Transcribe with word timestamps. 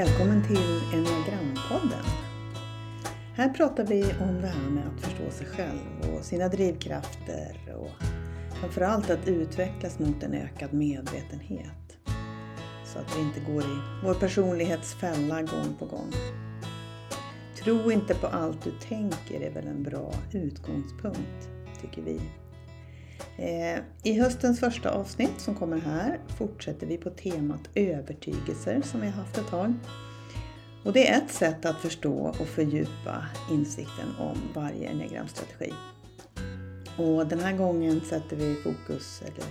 Välkommen 0.00 0.42
till 0.42 0.80
Enneagrampodden. 0.92 2.04
Här 3.34 3.48
pratar 3.48 3.86
vi 3.86 4.02
om 4.20 4.40
det 4.40 4.46
här 4.46 4.70
med 4.70 4.84
att 4.86 5.00
förstå 5.00 5.30
sig 5.30 5.46
själv 5.46 6.14
och 6.14 6.24
sina 6.24 6.48
drivkrafter 6.48 7.76
och 7.78 8.04
framförallt 8.60 9.10
att 9.10 9.28
utvecklas 9.28 9.98
mot 9.98 10.22
en 10.22 10.34
ökad 10.34 10.72
medvetenhet. 10.72 11.98
Så 12.84 12.98
att 12.98 13.16
vi 13.16 13.20
inte 13.20 13.52
går 13.52 13.62
i 13.62 13.78
vår 14.04 14.14
personlighetsfälla 14.14 15.42
gång 15.42 15.74
på 15.78 15.84
gång. 15.86 16.12
Tro 17.64 17.90
inte 17.90 18.14
på 18.14 18.26
allt 18.26 18.64
du 18.64 18.70
tänker 18.88 19.40
är 19.40 19.50
väl 19.50 19.66
en 19.66 19.82
bra 19.82 20.14
utgångspunkt, 20.32 21.48
tycker 21.80 22.02
vi. 22.02 22.20
Eh, 23.36 23.82
I 24.02 24.20
höstens 24.20 24.60
första 24.60 24.90
avsnitt 24.90 25.40
som 25.40 25.54
kommer 25.54 25.78
här 25.78 26.18
fortsätter 26.38 26.86
vi 26.86 26.96
på 26.96 27.10
temat 27.10 27.60
övertygelser 27.74 28.82
som 28.82 29.00
vi 29.00 29.06
har 29.06 29.14
haft 29.14 29.38
ett 29.38 29.48
tag. 29.48 29.74
Och 30.84 30.92
det 30.92 31.08
är 31.08 31.16
ett 31.16 31.30
sätt 31.30 31.64
att 31.64 31.80
förstå 31.80 32.34
och 32.40 32.46
fördjupa 32.46 33.26
insikten 33.50 34.08
om 34.18 34.38
varje 34.54 34.90
enneagramstrategi. 34.90 35.72
Och 36.96 37.26
den 37.26 37.40
här 37.40 37.56
gången 37.56 38.00
sätter 38.00 38.36
vi 38.36 38.54
fokus, 38.54 39.22
eller 39.22 39.44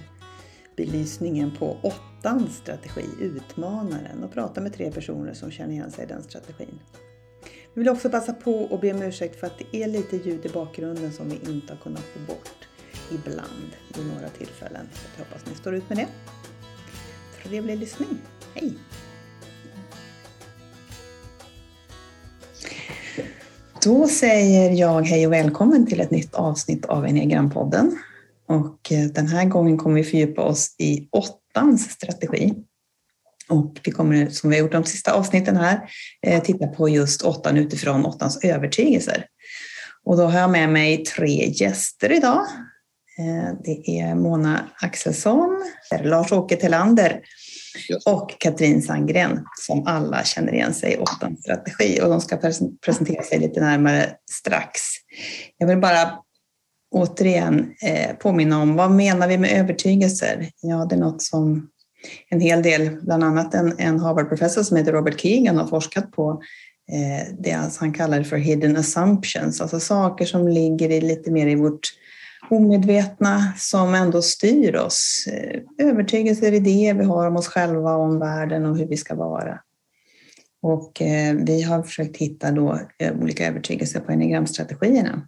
belysningen 0.75 1.51
på 1.59 1.77
åttans 1.83 2.57
strategi, 2.57 3.05
utmanaren, 3.19 4.23
och 4.23 4.31
pratar 4.31 4.61
med 4.61 4.73
tre 4.73 4.91
personer 4.91 5.33
som 5.33 5.51
känner 5.51 5.73
igen 5.73 5.91
sig 5.91 6.03
i 6.05 6.07
den 6.07 6.23
strategin. 6.23 6.79
Vi 7.73 7.81
vill 7.81 7.89
också 7.89 8.09
passa 8.09 8.33
på 8.33 8.69
att 8.71 8.81
be 8.81 8.93
om 8.93 9.01
ursäkt 9.01 9.39
för 9.39 9.47
att 9.47 9.57
det 9.57 9.83
är 9.83 9.87
lite 9.87 10.17
ljud 10.17 10.45
i 10.45 10.49
bakgrunden 10.49 11.11
som 11.11 11.29
vi 11.29 11.51
inte 11.51 11.73
har 11.73 11.79
kunnat 11.79 12.03
få 12.03 12.19
bort 12.19 12.68
ibland 13.11 13.75
vid 13.95 14.05
några 14.05 14.29
tillfällen. 14.29 14.87
Så 14.93 14.99
jag 15.17 15.25
hoppas 15.25 15.45
ni 15.49 15.55
står 15.55 15.75
ut 15.75 15.89
med 15.89 15.97
det. 15.97 16.07
Trevlig 17.43 17.77
lyssning. 17.77 18.17
Hej! 18.55 18.73
Då 23.83 24.07
säger 24.07 24.71
jag 24.71 25.01
hej 25.01 25.27
och 25.27 25.33
välkommen 25.33 25.85
till 25.85 25.99
ett 25.99 26.11
nytt 26.11 26.35
avsnitt 26.35 26.85
av 26.85 27.05
Enneagrampodden. 27.05 27.97
Och 28.47 28.91
eh, 28.91 29.05
den 29.05 29.27
här 29.27 29.45
gången 29.45 29.77
kommer 29.77 29.95
vi 29.95 30.03
fördjupa 30.03 30.41
oss 30.41 30.75
i 30.77 31.07
åttans 31.11 31.91
strategi. 31.91 32.53
Och 33.49 33.79
vi 33.83 33.91
kommer, 33.91 34.29
som 34.29 34.49
vi 34.49 34.55
har 34.55 34.63
gjort 34.63 34.71
de 34.71 34.83
sista 34.83 35.13
avsnitten 35.13 35.57
här, 35.57 35.89
eh, 36.21 36.43
titta 36.43 36.67
på 36.67 36.89
just 36.89 37.21
åttan 37.21 37.57
utifrån 37.57 38.05
åttans 38.05 38.43
övertygelser. 38.43 39.25
Och 40.03 40.17
då 40.17 40.23
har 40.23 40.39
jag 40.39 40.49
med 40.49 40.69
mig 40.69 41.03
tre 41.05 41.49
gäster 41.49 42.11
idag. 42.11 42.45
Eh, 43.19 43.53
det 43.63 43.99
är 43.99 44.15
Mona 44.15 44.69
Axelsson, 44.81 45.63
Lars-Åke 46.03 46.55
Telander 46.55 47.21
och 48.05 48.39
Katrin 48.39 48.81
Sandgren 48.81 49.45
som 49.59 49.87
alla 49.87 50.23
känner 50.23 50.53
igen 50.53 50.73
sig 50.73 50.93
i 50.93 50.97
åttans 50.97 51.41
strategi 51.41 51.99
och 52.03 52.09
de 52.09 52.21
ska 52.21 52.37
presentera 52.85 53.23
sig 53.23 53.39
lite 53.39 53.59
närmare 53.59 54.09
strax. 54.31 54.81
Jag 55.57 55.67
vill 55.67 55.77
bara 55.77 56.11
återigen 56.91 57.73
eh, 57.83 58.15
påminna 58.15 58.61
om 58.61 58.75
vad 58.75 58.91
menar 58.91 59.27
vi 59.27 59.37
med 59.37 59.59
övertygelser? 59.59 60.49
Ja, 60.61 60.85
det 60.89 60.95
är 60.95 60.99
något 60.99 61.21
som 61.21 61.69
en 62.29 62.39
hel 62.39 62.63
del, 62.63 62.89
bland 63.01 63.23
annat 63.23 63.53
en, 63.53 63.75
en 63.77 63.99
Harvard-professor 63.99 64.63
som 64.63 64.77
heter 64.77 64.91
Robert 64.91 65.19
Keegan 65.19 65.57
har 65.57 65.67
forskat 65.67 66.11
på 66.11 66.41
eh, 66.91 67.33
det 67.39 67.57
han 67.79 67.93
kallar 67.93 68.23
för 68.23 68.37
hidden 68.37 68.77
assumptions, 68.77 69.61
alltså 69.61 69.79
saker 69.79 70.25
som 70.25 70.47
ligger 70.47 70.89
i 70.89 71.01
lite 71.01 71.31
mer 71.31 71.47
i 71.47 71.55
vårt 71.55 71.98
omedvetna 72.49 73.53
som 73.57 73.95
ändå 73.95 74.21
styr 74.21 74.75
oss. 74.75 75.27
Eh, 75.31 75.61
övertygelser, 75.87 76.51
idéer 76.51 76.93
vi 76.93 77.03
har 77.03 77.27
om 77.27 77.35
oss 77.35 77.47
själva, 77.47 77.95
om 77.95 78.19
världen 78.19 78.65
och 78.65 78.77
hur 78.77 78.87
vi 78.87 78.97
ska 78.97 79.15
vara. 79.15 79.59
Och 80.61 81.01
eh, 81.01 81.35
vi 81.35 81.61
har 81.61 81.83
försökt 81.83 82.17
hitta 82.17 82.51
då 82.51 82.79
eh, 82.99 83.19
olika 83.21 83.47
övertygelser 83.47 83.99
på 83.99 84.11
enneagramstrategierna. 84.11 85.27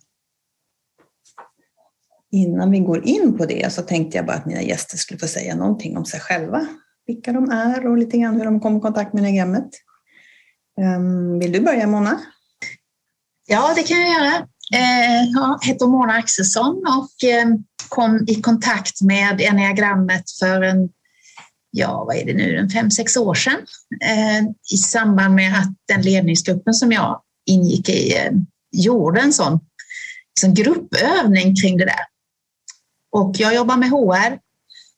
Innan 2.32 2.72
vi 2.72 2.80
går 2.80 3.08
in 3.08 3.38
på 3.38 3.46
det 3.46 3.74
så 3.74 3.82
tänkte 3.82 4.18
jag 4.18 4.26
bara 4.26 4.38
att 4.38 4.46
mina 4.46 4.62
gäster 4.62 4.98
skulle 4.98 5.20
få 5.20 5.28
säga 5.28 5.56
någonting 5.56 5.98
om 5.98 6.06
sig 6.06 6.20
själva. 6.20 6.68
Vilka 7.08 7.34
de 7.34 7.50
är 7.50 7.88
och 7.88 7.98
lite 7.98 8.18
grann 8.18 8.36
hur 8.36 8.46
de 8.46 8.60
kom 8.60 8.78
i 8.78 8.80
kontakt 8.80 9.14
med 9.14 9.20
enneagrammet. 9.20 9.70
Ehm, 10.82 11.40
vill 11.40 11.52
du 11.52 11.60
börja 11.60 11.88
Mona? 11.88 12.20
Ja, 13.48 13.74
det 13.76 13.84
kan 13.84 14.02
jag 14.02 14.10
göra. 14.10 14.48
Eh, 14.74 15.24
jag 15.34 15.66
heter 15.66 15.88
Mona 15.88 16.14
Axelsson 16.14 16.84
och 16.88 17.30
eh, 17.30 17.48
kom 17.90 18.26
i 18.28 18.42
kontakt 18.42 19.02
med 19.02 19.42
enneagrammet 19.42 20.24
för 20.40 20.62
en, 20.62 20.90
ja 21.72 22.04
vad 22.08 22.16
är 22.16 22.26
det 22.26 22.34
nu, 22.34 22.58
en 22.58 22.70
fem, 22.70 22.92
sex 22.92 23.18
år 23.18 23.34
sedan 23.34 23.58
eh, 24.04 24.44
i 24.74 24.78
samband 24.78 25.36
med 25.36 25.60
att 25.60 25.74
den 25.88 26.02
ledningsgruppen 26.02 26.74
som 26.74 26.92
jag 26.92 27.22
ingick 27.46 27.90
i 27.90 28.18
eh, 28.18 28.32
gjorde 28.72 29.22
en 29.22 29.34
sån 29.34 29.60
liksom 30.36 30.54
gruppövning 30.54 31.56
kring 31.56 31.78
det 31.78 31.86
där. 31.86 32.06
Och 33.12 33.36
jag 33.40 33.56
jobbar 33.56 33.78
med 33.78 33.90
HR, 33.90 34.40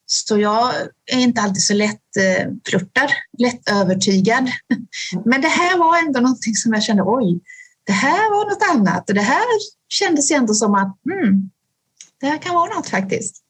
så 0.06 0.38
jag 0.38 0.74
är 1.12 1.20
inte 1.20 1.42
alltid 1.42 1.64
så 1.64 1.74
lätt 1.74 2.18
eh, 2.20 2.48
flörtad, 2.70 3.10
lätt 3.38 3.70
övertygad. 3.70 4.50
Men 5.26 5.42
det 5.42 5.48
här 5.48 5.78
var 5.78 5.98
ändå 5.98 6.20
någonting 6.20 6.56
som 6.56 6.74
jag 6.74 6.84
kände, 6.84 7.04
oj, 7.06 7.40
det 7.84 7.94
här 7.94 8.32
var 8.32 8.46
något 8.50 8.70
annat 8.72 9.10
och 9.10 9.16
det 9.16 9.22
här 9.22 9.46
kändes 9.90 10.32
ändå 10.32 10.54
som 10.54 10.76
att 10.76 11.06
mm, 11.06 11.50
det 12.20 12.26
här 12.26 12.38
kan 12.38 12.56
vara 12.56 12.76
något 12.76 12.90
faktiskt. 12.90 13.44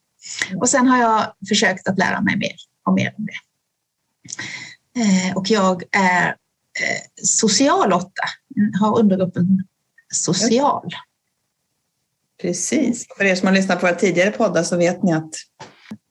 Och 0.56 0.70
sen 0.70 0.88
har 0.88 0.98
jag 0.98 1.34
försökt 1.50 1.88
att 1.88 1.98
lära 1.98 2.22
mig 2.22 2.38
mer 2.38 2.56
och 2.86 2.94
mer 2.94 3.14
om 3.18 3.26
det. 3.26 3.40
Eh, 5.02 5.38
och 5.38 5.50
jag 5.50 5.84
är 5.92 6.28
eh, 6.28 7.02
social 7.24 7.94
åtta, 7.94 8.24
mm, 8.58 8.74
har 8.80 9.00
undergruppen 9.00 9.64
social. 10.14 10.90
Precis. 12.42 13.08
För 13.18 13.26
er 13.26 13.36
som 13.36 13.48
har 13.48 13.56
lyssnat 13.56 13.80
på 13.80 13.88
våra 13.88 13.96
tidigare 13.96 14.32
poddar 14.32 14.64
så 14.64 14.78
vet 14.78 15.04
ni 15.04 15.14
att 15.14 15.34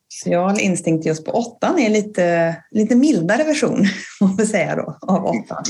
social 0.09 0.61
instinkt 0.61 1.07
just 1.07 1.25
på 1.25 1.31
åttan 1.31 1.79
är 1.79 1.91
lite, 1.91 2.57
lite 2.71 2.95
mildare 2.95 3.45
version, 3.45 3.87
får 4.19 4.27
man 4.27 4.47
säga 4.47 4.77
då, 4.77 4.99
av 5.01 5.25
åttan. 5.25 5.65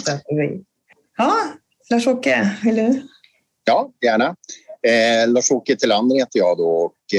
Ja, 1.16 1.34
Lars-Åke, 1.92 2.56
vill 2.64 2.76
du? 2.76 3.02
Ja, 3.64 3.92
gärna. 4.00 4.36
Eh, 4.82 5.28
Lars-Åke 5.28 5.76
Tillander 5.76 6.16
heter 6.16 6.38
jag 6.38 6.56
då 6.56 6.68
och 6.68 7.14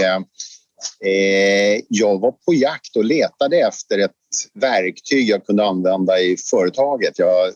eh, 1.08 1.82
jag 1.88 2.20
var 2.20 2.32
på 2.32 2.54
jakt 2.54 2.96
och 2.96 3.06
letade 3.06 3.60
efter 3.68 4.00
ett 4.00 4.12
verktyg 4.54 5.30
jag 5.30 5.46
kunde 5.46 5.66
använda 5.66 6.20
i 6.20 6.38
företaget. 6.38 7.20
Jag 7.20 7.26
har 7.26 7.48
eh, 7.48 7.54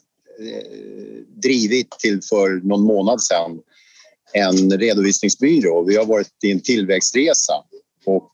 drivit 1.28 1.92
till 1.92 2.22
för 2.30 2.68
någon 2.68 2.84
månad 2.84 3.22
sedan 3.22 3.60
en 4.34 4.72
redovisningsbyrå. 4.72 5.84
Vi 5.84 5.96
har 5.96 6.06
varit 6.06 6.44
i 6.44 6.52
en 6.52 6.62
tillväxtresa 6.62 7.54
och 8.06 8.32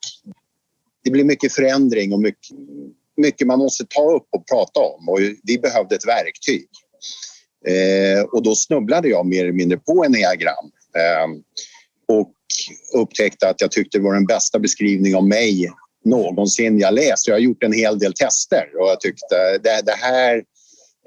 det 1.03 1.11
blir 1.11 1.23
mycket 1.23 1.53
förändring 1.53 2.13
och 2.13 2.19
mycket, 2.19 2.57
mycket 3.17 3.47
man 3.47 3.59
måste 3.59 3.85
ta 3.89 4.15
upp 4.15 4.27
och 4.31 4.47
prata 4.47 4.79
om 4.79 5.09
och 5.09 5.19
vi 5.43 5.57
behövde 5.57 5.95
ett 5.95 6.07
verktyg. 6.07 6.67
Eh, 7.67 8.23
och 8.23 8.43
då 8.43 8.55
snubblade 8.55 9.07
jag 9.09 9.25
mer 9.25 9.43
eller 9.43 9.53
mindre 9.53 9.77
på 9.77 10.03
en 10.05 10.11
diagram 10.11 10.71
eh, 10.97 11.41
och 12.17 12.33
upptäckte 12.93 13.49
att 13.49 13.61
jag 13.61 13.71
tyckte 13.71 13.97
det 13.97 14.03
var 14.03 14.13
den 14.13 14.25
bästa 14.25 14.59
beskrivning 14.59 15.15
av 15.15 15.27
mig 15.27 15.69
någonsin 16.05 16.79
jag 16.79 16.93
läst. 16.93 17.27
Jag 17.27 17.35
har 17.35 17.39
gjort 17.39 17.63
en 17.63 17.73
hel 17.73 17.99
del 17.99 18.13
tester 18.13 18.69
och 18.79 18.87
jag 18.87 18.99
tyckte 18.99 19.57
det, 19.63 19.81
det 19.85 19.95
här 19.95 20.43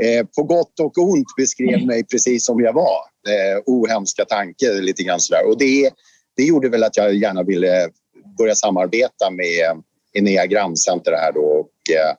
eh, 0.03 0.27
på 0.37 0.43
gott 0.43 0.81
och 0.81 0.99
ont 0.99 1.37
beskrev 1.37 1.87
mig 1.87 2.05
precis 2.05 2.45
som 2.45 2.61
jag 2.61 2.73
var. 2.73 3.01
Eh, 3.29 3.63
ohemska 3.67 4.25
tanke 4.25 4.73
lite 4.73 5.03
grann 5.03 5.21
sådär. 5.21 5.47
Och 5.47 5.59
det, 5.59 5.91
det 6.37 6.43
gjorde 6.43 6.69
väl 6.69 6.85
att 6.85 6.97
jag 6.97 7.15
gärna 7.15 7.43
ville 7.43 7.89
börja 8.39 8.55
samarbeta 8.55 9.31
med 9.31 9.83
Enneagramcenter 10.19 11.13
här 11.13 11.33
då. 11.33 11.41
Och, 11.41 11.91
eh, 11.91 12.11
eh 12.11 12.17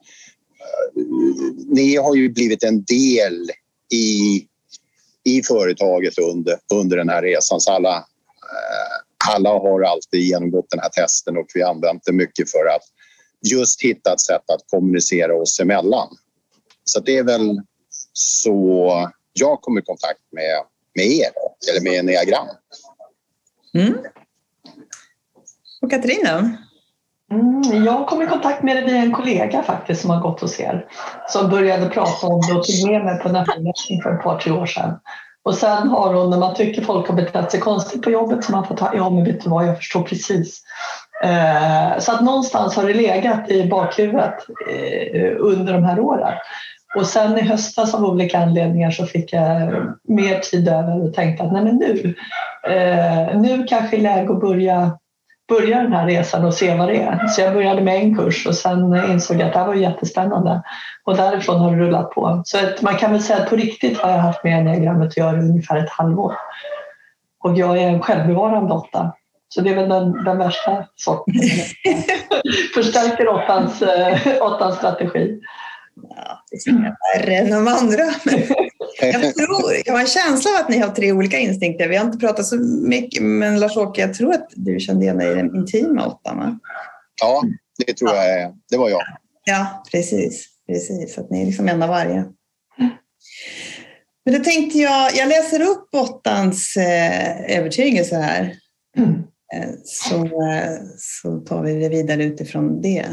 ni 1.68 1.96
har 1.96 2.16
ju 2.16 2.30
blivit 2.30 2.64
en 2.64 2.84
del 2.84 3.52
i, 3.94 4.46
i 5.24 5.44
företaget 5.44 6.20
under, 6.20 6.60
under 6.74 6.98
den 6.98 7.10
här 7.10 7.22
resan. 7.22 7.60
Så 7.60 7.72
alla, 7.72 7.96
eh, 7.98 9.32
alla 9.34 9.50
har 9.50 9.82
alltid 9.82 10.22
genomgått 10.22 10.70
den 10.70 10.80
här 10.80 10.90
testen 10.90 11.38
och 11.38 11.48
vi 11.54 11.62
har 11.62 11.70
använt 11.70 12.04
det 12.06 12.14
mycket 12.14 12.52
för 12.52 12.66
att 12.66 12.84
just 13.52 13.82
hitta 13.82 14.14
ett 14.14 14.22
sätt 14.22 14.50
att 14.50 14.62
kommunicera 14.68 15.36
oss 15.36 15.60
emellan. 15.60 16.18
Så 16.84 17.00
det 17.00 17.18
är 17.18 17.24
väl 17.24 17.62
så 18.14 19.12
jag 19.34 19.62
kommer 19.62 19.82
i 19.82 19.84
kontakt 19.84 20.22
med, 20.32 20.64
med 20.96 21.06
er, 21.06 21.32
eller 21.70 21.82
med 21.82 22.06
Neagram. 22.06 22.48
Mm. 23.74 23.94
Och 25.82 25.92
Katarina? 25.92 26.58
Mm, 27.32 27.86
jag 27.86 28.08
kom 28.08 28.22
i 28.22 28.28
kontakt 28.28 28.64
med 28.64 28.76
det 28.76 28.82
via 28.82 29.02
en 29.02 29.12
kollega 29.12 29.64
faktiskt 29.64 30.02
som 30.02 30.10
har 30.10 30.22
gått 30.22 30.42
hos 30.42 30.60
er. 30.60 30.86
Som 31.28 31.50
började 31.50 31.90
prata 31.90 32.28
om 32.28 32.42
det 32.42 32.54
och 32.54 32.64
tog 32.64 32.92
med 32.92 33.06
mig 33.06 33.20
på 33.20 33.30
en 33.30 33.36
öppenmätning 33.36 34.02
för 34.04 34.16
ett 34.16 34.24
par, 34.24 34.40
tre 34.40 34.52
år 34.52 34.66
sedan. 34.66 35.00
Och 35.44 35.56
sen 35.56 35.88
har 35.88 36.14
hon, 36.14 36.30
när 36.30 36.38
man 36.38 36.56
tycker 36.56 36.82
folk 36.82 37.08
har 37.08 37.16
betett 37.16 37.52
sig 37.52 37.60
konstigt 37.60 38.02
på 38.02 38.12
jobbet, 38.12 38.44
så 38.44 38.52
man 38.52 38.68
får 38.68 38.76
ta, 38.76 38.92
ja 38.96 39.10
men 39.10 39.24
vet 39.24 39.44
du 39.44 39.50
vad, 39.50 39.68
jag 39.68 39.78
förstår 39.78 40.02
precis. 40.02 40.62
Eh, 41.24 42.00
så 42.00 42.12
att 42.12 42.22
någonstans 42.22 42.76
har 42.76 42.88
det 42.88 42.94
legat 42.94 43.50
i 43.50 43.68
bakhuvudet 43.68 44.36
eh, 44.70 45.32
under 45.40 45.74
de 45.74 45.84
här 45.84 46.00
åren. 46.00 46.34
Och 46.96 47.06
sen 47.06 47.38
i 47.38 47.42
höstas 47.42 47.94
av 47.94 48.04
olika 48.04 48.40
anledningar 48.40 48.92
så 48.92 49.06
fick 49.06 49.34
jag 49.34 49.74
mer 50.08 50.40
tid 50.40 50.68
över 50.68 51.04
och 51.04 51.14
tänkte 51.14 51.44
att 51.44 51.52
nej 51.52 51.64
men 51.64 51.76
nu, 51.76 52.16
eh, 52.74 53.38
nu 53.38 53.64
kanske 53.64 53.98
är 53.98 54.02
läge 54.02 54.34
att 54.34 54.42
börja, 54.42 54.98
börja 55.48 55.82
den 55.82 55.94
här 55.94 56.08
resan 56.08 56.46
och 56.46 56.54
se 56.54 56.76
vad 56.76 56.88
det 56.88 57.02
är. 57.02 57.28
Så 57.28 57.42
jag 57.42 57.54
började 57.54 57.82
med 57.82 57.96
en 57.96 58.16
kurs 58.16 58.48
och 58.48 58.56
sen 58.56 59.12
insåg 59.12 59.38
jag 59.40 59.48
att 59.48 59.54
det 59.54 59.60
här 59.60 59.68
var 59.68 59.76
jättespännande. 59.76 60.62
Och 61.04 61.18
därifrån 61.18 61.60
har 61.60 61.72
det 61.72 61.78
rullat 61.78 62.12
på. 62.12 62.42
Så 62.46 62.58
att 62.58 62.82
man 62.82 62.96
kan 62.96 63.12
väl 63.12 63.24
säga 63.24 63.40
att 63.40 63.50
på 63.50 63.56
riktigt 63.56 63.98
har 63.98 64.10
jag 64.10 64.18
haft 64.18 64.44
med 64.44 64.60
enneagrammet 64.60 65.08
att 65.08 65.18
göra 65.18 65.40
ungefär 65.40 65.78
ett 65.78 65.90
halvår. 65.90 66.34
Och 67.44 67.58
jag 67.58 67.78
är 67.78 67.88
en 67.88 68.02
självbevarande 68.02 68.74
åtta. 68.74 69.14
Så 69.50 69.62
det 69.62 69.70
är 69.70 69.76
väl 69.76 69.90
den, 69.90 70.24
den 70.24 70.38
värsta 70.38 70.86
sorten. 70.96 71.34
Förstärker 72.74 73.28
åttans, 73.28 73.82
eh, 73.82 74.18
åttans 74.42 74.76
strategi. 74.76 75.40
Ja, 76.16 76.44
det 76.52 76.72
är 76.72 76.96
värre 77.20 77.36
än 77.36 77.50
de 77.50 77.68
andra. 77.68 78.04
jag, 79.02 79.36
tror, 79.36 79.74
jag 79.86 79.94
har 79.94 80.00
en 80.00 80.08
känsla 80.08 80.52
av 80.52 80.58
att 80.58 80.70
ni 80.70 80.78
har 80.78 80.90
tre 80.90 81.12
olika 81.12 81.38
instinkter. 81.38 81.88
Vi 81.88 81.96
har 81.96 82.06
inte 82.06 82.18
pratat 82.18 82.46
så 82.46 82.56
mycket, 82.82 83.24
men 83.24 83.60
Lars-Åke, 83.60 84.02
jag 84.02 84.14
tror 84.14 84.34
att 84.34 84.48
du 84.56 84.80
kände 84.80 85.06
igen 85.06 85.18
dig 85.18 85.32
i 85.32 85.36
den 85.36 85.56
intima 85.56 86.08
åttan, 86.08 86.38
va? 86.38 86.60
Ja, 87.22 87.44
det 87.86 87.94
tror 87.94 88.16
jag. 88.16 88.58
Det 88.70 88.78
var 88.78 88.90
jag. 88.90 89.02
Ja, 89.44 89.84
precis. 89.92 90.46
precis. 90.68 91.18
Att 91.18 91.30
ni 91.30 91.42
är 91.42 91.46
liksom 91.46 91.68
en 91.68 91.84
av 91.84 91.90
varje. 91.90 92.26
Men 94.26 94.38
då 94.38 94.44
tänkte 94.44 94.78
jag, 94.78 95.16
jag 95.16 95.30
läser 95.30 95.62
upp 95.62 95.90
åttans 95.94 96.78
eh, 96.78 97.58
övertygelse 97.58 98.16
här. 98.16 98.56
Mm. 98.98 99.14
Eh, 99.54 99.70
så, 99.84 100.26
eh, 100.26 100.78
så 100.98 101.40
tar 101.40 101.64
vi 101.64 101.80
det 101.80 101.90
vidare 101.90 102.24
utifrån 102.24 102.82
det, 102.82 103.06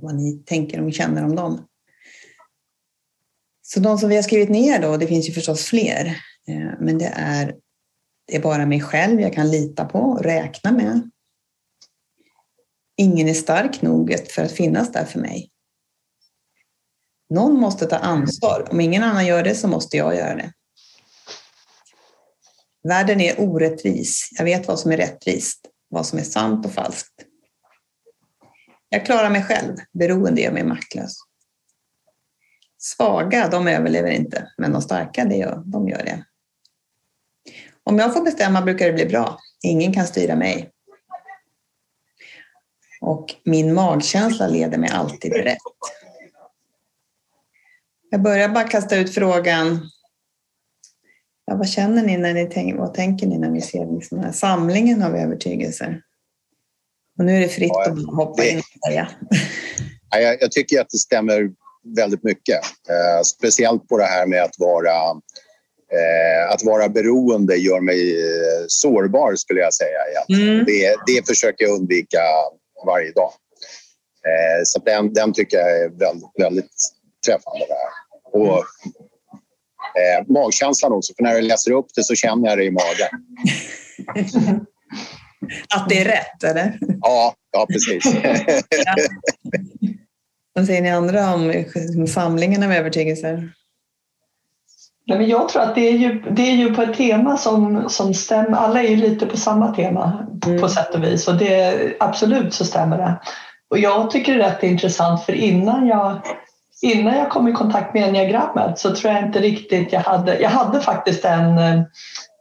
vad 0.00 0.14
ni 0.14 0.42
tänker 0.46 0.84
och 0.84 0.92
känner 0.92 1.24
om 1.24 1.36
dem. 1.36 1.66
Så 3.66 3.80
de 3.80 3.98
som 3.98 4.08
vi 4.08 4.16
har 4.16 4.22
skrivit 4.22 4.48
ner 4.48 4.82
då, 4.82 4.96
det 4.96 5.06
finns 5.06 5.28
ju 5.28 5.32
förstås 5.32 5.64
fler, 5.64 6.06
eh, 6.48 6.70
men 6.80 6.98
det 6.98 7.12
är, 7.14 7.54
det 8.26 8.36
är 8.36 8.40
bara 8.40 8.66
mig 8.66 8.80
själv 8.80 9.20
jag 9.20 9.32
kan 9.32 9.50
lita 9.50 9.84
på 9.84 9.98
och 9.98 10.22
räkna 10.22 10.72
med. 10.72 11.10
Ingen 12.96 13.28
är 13.28 13.34
stark 13.34 13.82
nog 13.82 14.16
för 14.30 14.42
att 14.42 14.52
finnas 14.52 14.92
där 14.92 15.04
för 15.04 15.20
mig. 15.20 15.50
Någon 17.30 17.60
måste 17.60 17.86
ta 17.86 17.96
ansvar. 17.96 18.68
Om 18.70 18.80
ingen 18.80 19.02
annan 19.02 19.26
gör 19.26 19.42
det 19.42 19.54
så 19.54 19.68
måste 19.68 19.96
jag 19.96 20.16
göra 20.16 20.34
det. 20.34 20.52
Världen 22.88 23.20
är 23.20 23.40
orättvis. 23.40 24.28
Jag 24.38 24.44
vet 24.44 24.68
vad 24.68 24.78
som 24.78 24.92
är 24.92 24.96
rättvist, 24.96 25.66
vad 25.88 26.06
som 26.06 26.18
är 26.18 26.22
sant 26.22 26.66
och 26.66 26.72
falskt. 26.72 27.14
Jag 28.88 29.06
klarar 29.06 29.30
mig 29.30 29.42
själv. 29.42 29.76
Beroende 29.92 30.40
gör 30.40 30.52
mig 30.52 30.64
maktlös. 30.64 31.16
Svaga, 32.84 33.48
de 33.48 33.68
överlever 33.68 34.10
inte, 34.10 34.52
men 34.58 34.72
de 34.72 34.82
starka, 34.82 35.24
det 35.24 35.36
gör, 35.36 35.62
de 35.66 35.88
gör 35.88 36.04
det. 36.04 36.24
Om 37.84 37.98
jag 37.98 38.14
får 38.14 38.24
bestämma 38.24 38.62
brukar 38.62 38.86
det 38.86 38.92
bli 38.92 39.06
bra. 39.06 39.38
Ingen 39.62 39.92
kan 39.92 40.06
styra 40.06 40.36
mig. 40.36 40.70
Och 43.00 43.34
min 43.44 43.74
magkänsla 43.74 44.46
leder 44.46 44.78
mig 44.78 44.90
alltid 44.90 45.32
rätt. 45.32 45.58
Jag 48.10 48.22
börjar 48.22 48.48
bara 48.48 48.68
kasta 48.68 48.96
ut 48.96 49.14
frågan, 49.14 49.80
Ja, 51.46 51.56
vad 51.56 51.68
känner 51.68 52.02
ni 52.02 52.16
när 52.16 52.34
ni 52.34 52.46
tänker, 52.46 52.76
vad 52.76 52.94
tänker 52.94 53.26
ni 53.26 53.38
när 53.38 53.50
ni 53.50 53.60
ser 53.60 53.86
liksom 53.86 54.18
den 54.18 54.24
här 54.24 54.32
samlingen 54.32 55.02
av 55.02 55.16
övertygelser? 55.16 56.02
Och 57.18 57.24
nu 57.24 57.36
är 57.36 57.40
det 57.40 57.48
fritt 57.48 57.72
ja, 57.74 57.90
att 57.90 58.16
hoppa 58.16 58.44
in 58.44 58.58
och 58.58 58.88
säga. 58.88 59.08
Ja, 60.10 60.18
jag, 60.18 60.42
jag, 60.42 60.52
tycker 60.52 60.80
att 60.80 60.90
det 60.90 60.98
stämmer 60.98 61.50
väldigt 61.96 62.24
mycket. 62.24 62.60
Eh, 62.88 63.22
speciellt 63.24 63.88
på 63.88 63.98
det 63.98 64.04
här 64.04 64.26
med 64.26 64.42
att 64.42 64.54
vara, 64.58 65.10
eh, 65.92 66.52
att 66.52 66.64
vara 66.64 66.88
beroende 66.88 67.56
gör 67.56 67.80
mig 67.80 68.20
eh, 68.20 68.64
sårbar 68.68 69.34
skulle 69.34 69.60
jag 69.60 69.74
säga. 69.74 69.98
Mm. 70.40 70.64
Det, 70.64 70.96
det 71.06 71.26
försöker 71.28 71.64
jag 71.64 71.74
undvika 71.74 72.20
varje 72.86 73.12
dag. 73.12 73.32
Eh, 74.26 74.62
så 74.64 74.78
den, 74.78 75.12
den 75.12 75.32
tycker 75.32 75.56
jag 75.56 75.78
är 75.78 75.88
väldigt, 75.88 76.30
väldigt 76.38 76.72
träffande. 77.26 77.66
Där. 77.68 77.88
Och 78.40 78.58
eh, 79.98 80.26
magkänslan 80.28 80.92
också, 80.92 81.12
för 81.16 81.22
när 81.22 81.34
jag 81.34 81.44
läser 81.44 81.72
upp 81.72 81.86
det 81.94 82.04
så 82.04 82.14
känner 82.14 82.48
jag 82.48 82.58
det 82.58 82.64
i 82.64 82.70
magen. 82.70 83.08
Att 85.74 85.88
det 85.88 86.00
är 86.00 86.04
rätt, 86.04 86.44
eller? 86.44 86.78
Ja, 87.00 87.34
ja 87.52 87.66
precis. 87.66 88.04
ja. 88.22 88.94
Vad 90.54 90.66
säger 90.66 90.82
ni 90.82 90.90
andra 90.90 91.34
om 91.34 91.64
samlingen 92.06 92.62
av 92.62 92.72
övertygelser? 92.72 93.52
Nej, 95.06 95.18
men 95.18 95.28
jag 95.28 95.48
tror 95.48 95.62
att 95.62 95.74
det 95.74 95.88
är 95.88 95.92
ju, 95.92 96.22
det 96.30 96.42
är 96.42 96.54
ju 96.54 96.74
på 96.74 96.82
ett 96.82 96.96
tema 96.96 97.36
som, 97.36 97.88
som 97.88 98.14
stämmer. 98.14 98.58
Alla 98.58 98.82
är 98.82 98.88
ju 98.88 98.96
lite 98.96 99.26
på 99.26 99.36
samma 99.36 99.74
tema 99.74 100.26
mm. 100.46 100.60
på 100.60 100.68
sätt 100.68 100.94
och 100.94 101.04
vis 101.04 101.28
och 101.28 101.36
det, 101.36 101.76
absolut 102.00 102.54
så 102.54 102.64
stämmer 102.64 102.98
det. 102.98 103.20
Och 103.70 103.78
jag 103.78 104.10
tycker 104.10 104.34
det 104.34 104.44
är 104.44 104.50
rätt 104.50 104.62
intressant 104.62 105.24
för 105.24 105.32
innan 105.32 105.86
jag 105.86 106.20
innan 106.82 107.16
jag 107.16 107.30
kom 107.30 107.48
i 107.48 107.52
kontakt 107.52 107.94
med 107.94 108.08
enneagrammet 108.08 108.78
så 108.78 108.94
tror 108.94 109.12
jag 109.12 109.22
inte 109.22 109.40
riktigt 109.40 109.92
jag 109.92 110.00
hade, 110.00 110.38
jag 110.38 110.50
hade 110.50 110.80
faktiskt 110.80 111.24
en 111.24 111.58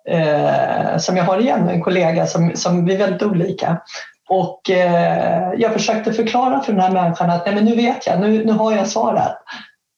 eh, 0.09 0.97
som 0.97 1.17
jag 1.17 1.23
har 1.23 1.39
igen, 1.39 1.69
en 1.69 1.81
kollega 1.81 2.27
som, 2.27 2.51
som 2.55 2.85
vi 2.85 2.93
är 2.93 2.97
väldigt 2.97 3.23
olika. 3.23 3.77
Och 4.33 4.69
eh, 4.69 5.53
jag 5.57 5.73
försökte 5.73 6.13
förklara 6.13 6.59
för 6.61 6.73
den 6.73 6.81
här 6.81 6.91
människan 6.91 7.29
att 7.29 7.45
nej 7.45 7.55
men 7.55 7.65
nu 7.65 7.75
vet 7.75 8.07
jag, 8.07 8.19
nu, 8.19 8.45
nu 8.45 8.51
har 8.51 8.71
jag 8.71 8.87
svaret. 8.87 9.35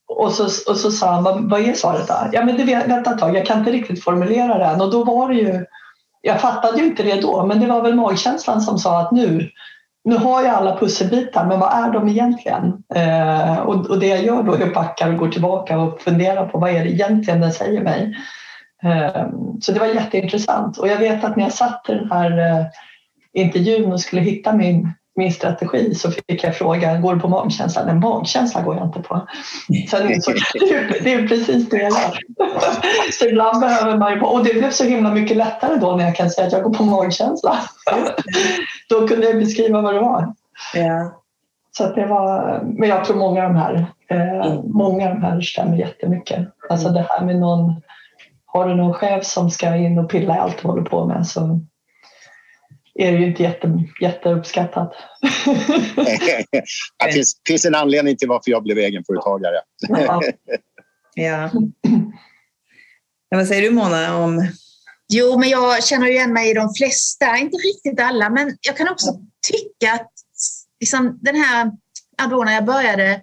Och 0.08 0.32
så, 0.32 0.44
och 0.44 0.78
så 0.78 0.92
sa 0.92 1.12
han, 1.12 1.24
vad, 1.24 1.50
vad 1.50 1.62
är 1.62 1.74
svaret 1.74 2.08
då? 2.08 2.14
Ja 2.32 2.46
men 2.46 2.58
det, 2.58 2.86
vänta 2.88 3.12
ett 3.12 3.20
tag, 3.20 3.36
jag 3.36 3.46
kan 3.46 3.60
inte 3.60 3.72
riktigt 3.72 4.04
formulera 4.04 4.58
det 4.58 4.66
än. 4.66 4.82
Och 4.82 4.92
då 4.92 5.04
var 5.04 5.30
det 5.30 5.36
ju, 5.36 5.66
jag 6.22 6.42
fattade 6.42 6.78
ju 6.78 6.86
inte 6.86 7.04
det 7.04 7.22
då, 7.22 7.46
men 7.46 7.60
det 7.60 7.68
var 7.68 7.82
väl 7.82 7.96
magkänslan 7.96 8.62
som 8.62 8.78
sa 8.78 9.02
att 9.02 9.12
nu, 9.12 9.50
nu 10.04 10.18
har 10.18 10.42
jag 10.42 10.56
alla 10.56 10.78
pusselbitar, 10.78 11.46
men 11.46 11.60
vad 11.60 11.74
är 11.74 11.92
de 11.92 12.10
egentligen? 12.10 12.84
Eh, 12.96 13.60
och, 13.60 13.90
och, 13.90 14.00
det 14.00 14.08
jag 14.08 14.24
gör 14.24 14.44
då 14.44 14.54
är 14.54 14.68
att 14.68 14.74
backa 14.74 15.08
och 15.08 15.18
går 15.18 15.30
tillbaka 15.30 15.80
och 15.80 16.02
funderar 16.02 16.46
på 16.46 16.58
vad 16.58 16.70
är 16.70 16.84
det 16.84 16.92
egentligen 16.92 17.42
den 17.42 17.52
säger 17.52 17.82
mig? 17.82 18.18
Eh, 18.84 19.28
så 19.62 19.72
det 19.72 19.80
var 19.80 19.88
jätteintressant 19.88 20.78
och 20.78 20.88
jag 20.88 20.98
vet 20.98 21.24
att 21.24 21.36
när 21.36 21.44
jag 21.44 21.54
satt 21.54 21.86
i 21.90 21.94
den 21.94 22.12
här 22.12 22.38
eh, 22.38 22.65
intervjun 23.36 23.94
och 23.94 24.01
skulle 24.01 24.22
hitta 24.22 24.54
min 24.54 24.94
min 25.15 25.32
strategi 25.32 25.96
så 25.96 26.12
fick 26.12 26.44
jag 26.44 26.56
frågan, 26.56 27.01
går 27.01 27.15
du 27.15 27.22
på 27.22 27.27
magkänsla? 27.27 27.86
Nej, 27.86 27.96
magkänsla 27.96 28.62
går 28.62 28.75
jag 28.75 28.86
inte 28.86 29.00
på. 29.00 29.27
Så, 29.89 29.98
så 30.22 30.32
det, 31.04 31.13
är, 31.13 31.27
precis 31.27 31.70
det 31.70 31.77
jag 31.77 31.92
gör. 31.92 32.20
Så 33.12 33.25
ibland 33.25 33.60
behöver 33.60 33.98
man 33.98 34.13
ju, 34.13 34.22
och 34.22 34.44
det 34.44 34.54
blev 34.54 34.72
så 34.72 34.84
himla 34.84 35.13
mycket 35.13 35.38
lättare 35.38 35.75
då 35.75 35.96
när 35.96 36.06
jag 36.06 36.15
kan 36.15 36.30
säga 36.30 36.48
att 36.48 36.54
jag 36.54 36.63
går 36.63 36.74
på 36.74 36.84
magkänsla. 36.84 37.60
Då 38.89 39.08
kunde 39.08 39.27
jag 39.27 39.39
beskriva 39.39 39.82
vad 39.82 39.94
det 39.94 40.00
var. 40.00 40.34
Ja. 40.74 41.22
Så 41.77 41.94
det 41.94 42.06
var, 42.06 42.62
men 42.63 42.89
jag 42.89 43.06
tror 43.06 43.18
många 43.18 43.44
av 43.44 43.54
de 43.54 43.60
här, 43.60 43.86
eh, 44.10 44.48
mm. 44.48 44.62
många 44.65 45.10
av 45.10 45.15
de 45.15 45.22
här 45.22 45.42
stämmer 45.42 45.77
jättemycket. 45.77 46.48
Alltså 46.70 46.89
det 46.89 47.06
här 47.10 47.25
med 47.25 47.36
någon, 47.36 47.82
har 48.46 48.68
du 48.68 48.75
någon 48.75 48.94
chef 48.94 49.25
som 49.25 49.50
ska 49.50 49.75
in 49.75 50.00
och 50.00 50.10
pilla 50.10 50.36
i 50.36 50.39
allt 50.39 50.62
du 50.62 50.68
håller 50.68 50.84
på 50.84 51.06
med 51.06 51.27
så 51.27 51.60
är 53.00 53.12
det 53.12 53.18
ju 53.18 53.28
inte 53.28 53.44
jätte, 53.44 53.84
jätteuppskattat. 54.02 54.94
det 57.06 57.12
finns, 57.14 57.42
finns 57.48 57.66
en 57.66 57.75
anledning 57.75 58.18
till 58.18 58.30
varför 58.30 58.52
jag 58.52 58.64
blev 58.64 58.78
egenföretagare. 58.78 59.62
ja. 59.88 60.22
ja. 61.16 61.52
Vad 63.30 63.48
säger 63.48 63.62
du 63.62 63.70
Mona 63.70 64.18
om 64.18 64.48
Jo, 65.08 65.40
men 65.40 65.50
jag 65.50 65.84
känner 65.84 66.08
igen 66.08 66.34
mig 66.34 66.52
i 66.52 66.54
de 66.54 66.74
flesta, 66.78 67.38
inte 67.38 67.58
riktigt 67.58 68.00
alla, 68.00 68.30
men 68.30 68.58
jag 68.62 68.78
kan 68.78 68.90
också 68.90 69.08
tycka 69.48 69.94
att 69.94 70.12
liksom, 70.80 71.20
den 71.22 71.36
här, 71.36 71.72
då 72.30 72.44
när 72.44 72.54
jag 72.54 72.66
började 72.66 73.22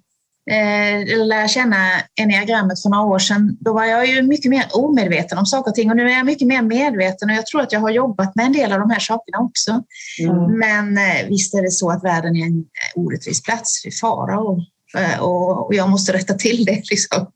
eh, 0.51 1.27
lära 1.27 1.49
känna 1.49 1.77
enneagrammet 2.21 2.83
för 2.83 2.89
några 2.89 3.05
år 3.05 3.19
sedan, 3.19 3.57
då 3.61 3.73
var 3.73 3.85
jag 3.85 4.07
ju 4.07 4.23
mycket 4.23 4.51
mer 4.51 4.67
omedveten 4.73 5.39
om 5.39 5.47
saker 5.47 5.71
och 5.71 5.75
ting 5.75 5.91
och 5.91 5.97
nu 5.97 6.11
är 6.11 6.17
jag 6.17 6.27
mycket 6.27 6.49
mer 6.49 6.63
medveten 6.63 7.31
och 7.31 7.37
jag 7.37 7.47
tror 7.47 7.61
att 7.61 7.73
jag 7.73 7.81
har 7.81 7.91
jobbat 7.91 8.37
med 8.37 8.47
en 8.47 8.53
del 8.53 8.73
av 8.73 8.79
de 8.79 8.91
här 8.91 9.01
sakerna 9.01 9.39
också. 9.39 9.83
Mm. 10.21 10.59
Men 10.59 10.99
eh, 10.99 11.29
visst 11.29 11.55
är 11.55 11.63
det 11.63 11.71
så 11.71 11.91
att 11.91 12.05
världen 12.05 12.37
är 12.37 12.47
en 12.47 12.65
orättvis 12.95 13.43
plats 13.43 13.83
för 13.83 13.91
fara 13.91 14.39
och, 14.39 14.59
eh, 14.99 15.19
och, 15.21 15.67
och 15.67 15.75
jag 15.75 15.91
måste 15.91 16.13
rätta 16.13 16.35
till 16.35 16.65
det. 16.65 16.83
Liksom. 16.91 17.27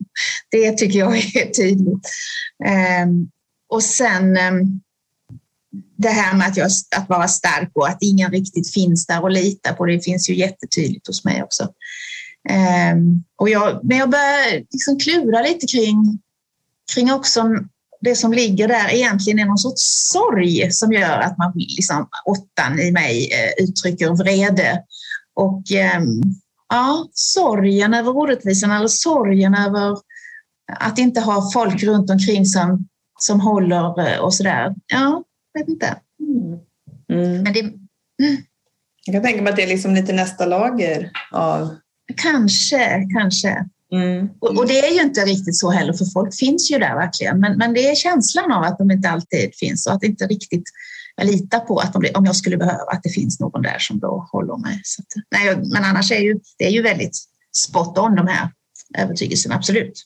Det 0.50 0.72
tycker 0.72 0.98
jag 0.98 1.16
är 1.16 1.50
tydligt. 1.50 2.08
Eh, 2.64 3.06
och 3.68 3.82
sen 3.82 4.36
ehm, 4.36 4.80
det 5.98 6.08
här 6.08 6.36
med 6.36 6.46
att, 6.46 6.56
jag, 6.56 6.70
att 6.96 7.08
vara 7.08 7.28
stark 7.28 7.70
och 7.75 7.88
att 7.88 7.98
ingen 8.00 8.30
riktigt 8.30 8.72
finns 8.72 9.06
där 9.06 9.22
och 9.22 9.30
lita 9.30 9.72
på, 9.72 9.86
det 9.86 10.04
finns 10.04 10.30
ju 10.30 10.34
jättetydligt 10.34 11.06
hos 11.06 11.25
mig 11.25 11.42
också. 11.42 11.68
Um, 12.50 13.25
och 13.37 13.49
jag, 13.49 13.81
men 13.83 13.99
jag 13.99 14.11
börjar 14.11 14.65
liksom 14.71 14.99
klura 14.99 15.43
lite 15.43 15.67
kring, 15.67 16.19
kring 16.95 17.12
också 17.12 17.45
det 18.00 18.15
som 18.15 18.33
ligger 18.33 18.69
där 18.69 18.95
egentligen 18.95 19.38
är 19.38 19.45
någon 19.45 19.59
sorts 19.59 20.11
sorg 20.12 20.73
som 20.73 20.93
gör 20.93 21.19
att 21.19 21.38
man, 21.38 21.53
liksom, 21.57 22.09
åttan 22.25 22.81
i 22.81 22.93
mig 22.93 23.31
eh, 23.33 23.65
uttrycker 23.65 24.11
vrede. 24.11 24.83
Och 25.35 25.62
um, 25.99 26.23
ja, 26.69 27.09
sorgen 27.12 27.95
över 27.95 28.17
orättvisan 28.17 28.71
eller 28.71 28.88
sorgen 28.88 29.55
över 29.55 29.99
Att 30.73 30.99
inte 30.99 31.21
ha 31.21 31.50
folk 31.53 31.83
runt 31.83 32.11
omkring 32.11 32.47
som, 32.47 32.88
som 33.19 33.41
håller 33.41 34.09
eh, 34.09 34.19
och 34.19 34.35
sådär. 34.35 34.75
Ja, 34.87 35.25
jag 35.53 35.61
vet 35.61 35.69
inte. 35.69 35.97
Mm. 36.21 36.59
Mm. 37.12 37.43
Men 37.43 37.53
det, 37.53 37.73
Jag 39.07 39.15
kan 39.15 39.23
tänka 39.23 39.43
mig 39.43 39.50
att 39.50 39.57
det 39.57 39.62
är 39.62 39.69
liksom 39.69 39.95
lite 39.95 40.12
nästa 40.12 40.47
lager 40.47 41.11
av... 41.33 41.76
kanske, 42.16 43.06
kanske. 43.12 43.64
Mm. 43.92 44.28
Och, 44.40 44.58
och 44.58 44.66
det 44.66 44.78
är 44.78 44.94
ju 44.94 45.02
inte 45.02 45.20
riktigt 45.20 45.56
så 45.56 45.70
heller, 45.70 45.92
för 45.92 46.04
folk 46.04 46.34
finns 46.34 46.70
ju 46.70 46.78
där 46.78 46.94
verkligen. 46.94 47.40
Men, 47.40 47.58
men 47.58 47.75
det 47.75 47.90
är 47.90 47.94
känslan 47.94 48.52
av 48.52 48.62
att 48.62 48.78
de 48.78 48.90
inte 48.90 49.08
alltid 49.08 49.54
finns 49.54 49.86
och 49.86 49.92
att 49.92 50.02
inte 50.02 50.26
riktigt 50.26 50.64
jag 51.16 51.26
litar 51.26 51.60
på 51.60 51.78
att 51.78 51.92
de, 51.92 52.10
om 52.14 52.25
jag 52.25 52.36
skulle 52.36 52.56
behöva 52.56 52.92
att 52.92 53.02
det 53.02 53.10
finns 53.10 53.40
någon 53.40 53.62
där 53.62 53.78
som 53.78 53.98
då 53.98 54.28
håller 54.32 54.56
mig. 54.56 54.80
Så 54.84 55.02
att, 55.02 55.25
nej, 55.30 55.56
men 55.56 55.84
annars 55.84 56.12
är 56.12 56.20
ju, 56.20 56.40
det 56.58 56.64
är 56.66 56.70
ju 56.70 56.82
väldigt 56.82 57.16
spot 57.56 57.98
on 57.98 58.14
de 58.14 58.26
här 58.26 58.50
övertygelserna, 58.98 59.54
absolut. 59.54 60.04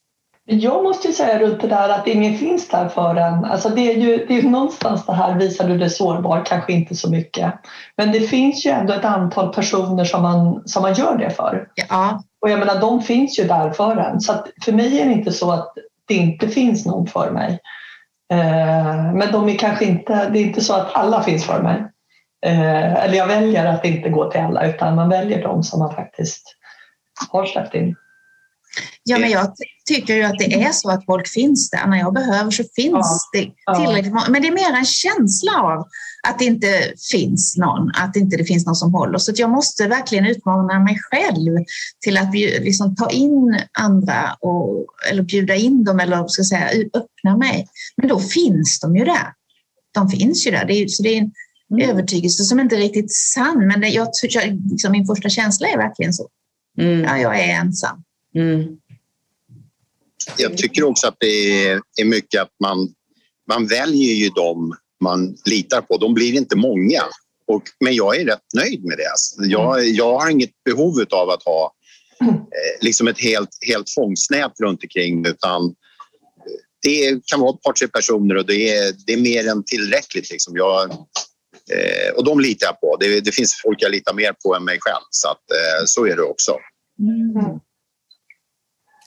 Jag 0.53 0.83
måste 0.83 1.09
ju 1.09 1.15
säga 1.15 1.39
runt 1.39 1.61
det 1.61 1.69
där 1.69 1.89
att 1.89 2.07
ingen 2.07 2.39
finns 2.39 2.69
där 2.69 2.89
för 2.89 3.17
en. 3.17 3.45
Alltså 3.45 3.69
det 3.69 3.93
är 3.93 3.97
ju 3.97 4.27
det 4.27 4.39
är 4.39 4.43
någonstans 4.43 5.07
det 5.07 5.13
här, 5.13 5.35
visar 5.35 5.69
du 5.69 5.79
dig 5.79 5.91
sårbar, 5.91 6.45
kanske 6.45 6.73
inte 6.73 6.95
så 6.95 7.11
mycket. 7.11 7.55
Men 7.97 8.13
det 8.13 8.21
finns 8.21 8.67
ju 8.67 8.71
ändå 8.71 8.93
ett 8.93 9.05
antal 9.05 9.55
personer 9.55 10.05
som 10.05 10.23
man, 10.23 10.63
som 10.69 10.83
man 10.83 10.95
gör 10.95 11.19
det 11.19 11.31
för. 11.31 11.69
Ja, 11.75 12.23
Och 12.41 12.51
jag 12.51 12.59
menar, 12.59 12.81
de 12.81 13.03
finns 13.03 13.39
ju 13.39 13.45
där 13.45 13.71
för 13.71 13.97
en. 13.97 14.21
Så 14.21 14.45
för 14.65 14.73
mig 14.73 15.01
är 15.01 15.07
det 15.07 15.13
inte 15.13 15.33
så 15.33 15.51
att 15.51 15.75
det 16.09 16.15
inte 16.15 16.49
finns 16.49 16.87
någon 16.87 17.07
för 17.07 17.31
mig. 17.31 17.59
Eh, 18.33 19.13
men 19.15 19.33
de 19.33 19.49
är 19.49 19.59
kanske 19.59 19.85
inte, 19.85 20.29
det 20.31 20.39
är 20.39 20.43
inte 20.43 20.61
så 20.61 20.75
att 20.75 20.95
alla 20.95 21.23
finns 21.23 21.45
för 21.45 21.63
mig. 21.63 21.85
Eh, 22.47 22.95
eller 23.05 23.15
jag 23.15 23.27
väljer 23.27 23.67
att 23.67 23.85
inte 23.85 24.09
gå 24.09 24.31
till 24.31 24.41
alla 24.41 24.67
utan 24.67 24.95
man 24.95 25.09
väljer 25.09 25.43
de 25.43 25.63
som 25.63 25.79
man 25.79 25.95
faktiskt 25.95 26.57
har 27.31 27.47
släppt 27.47 27.75
in. 27.75 27.97
ja 29.03 29.19
men 29.19 29.31
jag 29.31 29.47
tycker 29.95 30.15
ju 30.17 30.23
att 30.23 30.39
det 30.39 30.63
är 30.63 30.73
så 30.73 30.91
att 30.91 31.05
folk 31.05 31.29
finns 31.29 31.71
där. 31.71 31.87
När 31.87 31.99
jag 31.99 32.15
behöver 32.15 32.51
så 32.51 32.65
finns 32.77 33.29
det 33.33 33.51
Ja. 33.67 33.75
tillräckligt 33.75 34.13
många. 34.13 34.29
Men 34.29 34.43
det 34.43 34.49
är 34.49 34.53
mer 34.53 34.79
en 34.79 34.85
känsla 34.85 35.53
av 35.63 35.87
att 36.29 36.39
det 36.39 36.45
inte 36.45 36.93
finns 37.11 37.57
någon, 37.57 37.91
att 37.95 38.17
inte 38.17 38.37
det 38.37 38.45
finns 38.45 38.67
någon 38.67 38.75
som 38.77 38.95
håller. 38.95 39.19
Så 39.19 39.33
jag 39.37 39.51
måste 39.51 39.89
verkligen 39.89 40.27
utmana 40.27 40.79
mig 40.81 40.99
själv 41.11 41.65
till 42.05 42.17
att 42.19 42.35
liksom, 42.35 42.97
ta 42.97 43.11
in 43.11 43.61
andra 43.79 44.37
och, 44.41 44.87
eller 45.11 45.23
bjuda 45.23 45.55
in 45.55 45.85
dem 45.85 46.01
eller 46.01 46.29
ska 46.29 46.41
jag 46.41 46.47
säga, 46.47 46.85
öppna 46.95 47.37
mig. 47.37 47.67
Men 47.97 48.09
då 48.09 48.21
finns 48.21 48.81
de 48.81 48.97
ju 48.97 49.05
där. 49.05 49.33
De 49.95 50.09
finns 50.09 50.47
ju 50.47 50.51
där. 50.51 50.65
Det 50.65 50.75
är, 50.75 50.89
så 50.89 51.03
det 51.03 51.09
är 51.09 51.19
en 51.19 51.33
Mm. 51.73 51.91
övertygelse 51.91 52.45
som 52.45 52.61
inte 52.61 52.77
är 52.77 52.81
riktigt 52.81 53.13
sann. 53.15 53.67
Men 53.67 53.81
det, 53.81 53.89
jag, 53.89 54.13
tycker- 54.13 54.59
liksom, 54.71 54.93
min 54.93 55.07
första 55.07 55.29
känsla 55.29 55.69
är 55.69 55.77
verkligen 55.77 56.13
så. 56.13 56.29
Mm. 56.79 57.01
Ja, 57.05 57.19
jag 57.19 57.41
är 57.41 57.49
ensam. 57.61 58.03
Mm. 58.35 58.63
Jag 60.37 60.59
tycker 60.59 60.85
också 60.85 61.07
att 61.07 61.17
det 61.19 61.69
är, 61.69 62.05
mycket 62.05 62.43
att 62.43 62.55
man, 62.63 62.89
man 63.49 63.67
väljer 63.67 64.15
ju 64.15 64.29
dem 64.29 64.77
man 65.05 65.37
litar 65.45 65.81
på. 65.81 65.97
De 65.97 66.15
blir 66.15 66.33
inte 66.33 66.57
många. 66.57 67.03
Och, 67.47 67.63
men 67.81 67.95
jag 67.95 68.17
är 68.17 68.25
rätt 68.25 68.55
nöjd 68.55 68.85
med 68.85 68.99
det. 68.99 69.11
Alltså, 69.11 69.43
Jag, 69.43 69.89
jag 69.89 70.19
har 70.19 70.31
inget 70.31 70.51
behov 70.65 71.05
av 71.11 71.31
att 71.31 71.43
ha 71.43 71.75
eh, 72.21 72.81
liksom 72.81 73.09
ett 73.09 73.21
helt, 73.21 73.59
helt 73.67 73.91
fångstnät 73.91 74.53
runt 74.63 74.83
omkring 74.83 75.27
utan 75.27 75.65
eh, 75.65 75.71
det 76.83 77.27
kan 77.27 77.41
vara 77.41 77.55
ett 77.55 77.63
par, 77.63 77.73
tre 77.73 77.89
personer 77.89 78.37
och 78.37 78.47
det 78.47 78.77
är, 78.77 78.95
det 79.07 79.13
är 79.13 79.21
mer 79.21 79.49
än 79.49 79.65
tillräckligt. 79.65 80.31
Liksom. 80.31 80.57
Jag, 80.57 80.91
eh, 81.71 82.15
och 82.17 82.25
de 82.25 82.41
litar 82.41 82.67
jag 82.67 82.81
på. 82.81 82.97
Det, 83.01 83.21
det 83.21 83.33
finns 83.33 83.61
folk 83.63 83.83
jag 83.83 83.91
litar 83.93 84.15
mer 84.15 84.35
på 84.45 84.55
än 84.55 84.65
mig 84.65 84.79
själv. 84.81 85.05
Så, 85.11 85.29
att, 85.29 85.51
eh, 85.51 85.85
så 85.87 86.07
är 86.07 86.17
det 86.17 86.23
också. 86.23 86.57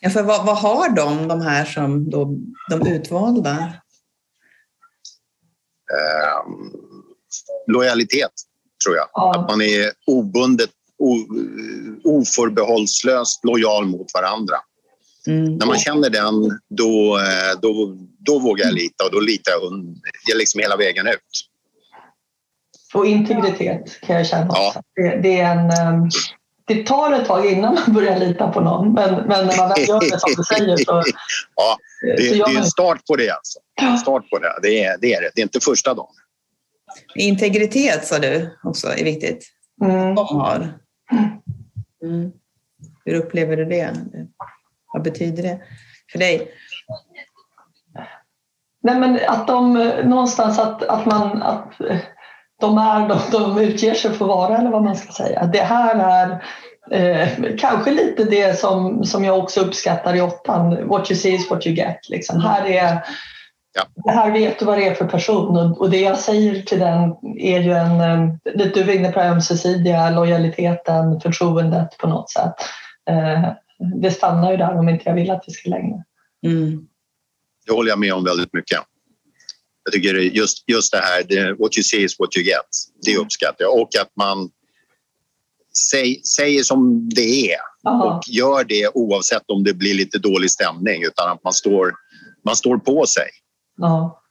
Ja, 0.04 0.10
för 0.10 0.24
vad, 0.24 0.46
vad 0.46 0.58
har 0.58 0.90
de, 0.90 1.28
de 1.28 1.42
här 1.42 1.66
som 1.66 2.10
då, 2.10 2.38
de 2.70 2.88
utvalda? 2.88 3.74
eh, 5.94 6.54
lojalitet, 7.68 8.32
tror 8.86 8.96
jag. 8.96 9.08
Ja. 9.14 9.32
Att 9.36 9.50
man 9.50 9.62
är 9.62 9.92
obundet, 10.08 10.70
o, 10.98 11.18
oförbehållslöst 12.04 13.46
lojal 13.46 13.86
mot 13.86 14.14
varandra. 14.14 14.56
Mm. 15.28 15.56
När 15.56 15.66
man 15.66 15.78
känner 15.78 16.10
den, 16.10 16.60
då, 16.70 17.18
eh, 17.18 17.60
då, 17.62 17.98
då 18.20 18.40
vågar 18.40 18.66
jag 18.66 18.74
lita 18.74 19.06
och 19.06 19.12
då 19.12 19.20
litar 19.20 19.52
jag, 20.28 20.38
liksom 20.38 20.60
hela 20.60 20.78
vägen 20.78 21.08
ut. 21.08 21.50
Och 22.94 23.06
integritet 23.06 24.02
kan 24.02 24.16
jag 24.16 24.28
känna 24.28 24.48
Ja. 24.54 24.68
också. 24.68 24.82
Det, 24.96 25.22
det, 25.24 25.40
är 25.40 25.52
en, 25.58 25.70
ehm, 25.70 26.10
det 26.66 26.86
tar 26.86 27.12
ett 27.14 27.28
tag 27.28 27.46
innan 27.46 27.74
man 27.74 27.94
börjar 27.94 28.20
lita 28.20 28.52
på 28.52 28.62
någon 28.62 28.94
men, 28.94 29.14
men 29.16 29.48
när 29.48 29.58
man 29.58 29.70
väl 29.70 29.88
gör 29.88 30.00
det 30.00 30.20
som 30.20 30.34
du 30.38 30.44
säger 30.44 30.78
så, 30.78 31.04
Ja, 31.56 31.78
Det, 32.18 32.24
så 32.24 32.34
det 32.34 32.52
är 32.54 32.58
en 32.58 32.66
start 32.66 33.06
på 33.08 33.16
det. 33.16 33.30
Alltså. 33.30 33.60
En 33.82 33.98
start 33.98 34.30
på 34.30 34.40
det. 34.40 34.60
Det, 34.62 34.84
är, 34.84 34.98
det 35.02 35.14
är 35.14 35.22
det. 35.22 35.32
Det 35.36 35.42
är 35.42 35.44
inte 35.44 35.60
första 35.60 35.94
dagen. 35.94 36.14
Integritet 37.16 38.06
sa 38.06 38.20
du 38.20 38.58
också 38.64 38.88
är 38.88 39.04
viktigt. 39.04 39.48
mm. 39.82 40.16
De 40.16 40.26
har. 40.28 40.80
Mm. 42.04 42.32
Hur 43.06 43.14
upplever 43.14 43.58
du 43.58 43.66
det? 43.66 43.94
Vad 44.94 45.04
betyder 45.04 45.44
det 45.44 45.62
för 46.12 46.20
dig? 46.20 46.52
Nej, 48.84 49.00
men 49.00 49.20
att 49.28 49.48
de 49.48 49.78
eh, 49.78 50.06
någonstans 50.06 50.60
att, 50.60 50.84
att 50.84 51.06
man 51.06 51.42
att 51.42 51.82
eh, 51.82 51.98
de 52.64 52.78
är 52.78 53.08
de, 53.08 53.20
de 53.32 53.58
utger 53.58 53.94
sig 53.94 54.14
för 54.14 54.26
att 54.26 54.30
vara 54.30 54.58
eller 54.58 54.72
vad 54.72 54.84
man 54.84 54.96
ska 54.96 55.12
säga. 55.12 55.46
Det 55.46 55.62
här 55.62 55.96
är 55.96 56.44
eh, 56.92 57.30
kanske 57.58 57.92
lite 57.92 58.24
det 58.24 58.60
som, 58.60 59.04
som 59.04 59.24
jag 59.24 59.40
också 59.40 59.62
uppskattar 59.62 60.16
i 60.16 60.22
åttan. 60.22 60.88
What 60.88 61.12
you 61.12 61.20
see 61.20 61.34
is 61.34 61.50
what 61.50 61.68
you 61.68 61.76
get. 61.76 62.10
Liksom. 62.10 62.42
Här 62.42 62.66
är, 62.66 63.06
Ja. 63.76 63.84
det 63.96 64.12
här 64.12 64.32
vet 64.32 64.60
du 64.60 64.66
vad 64.66 64.78
det 64.78 64.88
är 64.88 64.94
för 64.94 65.06
person 65.06 65.58
och, 65.58 65.82
och 65.82 65.90
det 65.90 66.00
jag 66.00 66.20
säger 66.20 66.62
till 66.62 66.80
den 66.80 67.16
är 67.38 67.60
ju 67.60 67.74
en, 67.74 68.40
lite 68.54 68.80
du 68.80 68.84
var 68.84 68.94
inne 68.94 69.12
på 69.12 69.20
det 69.20 69.30
ömsesidiga 69.30 70.10
lojaliteten, 70.10 71.22
förtroendet 71.22 71.98
på 71.98 72.08
något 72.08 72.30
sätt. 72.30 72.56
Eh, 73.10 73.50
det 74.02 74.12
stannar 74.12 74.52
ju 74.52 74.58
där 74.58 74.80
om 74.80 74.90
inte 74.90 75.10
jag 75.10 75.16
vill 75.16 75.32
att 75.32 75.44
det 75.46 75.52
ska 75.52 75.70
längre. 75.70 76.04
Mm. 76.46 76.88
Det 77.68 77.74
håller 77.74 77.90
jag 77.90 78.00
med 78.00 78.14
om 78.14 78.24
väldigt 78.24 78.54
mycket. 78.54 78.80
Jag 79.84 79.94
tycker 79.94 80.14
just, 80.16 80.70
just 80.70 80.92
det 80.92 80.98
här, 80.98 81.24
det, 81.24 81.54
what 81.54 81.78
you 81.78 81.84
see 81.84 82.04
is 82.04 82.20
what 82.20 82.38
you 82.38 82.46
get, 82.46 82.66
det 83.06 83.18
uppskattar 83.18 83.64
jag. 83.66 83.82
Och 83.82 83.90
att 84.02 84.12
man 84.16 84.50
säg, 85.92 86.22
säger 86.24 86.64
som 86.64 87.10
det 87.10 87.52
är 87.52 87.58
Ja. 87.84 88.04
och 88.04 88.24
gör 88.28 88.64
det 88.64 88.88
oavsett 88.94 89.44
om 89.48 89.64
det 89.64 89.74
blir 89.74 89.94
lite 89.94 90.20
dålig 90.20 90.52
stämning 90.52 91.04
utan 91.04 91.32
att 91.32 91.44
man 91.44 91.54
står, 91.54 91.94
man 92.46 92.56
står 92.56 92.78
på 92.78 93.06
sig. 93.06 93.30
Ja. 93.78 94.22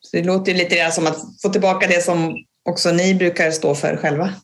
Så 0.00 0.16
det 0.16 0.22
låter 0.22 0.54
lite 0.54 0.76
grann 0.76 0.92
som 0.92 1.06
att 1.06 1.18
få 1.42 1.48
tillbaka 1.48 1.86
det 1.86 2.04
som 2.04 2.34
också 2.68 2.92
ni 2.92 3.14
brukar 3.14 3.50
stå 3.50 3.74
för 3.74 3.96
själva. 3.96 4.34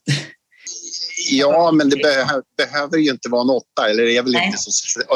Ja, 1.30 1.72
men 1.72 1.90
det 1.90 1.96
behö, 1.96 2.40
behöver 2.56 2.98
ju 2.98 3.10
inte 3.10 3.28
vara 3.28 3.42
en 3.42 3.50
åtta, 3.50 3.90
eller 3.90 4.04
det 4.04 4.16
är 4.16 4.22
väl 4.22 4.32
Nej. 4.32 4.46
inte 4.46 4.58
så, 4.58 4.70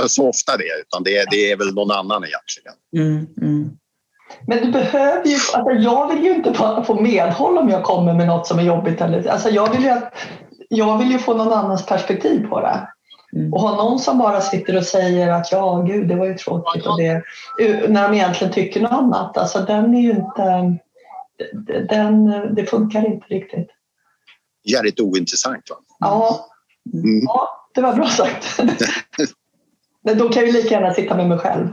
så 0.08 0.28
ofta 0.28 0.56
det, 0.56 0.80
utan 0.80 1.02
det, 1.02 1.24
det 1.30 1.50
är 1.52 1.56
väl 1.56 1.74
någon 1.74 1.90
annan 1.90 2.24
egentligen. 2.24 2.74
Mm. 2.96 3.26
Mm. 3.42 3.70
Men 4.46 4.58
du 4.58 4.72
behöver 4.72 5.26
ju, 5.26 5.34
alltså 5.54 5.70
jag 5.72 6.08
vill 6.14 6.24
ju 6.24 6.34
inte 6.34 6.50
bara 6.50 6.84
få 6.84 7.00
medhåll 7.00 7.58
om 7.58 7.68
jag 7.68 7.84
kommer 7.84 8.14
med 8.14 8.26
något 8.26 8.46
som 8.46 8.58
är 8.58 8.62
jobbigt. 8.62 9.00
Eller, 9.00 9.28
alltså 9.28 9.48
jag, 9.50 9.72
vill 9.72 9.82
ju 9.82 9.90
att, 9.90 10.14
jag 10.68 10.98
vill 10.98 11.10
ju 11.12 11.18
få 11.18 11.34
någon 11.34 11.52
annans 11.52 11.86
perspektiv 11.86 12.48
på 12.48 12.60
det. 12.60 12.88
Mm. 13.32 13.52
Och 13.54 13.60
ha 13.60 13.76
någon 13.76 13.98
som 13.98 14.18
bara 14.18 14.40
sitter 14.40 14.76
och 14.76 14.84
säger 14.84 15.28
att 15.28 15.52
ja, 15.52 15.84
gud, 15.86 16.08
det 16.08 16.14
var 16.16 16.26
ju 16.26 16.34
tråkigt. 16.34 16.86
Och 16.86 16.98
det, 16.98 17.22
när 17.88 18.08
de 18.08 18.14
egentligen 18.14 18.52
tycker 18.52 18.80
något 18.80 18.92
annat. 18.92 19.38
Alltså 19.38 19.58
den 19.60 19.94
är 19.94 20.00
ju 20.00 20.10
inte... 20.10 20.76
Den, 21.88 22.26
det 22.54 22.66
funkar 22.66 23.06
inte 23.06 23.26
riktigt. 23.26 23.68
Jävligt 24.64 25.00
ointressant. 25.00 25.70
Va? 25.70 25.76
Ja, 25.98 26.44
Mm. 26.94 27.20
ja 27.26 27.48
det 27.74 27.80
var 27.80 27.92
bra 27.94 28.06
sagt. 28.06 28.58
Men 30.04 30.18
då 30.18 30.28
kan 30.28 30.42
jag 30.42 30.46
ju 30.46 30.52
lika 30.62 30.74
gärna 30.74 30.94
sitta 30.94 31.16
med 31.16 31.28
mig 31.28 31.38
själv. 31.38 31.68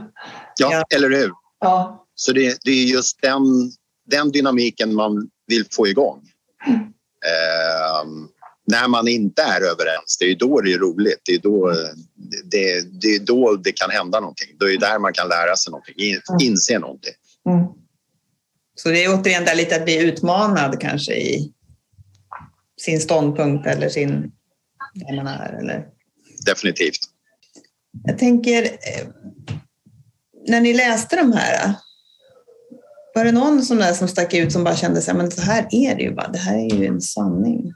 Ja, 0.58 0.68
Ja. 0.72 0.82
eller 0.96 1.08
hur? 1.10 1.30
Ja, 1.60 2.05
Så 2.18 2.32
det, 2.32 2.58
det 2.64 2.70
är 2.70 2.84
just 2.84 3.22
den, 3.22 3.42
den 4.10 4.30
dynamiken 4.32 4.94
man 4.94 5.30
vill 5.46 5.64
få 5.70 5.88
igång. 5.88 6.22
Ehm, 7.26 8.28
när 8.66 8.88
man 8.88 9.08
inte 9.08 9.42
är 9.42 9.60
överens, 9.60 10.16
det 10.18 10.24
är 10.24 10.28
ju 10.28 10.34
då 10.34 10.60
det 10.60 10.72
är 10.72 10.78
roligt. 10.78 11.20
Det 11.24 11.32
är 11.32 11.38
då 11.38 11.72
det, 12.44 12.80
det, 13.00 13.08
är 13.14 13.18
då 13.18 13.56
det 13.56 13.72
kan 13.72 13.90
hända 13.90 14.20
någonting. 14.20 14.48
Det 14.58 14.64
är 14.64 14.78
där 14.78 14.98
man 14.98 15.12
kan 15.12 15.28
lära 15.28 15.56
sig 15.56 15.70
någonting, 15.70 15.94
in- 15.96 16.20
inse 16.40 16.78
någonting. 16.78 17.14
mm. 17.48 17.66
Så 18.74 18.88
det 18.88 19.04
är 19.04 19.14
återigen 19.20 19.44
där 19.44 19.54
lite 19.54 19.76
att 19.76 19.84
bli 19.84 19.98
utmanad 20.04 20.80
kanske 20.80 21.14
i 21.14 21.52
sin 22.80 23.00
ståndpunkt 23.00 23.66
eller 23.66 23.88
sin, 23.88 24.32
där 24.94 25.16
man 25.16 25.26
är. 25.26 25.52
Eller. 25.52 25.86
Definitivt. 26.46 26.98
Jag 28.04 28.18
tänker, 28.18 28.62
eh, 28.62 29.08
när 30.48 30.60
ni 30.60 30.74
läste 30.74 31.16
de 31.16 31.32
här, 31.32 31.74
var 33.16 33.24
det 33.24 33.32
någon 33.32 33.62
som, 33.62 33.78
där 33.78 33.92
som 33.92 34.08
stack 34.08 34.34
ut 34.34 34.52
som 34.52 34.64
bara 34.64 34.74
kände 34.74 35.00
sig, 35.00 35.14
men 35.14 35.30
så 35.30 35.42
här 35.42 35.66
är 35.70 35.94
det 35.94 36.02
ju 36.02 36.14
bara, 36.14 36.28
det 36.28 36.38
här 36.38 36.54
är 36.54 36.74
ju 36.74 36.86
en 36.86 37.00
sanning. 37.00 37.72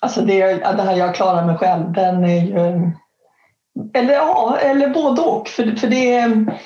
Alltså 0.00 0.20
det, 0.20 0.54
det 0.54 0.82
här 0.82 0.96
jag 0.96 1.14
klarar 1.14 1.46
mig 1.46 1.56
själv, 1.56 1.92
den 1.92 2.24
är 2.24 2.40
ju... 2.40 2.92
Eller 3.94 4.14
ja, 4.14 4.58
eller 4.62 4.88
både 4.88 5.22
och. 5.22 5.48
För, 5.48 5.76
för 5.76 5.86
det 5.86 6.14
är, 6.14 6.58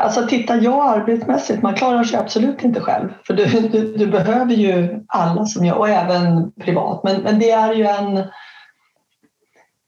alltså 0.00 0.26
tittar 0.26 0.60
jag 0.62 0.98
arbetsmässigt, 0.98 1.62
man 1.62 1.74
klarar 1.74 2.04
sig 2.04 2.18
absolut 2.18 2.64
inte 2.64 2.80
själv. 2.80 3.08
För 3.26 3.34
du, 3.34 3.44
du, 3.72 3.96
du 3.96 4.06
behöver 4.06 4.54
ju 4.54 5.04
alla 5.08 5.46
som 5.46 5.64
jag, 5.64 5.78
och 5.78 5.88
även 5.88 6.52
privat. 6.52 7.00
Men, 7.04 7.22
men 7.22 7.38
det 7.38 7.50
är 7.50 7.74
ju 7.74 7.86
en... 7.86 8.16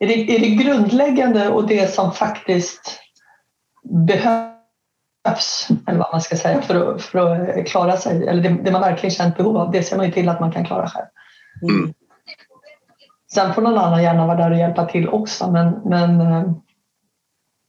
Är 0.01 0.07
det, 0.07 0.37
är 0.37 0.41
det 0.41 0.65
grundläggande 0.65 1.49
och 1.49 1.67
det 1.67 1.95
som 1.95 2.13
faktiskt 2.13 3.01
behövs, 4.07 4.58
eller 5.87 5.99
vad 5.99 6.13
man 6.13 6.21
ska 6.21 6.37
säga, 6.37 6.63
för 6.63 6.95
att, 6.95 7.03
för 7.03 7.19
att 7.59 7.67
klara 7.67 7.97
sig, 7.97 8.29
eller 8.29 8.43
det, 8.43 8.49
det 8.49 8.73
man 8.73 8.81
verkligen 8.81 9.11
känt 9.11 9.37
behov 9.37 9.57
av, 9.57 9.71
det 9.71 9.83
ser 9.83 9.97
man 9.97 10.07
ju 10.07 10.13
till 10.13 10.29
att 10.29 10.41
man 10.41 10.53
kan 10.53 10.65
klara 10.65 10.89
själv. 10.89 11.07
Mm. 11.63 11.95
Sen 13.35 13.55
får 13.55 13.63
någon 13.63 13.79
annan 13.79 14.03
gärna 14.03 14.27
vara 14.27 14.39
där 14.39 14.51
och 14.51 14.59
hjälpa 14.59 14.87
till 14.87 15.09
också, 15.09 15.51
men, 15.51 15.71
men 15.85 16.21
eh, 16.21 16.53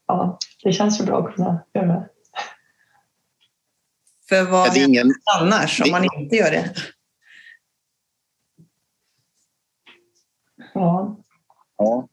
ja, 0.08 0.38
det 0.64 0.72
känns 0.72 1.02
ju 1.02 1.06
bra 1.06 1.20
att 1.20 1.36
kunna 1.36 1.64
göra 1.74 1.88
det. 1.88 2.10
För 4.30 4.44
vad 4.44 4.68
händer 4.68 4.88
ingen... 4.88 5.14
annars 5.40 5.82
om 5.82 5.92
man 5.92 6.04
inte 6.04 6.36
gör 6.36 6.52
det? 6.52 6.76
Ja. 10.74 11.18
ja. 11.78 12.08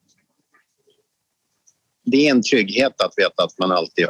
Det 2.05 2.26
är 2.26 2.31
en 2.31 2.43
trygghet 2.43 3.00
att 3.00 3.12
veta 3.17 3.45
att 3.45 3.59
man 3.59 3.73
alltid 3.73 4.07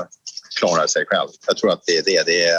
klarar 0.60 0.86
sig 0.86 1.04
själv. 1.06 1.28
Jag 1.46 1.56
tror 1.56 1.72
att 1.72 1.82
det 1.86 1.96
är 1.96 2.04
det. 2.04 2.26
Det 2.26 2.44
är, 2.44 2.58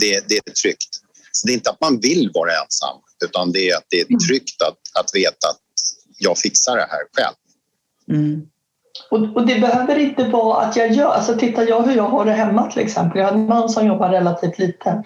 det, 0.00 0.28
det 0.28 0.36
är 0.36 0.52
tryggt. 0.62 0.92
Så 1.32 1.46
det 1.46 1.52
är 1.52 1.54
inte 1.54 1.70
att 1.70 1.80
man 1.80 2.00
vill 2.00 2.30
vara 2.34 2.50
ensam, 2.50 2.98
utan 3.24 3.52
det 3.52 3.70
är 3.70 3.76
att 3.76 3.86
det 3.88 4.00
är 4.00 4.06
mm. 4.08 4.18
tryggt 4.18 4.62
att, 4.62 5.00
att 5.00 5.10
veta 5.14 5.48
att 5.48 5.60
jag 6.18 6.38
fixar 6.38 6.76
det 6.76 6.86
här 6.90 7.02
själv. 7.16 7.36
Mm. 8.08 8.46
Och, 9.10 9.36
och, 9.36 9.46
det 9.46 9.60
behöver 9.60 9.98
inte 9.98 10.24
vara 10.24 10.64
att 10.64 10.76
jag 10.76 10.92
gör, 10.92 11.12
alltså 11.12 11.38
tittar 11.38 11.62
jag 11.62 11.82
hur 11.82 11.96
jag 11.96 12.08
har 12.08 12.24
det 12.24 12.32
hemma 12.32 12.70
till 12.70 12.82
exempel. 12.82 13.20
Jag 13.20 13.28
har 13.28 13.34
en 13.34 13.46
man 13.46 13.68
som 13.68 13.86
jobbar 13.86 14.08
relativt 14.08 14.58
lite. 14.58 15.02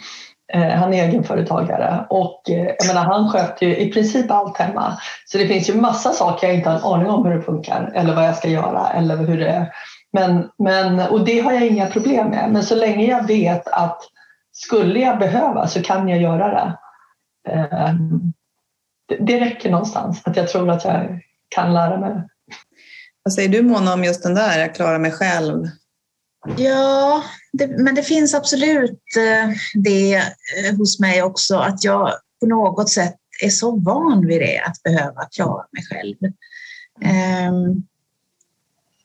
Eh, 0.52 0.70
han 0.70 0.94
är 0.94 1.08
egenföretagare 1.08 2.06
och 2.10 2.50
eh, 2.50 2.74
jag 2.78 2.86
menar, 2.86 3.04
han 3.04 3.30
sköter 3.30 3.66
ju 3.66 3.76
i 3.76 3.92
princip 3.92 4.30
allt 4.30 4.56
hemma. 4.56 5.00
Så 5.26 5.38
det 5.38 5.48
finns 5.48 5.68
ju 5.68 5.74
massa 5.74 6.12
saker 6.12 6.46
jag 6.46 6.56
inte 6.56 6.70
har 6.70 6.76
en 6.76 6.84
aning 6.84 7.10
om 7.10 7.26
hur 7.26 7.36
det 7.36 7.42
funkar 7.42 7.92
eller 7.94 8.14
vad 8.14 8.24
jag 8.24 8.36
ska 8.36 8.48
göra 8.48 8.90
eller 8.90 9.16
hur 9.16 9.38
det 9.38 9.48
är. 9.48 9.72
Men, 10.12 10.50
men, 10.58 11.00
och 11.00 11.24
det 11.24 11.40
har 11.40 11.52
jag 11.52 11.66
inga 11.66 11.90
problem 11.90 12.28
med. 12.28 12.52
Men 12.52 12.62
så 12.62 12.74
länge 12.74 13.06
jag 13.06 13.26
vet 13.26 13.68
att 13.68 14.02
skulle 14.52 15.00
jag 15.00 15.18
behöva 15.18 15.66
så 15.66 15.82
kan 15.82 16.08
jag 16.08 16.22
göra 16.22 16.48
det. 16.48 16.78
Eh, 17.52 17.94
det 19.18 19.40
räcker 19.40 19.70
någonstans, 19.70 20.22
att 20.24 20.36
jag 20.36 20.48
tror 20.48 20.70
att 20.70 20.84
jag 20.84 21.20
kan 21.48 21.74
lära 21.74 22.00
mig. 22.00 22.28
Vad 23.22 23.32
säger 23.32 23.48
du 23.48 23.62
Mona 23.62 23.94
om 23.94 24.04
just 24.04 24.22
den 24.22 24.34
där, 24.34 24.58
jag 24.58 24.74
klarar 24.74 24.98
mig 24.98 25.12
själv? 25.12 25.66
Ja, 26.56 27.22
det, 27.52 27.66
men 27.66 27.94
det 27.94 28.02
finns 28.02 28.34
absolut 28.34 29.00
eh, 29.18 29.50
det 29.74 30.14
eh, 30.14 30.76
hos 30.78 31.00
mig 31.00 31.22
också, 31.22 31.56
att 31.56 31.84
jag 31.84 32.12
på 32.40 32.46
något 32.46 32.88
sätt 32.88 33.16
är 33.44 33.50
så 33.50 33.76
van 33.76 34.26
vid 34.26 34.40
det, 34.40 34.58
att 34.58 34.82
behöva 34.82 35.24
klara 35.24 35.66
mig 35.72 35.82
själv. 35.90 36.16
Um, 37.48 37.86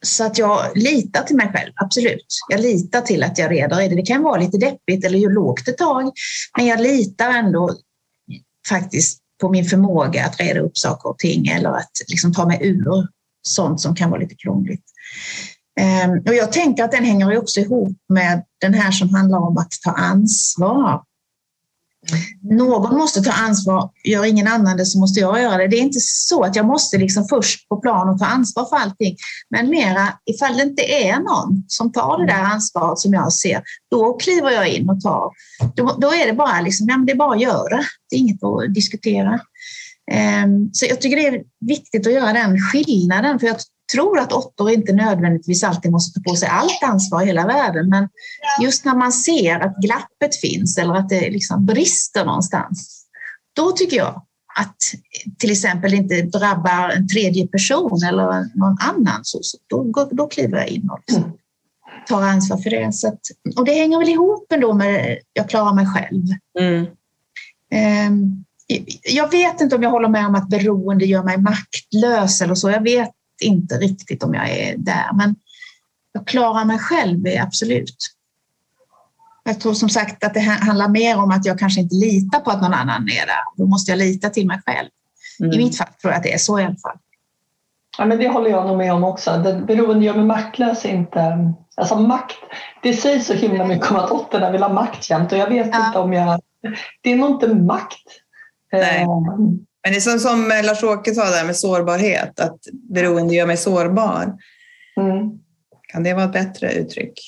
så 0.06 0.24
att 0.24 0.38
jag 0.38 0.76
litar 0.78 1.22
till 1.22 1.36
mig 1.36 1.50
själv, 1.52 1.72
absolut. 1.74 2.26
Jag 2.48 2.60
litar 2.60 3.00
till 3.00 3.22
att 3.22 3.38
jag 3.38 3.50
reder 3.50 3.80
i 3.80 3.88
det. 3.88 3.96
Det 3.96 4.02
kan 4.06 4.22
vara 4.22 4.40
lite 4.40 4.58
deppigt 4.58 5.04
eller 5.04 5.30
lågt 5.30 5.68
ett 5.68 5.78
tag, 5.78 6.12
men 6.56 6.66
jag 6.66 6.80
litar 6.80 7.30
ändå 7.30 7.70
faktiskt 8.68 9.18
på 9.40 9.48
min 9.48 9.64
förmåga 9.64 10.24
att 10.24 10.40
reda 10.40 10.60
upp 10.60 10.78
saker 10.78 11.08
och 11.08 11.18
ting 11.18 11.48
eller 11.48 11.70
att 11.70 11.90
liksom 12.08 12.34
ta 12.34 12.46
mig 12.46 12.58
ur 12.62 13.08
sånt 13.48 13.80
som 13.80 13.94
kan 13.94 14.10
vara 14.10 14.20
lite 14.20 14.34
krångligt. 14.34 14.84
Ehm, 15.80 16.10
och 16.10 16.34
jag 16.34 16.52
tänker 16.52 16.84
att 16.84 16.92
den 16.92 17.04
hänger 17.04 17.38
också 17.38 17.60
ihop 17.60 17.98
med 18.08 18.44
den 18.60 18.74
här 18.74 18.90
som 18.90 19.14
handlar 19.14 19.38
om 19.38 19.58
att 19.58 19.72
ta 19.84 19.90
ansvar. 19.90 21.02
Någon 22.42 22.96
måste 22.96 23.22
ta 23.22 23.32
ansvar, 23.32 23.90
gör 24.04 24.24
ingen 24.24 24.48
annan 24.48 24.76
det 24.76 24.86
så 24.86 24.98
måste 24.98 25.20
jag 25.20 25.42
göra 25.42 25.56
det. 25.56 25.68
Det 25.68 25.76
är 25.76 25.80
inte 25.80 26.00
så 26.00 26.42
att 26.42 26.56
jag 26.56 26.66
måste 26.66 26.98
liksom 26.98 27.28
först 27.28 27.68
på 27.68 27.76
plan 27.76 28.08
och 28.08 28.18
ta 28.18 28.26
ansvar 28.26 28.64
för 28.64 28.76
allting, 28.76 29.16
men 29.50 29.70
mera 29.70 30.08
ifall 30.26 30.56
det 30.56 30.62
inte 30.62 30.82
är 30.82 31.16
någon 31.16 31.64
som 31.68 31.92
tar 31.92 32.18
det 32.18 32.26
där 32.26 32.42
ansvaret 32.42 32.98
som 32.98 33.12
jag 33.12 33.32
ser, 33.32 33.62
då 33.90 34.12
kliver 34.12 34.50
jag 34.50 34.68
in 34.68 34.90
och 34.90 35.00
tar. 35.00 35.30
Då, 35.74 35.96
då 36.00 36.14
är 36.14 36.26
det 36.26 36.32
bara 36.32 36.60
liksom, 36.60 36.88
ja, 36.88 36.96
men 36.96 37.06
det 37.06 37.12
är 37.12 37.16
bara 37.16 37.34
att 37.34 37.42
göra. 37.42 37.80
Det 38.10 38.16
är 38.16 38.20
inget 38.20 38.44
att 38.44 38.74
diskutera. 38.74 39.40
Ehm, 40.12 40.70
så 40.72 40.86
jag 40.86 41.00
tycker 41.00 41.16
det 41.16 41.26
är 41.26 41.42
viktigt 41.60 42.06
att 42.06 42.12
göra 42.12 42.32
den 42.32 42.58
skillnaden, 42.58 43.38
för 43.38 43.46
jag 43.46 43.56
tror 43.92 44.18
att 44.18 44.32
åttor 44.32 44.70
inte 44.70 44.92
nödvändigtvis 44.92 45.64
alltid 45.64 45.92
måste 45.92 46.20
ta 46.20 46.30
på 46.30 46.36
sig 46.36 46.48
allt 46.48 46.82
ansvar 46.82 47.22
i 47.22 47.26
hela 47.26 47.46
världen, 47.46 47.88
men 47.88 48.08
just 48.62 48.84
när 48.84 48.94
man 48.94 49.12
ser 49.12 49.60
att 49.60 49.76
glappet 49.76 50.36
finns 50.40 50.78
eller 50.78 50.94
att 50.94 51.08
det 51.08 51.30
liksom 51.30 51.66
brister 51.66 52.24
någonstans, 52.24 53.06
då 53.56 53.72
tycker 53.72 53.96
jag 53.96 54.22
att 54.58 54.76
till 55.38 55.50
exempel 55.50 55.94
inte 55.94 56.22
drabbar 56.22 56.90
en 56.90 57.08
tredje 57.08 57.46
person 57.46 58.02
eller 58.08 58.58
någon 58.58 58.76
annan, 58.80 59.20
så, 59.22 59.40
då, 59.66 60.08
då 60.10 60.26
kliver 60.26 60.58
jag 60.58 60.68
in 60.68 60.90
och 60.90 61.00
liksom 61.06 61.32
tar 62.08 62.22
ansvar 62.22 62.56
för 62.56 62.70
det. 62.70 62.92
Så 62.92 63.08
att, 63.08 63.20
och 63.56 63.64
det 63.64 63.72
hänger 63.72 63.98
väl 63.98 64.08
ihop 64.08 64.52
ändå 64.52 64.72
med 64.72 65.18
jag 65.32 65.48
klarar 65.48 65.74
mig 65.74 65.86
själv. 65.86 66.22
Mm. 66.60 66.86
Um, 68.12 68.44
jag 69.02 69.30
vet 69.30 69.60
inte 69.60 69.76
om 69.76 69.82
jag 69.82 69.90
håller 69.90 70.08
med 70.08 70.26
om 70.26 70.34
att 70.34 70.48
beroende 70.48 71.04
gör 71.04 71.22
mig 71.22 71.38
maktlös 71.38 72.40
eller 72.40 72.54
så. 72.54 72.70
Jag 72.70 72.82
vet 72.82 73.10
inte 73.42 73.74
riktigt 73.74 74.22
om 74.22 74.34
jag 74.34 74.50
är 74.50 74.76
där, 74.76 75.10
men 75.14 75.36
jag 76.12 76.26
klarar 76.26 76.64
mig 76.64 76.78
själv, 76.78 77.24
absolut. 77.40 77.96
Jag 79.44 79.60
tror 79.60 79.74
som 79.74 79.88
sagt 79.88 80.24
att 80.24 80.34
det 80.34 80.40
handlar 80.40 80.88
mer 80.88 81.18
om 81.18 81.30
att 81.30 81.46
jag 81.46 81.58
kanske 81.58 81.80
inte 81.80 81.94
litar 81.94 82.40
på 82.40 82.50
att 82.50 82.62
någon 82.62 82.74
annan 82.74 83.02
är 83.02 83.26
där. 83.26 83.42
Då 83.56 83.66
måste 83.66 83.90
jag 83.90 83.98
lita 83.98 84.28
till 84.28 84.46
mig 84.46 84.60
själv. 84.66 84.88
Mm. 85.40 85.52
I 85.52 85.58
mitt 85.58 85.78
fall 85.78 85.86
tror 85.86 86.12
jag 86.12 86.16
att 86.16 86.22
det 86.22 86.32
är 86.32 86.38
så 86.38 86.60
i 86.60 86.64
alla 86.64 86.76
fall. 86.76 86.98
Ja, 87.98 88.04
men 88.04 88.18
det 88.18 88.28
håller 88.28 88.50
jag 88.50 88.66
nog 88.66 88.78
med 88.78 88.92
om 88.92 89.04
också. 89.04 89.36
Det 89.44 89.54
beroende 89.66 90.04
gör 90.04 90.14
mig 90.14 90.24
maktlös 90.24 90.84
inte... 90.84 91.52
Alltså 91.76 91.96
makt, 91.96 92.36
det 92.82 92.92
sägs 92.92 93.26
så 93.26 93.34
himla 93.34 93.66
mycket 93.66 93.90
om 93.90 93.96
att 93.96 94.10
åttorna 94.10 94.50
vill 94.50 94.62
ha 94.62 94.72
makt 94.72 95.10
jämt 95.10 95.32
och 95.32 95.38
jag 95.38 95.48
vet 95.48 95.68
ja. 95.72 95.86
inte 95.86 95.98
om 95.98 96.12
jag... 96.12 96.40
Det 97.02 97.12
är 97.12 97.16
nog 97.16 97.30
inte 97.30 97.54
makt. 97.54 98.06
Nej. 98.72 99.02
Eh, 99.02 99.08
men 99.86 99.92
det 99.92 99.98
är 99.98 100.00
som, 100.00 100.18
som 100.18 100.48
Lars-Åke 100.64 101.14
sa 101.14 101.30
där 101.30 101.44
med 101.44 101.56
sårbarhet, 101.56 102.40
att 102.40 102.58
beroende 102.72 103.34
gör 103.34 103.46
mig 103.46 103.56
sårbar. 103.56 104.34
Mm. 105.00 105.38
Kan 105.88 106.02
det 106.02 106.14
vara 106.14 106.24
ett 106.24 106.32
bättre 106.32 106.72
uttryck? 106.72 107.20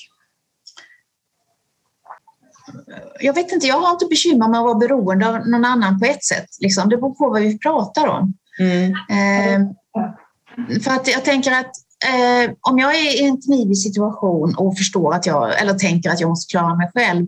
Jag 3.19 3.33
vet 3.33 3.51
inte, 3.51 3.67
jag 3.67 3.79
har 3.79 3.91
inte 3.91 4.05
bekymmer 4.05 4.47
med 4.47 4.59
att 4.59 4.65
vara 4.65 4.75
beroende 4.75 5.27
av 5.27 5.47
någon 5.47 5.65
annan 5.65 5.99
på 5.99 6.05
ett 6.05 6.23
sätt. 6.23 6.47
Liksom. 6.59 6.89
Det 6.89 6.97
beror 6.97 7.15
på 7.15 7.29
vad 7.29 7.41
vi 7.41 7.59
pratar 7.59 8.07
om. 8.07 8.33
Mm. 8.59 8.91
Eh, 8.91 9.71
för 10.83 10.91
att 10.91 11.07
jag 11.07 11.25
tänker 11.25 11.51
att 11.51 11.71
eh, 12.05 12.51
om 12.61 12.79
jag 12.79 12.95
är 12.95 13.21
i 13.21 13.27
en 13.27 13.41
knivig 13.41 13.77
situation 13.77 14.55
och 14.57 14.77
förstår 14.77 15.13
att 15.13 15.25
jag, 15.25 15.61
eller 15.61 15.73
tänker 15.73 16.09
att 16.09 16.19
jag 16.19 16.29
måste 16.29 16.51
klara 16.51 16.75
mig 16.75 16.91
själv, 16.93 17.27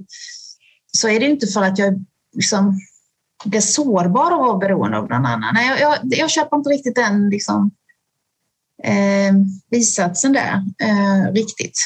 så 0.92 1.10
är 1.10 1.20
det 1.20 1.26
inte 1.26 1.48
för 1.48 1.62
att 1.62 1.78
jag 1.78 2.06
liksom, 2.36 2.80
blir 3.46 3.62
sårbar 3.62 4.32
av 4.32 4.42
att 4.42 4.48
vara 4.48 4.58
beroende 4.58 4.98
av 4.98 5.10
någon 5.10 5.26
annan. 5.26 5.54
Nej, 5.54 5.70
jag, 5.70 5.80
jag, 5.80 5.98
jag 6.02 6.30
köper 6.30 6.58
inte 6.58 6.70
riktigt 6.70 6.96
den 6.96 7.30
liksom, 7.30 7.72
eh, 8.84 9.34
bisatsen 9.72 10.34
där 10.34 10.54
eh, 10.84 11.34
riktigt. 11.34 11.78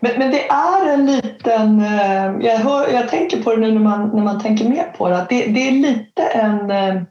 Men, 0.00 0.18
men, 0.18 0.30
det 0.30 0.48
är 0.48 0.92
en 0.94 1.06
liten, 1.06 1.80
eh, 1.80 2.46
jag, 2.46 2.58
hör, 2.58 2.88
jag 2.88 3.08
tänker 3.08 3.42
på 3.42 3.50
det 3.54 3.60
nu 3.60 3.72
när 3.72 3.80
man, 3.80 4.08
när 4.08 4.22
man 4.22 4.40
tänker 4.40 4.68
mer 4.68 4.94
på 4.98 5.08
det, 5.08 5.16
att 5.16 5.28
det, 5.28 5.46
det 5.46 5.68
är 5.68 5.72
lite 5.72 6.22
en 6.22 6.70
eh, 6.70 7.02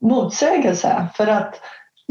motsägelse 0.00 1.06
för 1.14 1.26
att 1.26 1.60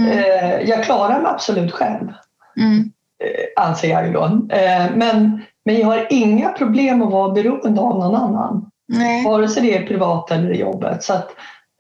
mm. 0.02 0.18
eh, 0.18 0.70
jag 0.70 0.84
klarar 0.84 1.22
mig 1.22 1.32
absolut 1.32 1.72
själv. 1.72 2.14
Mm. 2.58 2.92
Eh, 3.24 3.64
anser 3.64 3.90
jag 3.90 4.08
ju 4.08 4.14
då. 4.14 4.26
Eh, 4.50 4.86
men, 4.96 5.42
men 5.66 5.80
jag 5.80 5.86
har 5.86 6.08
inga 6.10 6.50
problem 6.50 7.02
att 7.02 7.12
vara 7.12 7.32
beroende 7.32 7.82
av 7.82 8.00
någon 8.00 8.16
annan. 8.16 8.71
Nej. 8.92 9.26
Vare 9.26 9.48
sig 9.48 9.64
det 9.64 9.78
är 9.78 9.88
privat 9.88 10.32
eller 10.32 10.54
jobbet. 10.54 11.04
Så 11.04 11.14
att, 11.14 11.30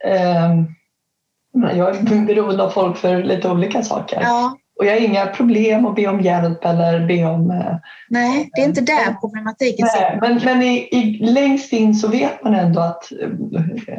eh, 0.03 0.51
jag 1.53 1.95
är 1.95 2.25
beroende 2.25 2.63
av 2.63 2.69
folk 2.69 2.97
för 2.97 3.23
lite 3.23 3.49
olika 3.49 3.83
saker. 3.83 4.21
Ja. 4.21 4.57
Och 4.79 4.85
jag 4.85 4.91
har 4.91 4.99
inga 4.99 5.25
problem 5.25 5.85
att 5.85 5.95
be 5.95 6.07
om 6.07 6.21
hjälp 6.21 6.65
eller 6.65 7.07
be 7.07 7.25
om... 7.25 7.51
Eh, 7.51 7.75
Nej, 8.09 8.49
det 8.53 8.61
är 8.61 8.65
inte 8.65 8.81
där 8.81 9.13
problematiken 9.21 9.87
sitter. 9.87 10.17
Men, 10.21 10.41
men 10.45 10.61
i, 10.61 10.87
i, 10.91 11.17
längst 11.25 11.73
in 11.73 11.95
så 11.95 12.07
vet 12.07 12.43
man 12.43 12.55
ändå 12.55 12.81
att, 12.81 13.11
eh, 13.11 13.29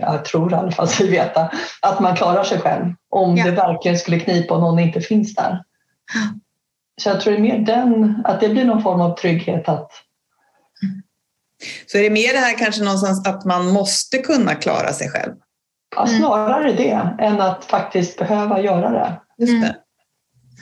jag 0.01 0.25
tror 0.25 0.53
i 0.53 0.55
alla 0.55 0.71
fall 0.71 0.89
sig 0.89 1.11
veta, 1.11 1.51
att 1.83 2.01
man 2.01 2.17
klarar 2.17 2.45
sig 2.45 2.59
själv. 2.59 2.85
Om 3.11 3.37
ja. 3.37 3.45
det 3.45 3.51
verkligen 3.51 3.99
skulle 3.99 4.21
knipa 4.21 4.55
och 4.55 4.61
någon 4.61 4.79
inte 4.79 5.01
finns 5.01 5.35
där. 5.35 5.63
Så 7.01 7.09
jag 7.09 7.21
tror 7.21 7.33
det 7.33 7.39
är 7.39 7.43
mer 7.43 7.59
den, 7.59 8.23
att 8.25 8.41
det 8.41 8.49
blir 8.49 8.65
någon 8.65 8.83
form 8.83 9.01
av 9.01 9.17
trygghet 9.17 9.69
att 9.69 9.91
så 11.87 11.99
är 11.99 12.03
det 12.03 12.11
mer 12.11 12.33
det 12.33 12.39
här 12.39 12.59
kanske 12.59 12.83
någonstans 12.83 13.27
att 13.27 13.45
man 13.45 13.67
måste 13.67 14.19
kunna 14.19 14.55
klara 14.55 14.93
sig 14.93 15.11
själv? 15.11 15.33
Ja, 15.97 16.07
snarare 16.07 16.73
det 16.73 17.25
än 17.25 17.41
att 17.41 17.65
faktiskt 17.65 18.19
behöva 18.19 18.61
göra 18.61 18.91
det. 18.91 19.21
Just 19.39 19.63
det. 19.63 19.77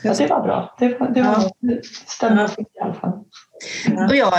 Ja, 0.03 0.13
det 0.13 0.27
var 0.27 0.41
bra. 0.41 0.75
Det, 0.79 0.99
var, 0.99 1.09
det, 1.09 1.21
var, 1.21 1.51
det 1.59 1.85
stämmer 2.07 2.61
i 2.61 2.65
alla 2.81 2.93
fall. 2.93 3.11
Och 4.09 4.15
jag 4.15 4.31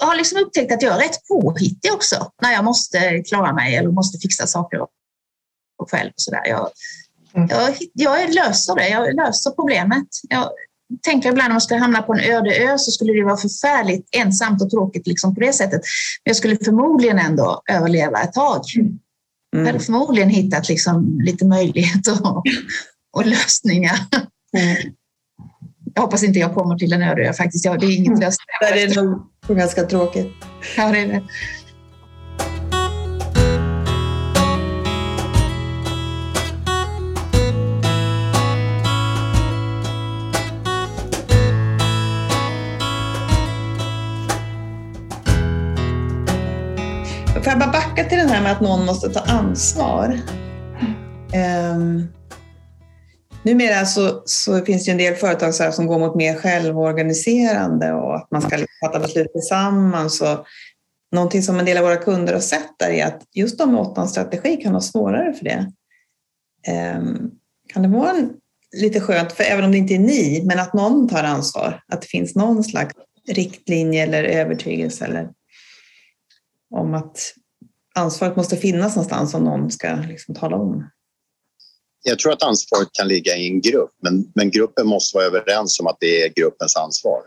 har 0.00 0.16
liksom 0.16 0.38
upptäckt 0.38 0.72
att 0.72 0.82
jag 0.82 0.94
är 0.94 0.98
rätt 0.98 1.28
påhittig 1.28 1.92
också 1.92 2.30
när 2.42 2.52
jag 2.52 2.64
måste 2.64 3.22
klara 3.22 3.52
mig 3.52 3.76
eller 3.76 3.88
måste 3.88 4.18
fixa 4.18 4.46
saker 4.46 4.86
själv. 5.90 6.10
Och 6.10 6.14
så 6.16 6.30
där. 6.30 6.46
Jag, 6.46 6.70
mm. 7.34 7.48
jag, 7.50 7.76
jag 7.92 8.34
löser 8.34 8.74
det, 8.74 8.88
jag 8.88 9.14
löser 9.14 9.50
problemet. 9.50 10.08
Jag 10.28 10.48
tänker 11.02 11.28
ibland 11.28 11.48
om 11.48 11.52
jag 11.52 11.62
skulle 11.62 11.80
hamna 11.80 12.02
på 12.02 12.12
en 12.14 12.20
öde 12.20 12.56
ö 12.56 12.78
så 12.78 12.90
skulle 12.90 13.12
det 13.12 13.24
vara 13.24 13.36
förfärligt 13.36 14.08
ensamt 14.16 14.62
och 14.62 14.70
tråkigt 14.70 15.06
liksom 15.06 15.34
på 15.34 15.40
det 15.40 15.52
sättet. 15.52 15.80
Men 16.24 16.30
jag 16.30 16.36
skulle 16.36 16.56
förmodligen 16.56 17.18
ändå 17.18 17.62
överleva 17.70 18.22
ett 18.22 18.32
tag. 18.32 18.62
Mm. 18.76 18.98
Jag 19.50 19.66
hade 19.66 19.84
förmodligen 19.84 20.28
hittat 20.28 20.68
liksom 20.68 21.20
lite 21.20 21.44
möjligheter 21.44 22.26
och, 22.26 22.44
och 23.12 23.26
lösningar. 23.26 23.98
Mm. 24.56 24.92
Jag 25.94 26.02
hoppas 26.02 26.22
inte 26.22 26.38
jag 26.38 26.54
kommer 26.54 26.76
till 26.76 26.92
en 26.92 27.02
öde 27.02 27.28
ö 27.28 27.32
faktiskt. 27.32 27.64
Ja, 27.64 27.76
det 27.76 27.86
är 27.86 27.96
inget 27.96 28.20
löst. 28.20 28.40
Det 28.60 28.82
är 28.82 28.94
nog 28.94 29.30
ganska 29.48 29.82
tråkigt. 29.82 30.32
Ja, 30.76 30.90
det 30.90 30.98
är 30.98 31.06
det. 31.06 31.22
Får 47.38 47.46
jag 47.46 47.58
bara 47.58 47.72
backa 47.72 48.04
till 48.04 48.18
den 48.18 48.28
här 48.28 48.42
med 48.42 48.52
att 48.52 48.60
någon 48.60 48.86
måste 48.86 49.08
ta 49.08 49.20
ansvar? 49.20 50.20
Um, 51.74 52.08
numera 53.42 53.84
så, 53.84 54.22
så 54.24 54.64
finns 54.64 54.84
det 54.84 54.90
en 54.90 54.98
del 54.98 55.14
företag 55.14 55.54
så 55.54 55.72
som 55.72 55.86
går 55.86 55.98
mot 55.98 56.14
mer 56.14 56.34
självorganiserande 56.34 57.92
och 57.92 58.16
att 58.16 58.30
man 58.30 58.42
ska 58.42 58.50
liksom 58.50 58.86
fatta 58.86 59.00
beslut 59.00 59.32
tillsammans. 59.32 60.20
Och 60.20 60.46
någonting 61.12 61.42
som 61.42 61.58
en 61.58 61.64
del 61.64 61.76
av 61.76 61.84
våra 61.84 61.96
kunder 61.96 62.32
har 62.32 62.40
sett 62.40 62.78
där 62.78 62.90
är 62.90 63.06
att 63.06 63.22
just 63.34 63.58
de 63.58 63.72
med 63.72 63.80
åttans 63.80 64.10
strategi 64.10 64.56
kan 64.56 64.74
ha 64.74 64.80
svårare 64.80 65.32
för 65.32 65.44
det. 65.44 65.72
Um, 66.96 67.30
kan 67.72 67.82
det 67.82 67.88
vara 67.88 68.10
en, 68.10 68.32
lite 68.76 69.00
skönt, 69.00 69.32
för 69.32 69.44
även 69.44 69.64
om 69.64 69.72
det 69.72 69.78
inte 69.78 69.94
är 69.94 69.98
ni, 69.98 70.42
men 70.44 70.58
att 70.58 70.74
någon 70.74 71.08
tar 71.08 71.24
ansvar, 71.24 71.82
att 71.92 72.02
det 72.02 72.08
finns 72.08 72.34
någon 72.34 72.64
slags 72.64 72.94
riktlinje 73.28 74.02
eller 74.02 74.24
övertygelse 74.24 75.04
eller 75.04 75.28
om 76.70 76.94
att 76.94 77.34
ansvaret 77.94 78.36
måste 78.36 78.56
finnas 78.56 78.96
någonstans 78.96 79.34
om 79.34 79.44
någon 79.44 79.70
ska 79.70 79.94
liksom 79.94 80.34
tala 80.34 80.56
om. 80.56 80.90
Jag 82.02 82.18
tror 82.18 82.32
att 82.32 82.42
ansvaret 82.42 82.88
kan 82.92 83.08
ligga 83.08 83.36
i 83.36 83.48
en 83.48 83.60
grupp, 83.60 83.90
men, 84.02 84.32
men 84.34 84.50
gruppen 84.50 84.86
måste 84.86 85.16
vara 85.16 85.26
överens 85.26 85.80
om 85.80 85.86
att 85.86 85.96
det 86.00 86.22
är 86.22 86.28
gruppens 86.28 86.76
ansvar. 86.76 87.20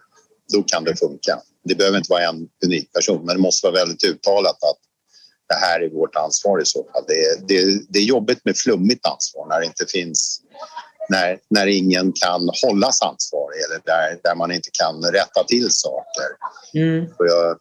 Då 0.54 0.63
kan 0.63 0.84
det 0.84 0.95
funka. 0.95 1.39
Det 1.63 1.75
behöver 1.75 1.97
inte 1.97 2.12
vara 2.12 2.23
en 2.23 2.47
unik 2.65 2.93
person, 2.93 3.25
men 3.25 3.36
det 3.36 3.41
måste 3.41 3.67
vara 3.67 3.75
väldigt 3.75 4.04
uttalat 4.04 4.63
att 4.63 4.80
det 5.47 5.56
här 5.56 5.82
är 5.82 5.89
vårt 5.89 6.15
ansvar 6.15 6.62
i 6.62 6.65
så 6.65 6.84
fall. 6.84 7.04
Det 7.08 7.25
är, 7.25 7.41
det, 7.47 7.86
det 7.89 7.99
är 7.99 8.04
jobbigt 8.04 8.45
med 8.45 8.58
flummigt 8.58 9.06
ansvar 9.06 9.47
när 9.49 9.60
det 9.60 9.65
inte 9.65 9.86
finns 9.86 10.41
när, 11.10 11.39
när 11.49 11.67
ingen 11.67 12.13
kan 12.13 12.49
hållas 12.63 13.01
ansvarig 13.01 13.60
eller 13.65 13.82
där, 13.86 14.19
där 14.23 14.36
man 14.36 14.51
inte 14.51 14.69
kan 14.73 15.04
rätta 15.04 15.43
till 15.47 15.71
saker. 15.71 16.30
Mm. 16.73 17.06
Och 17.19 17.25
jag, 17.27 17.58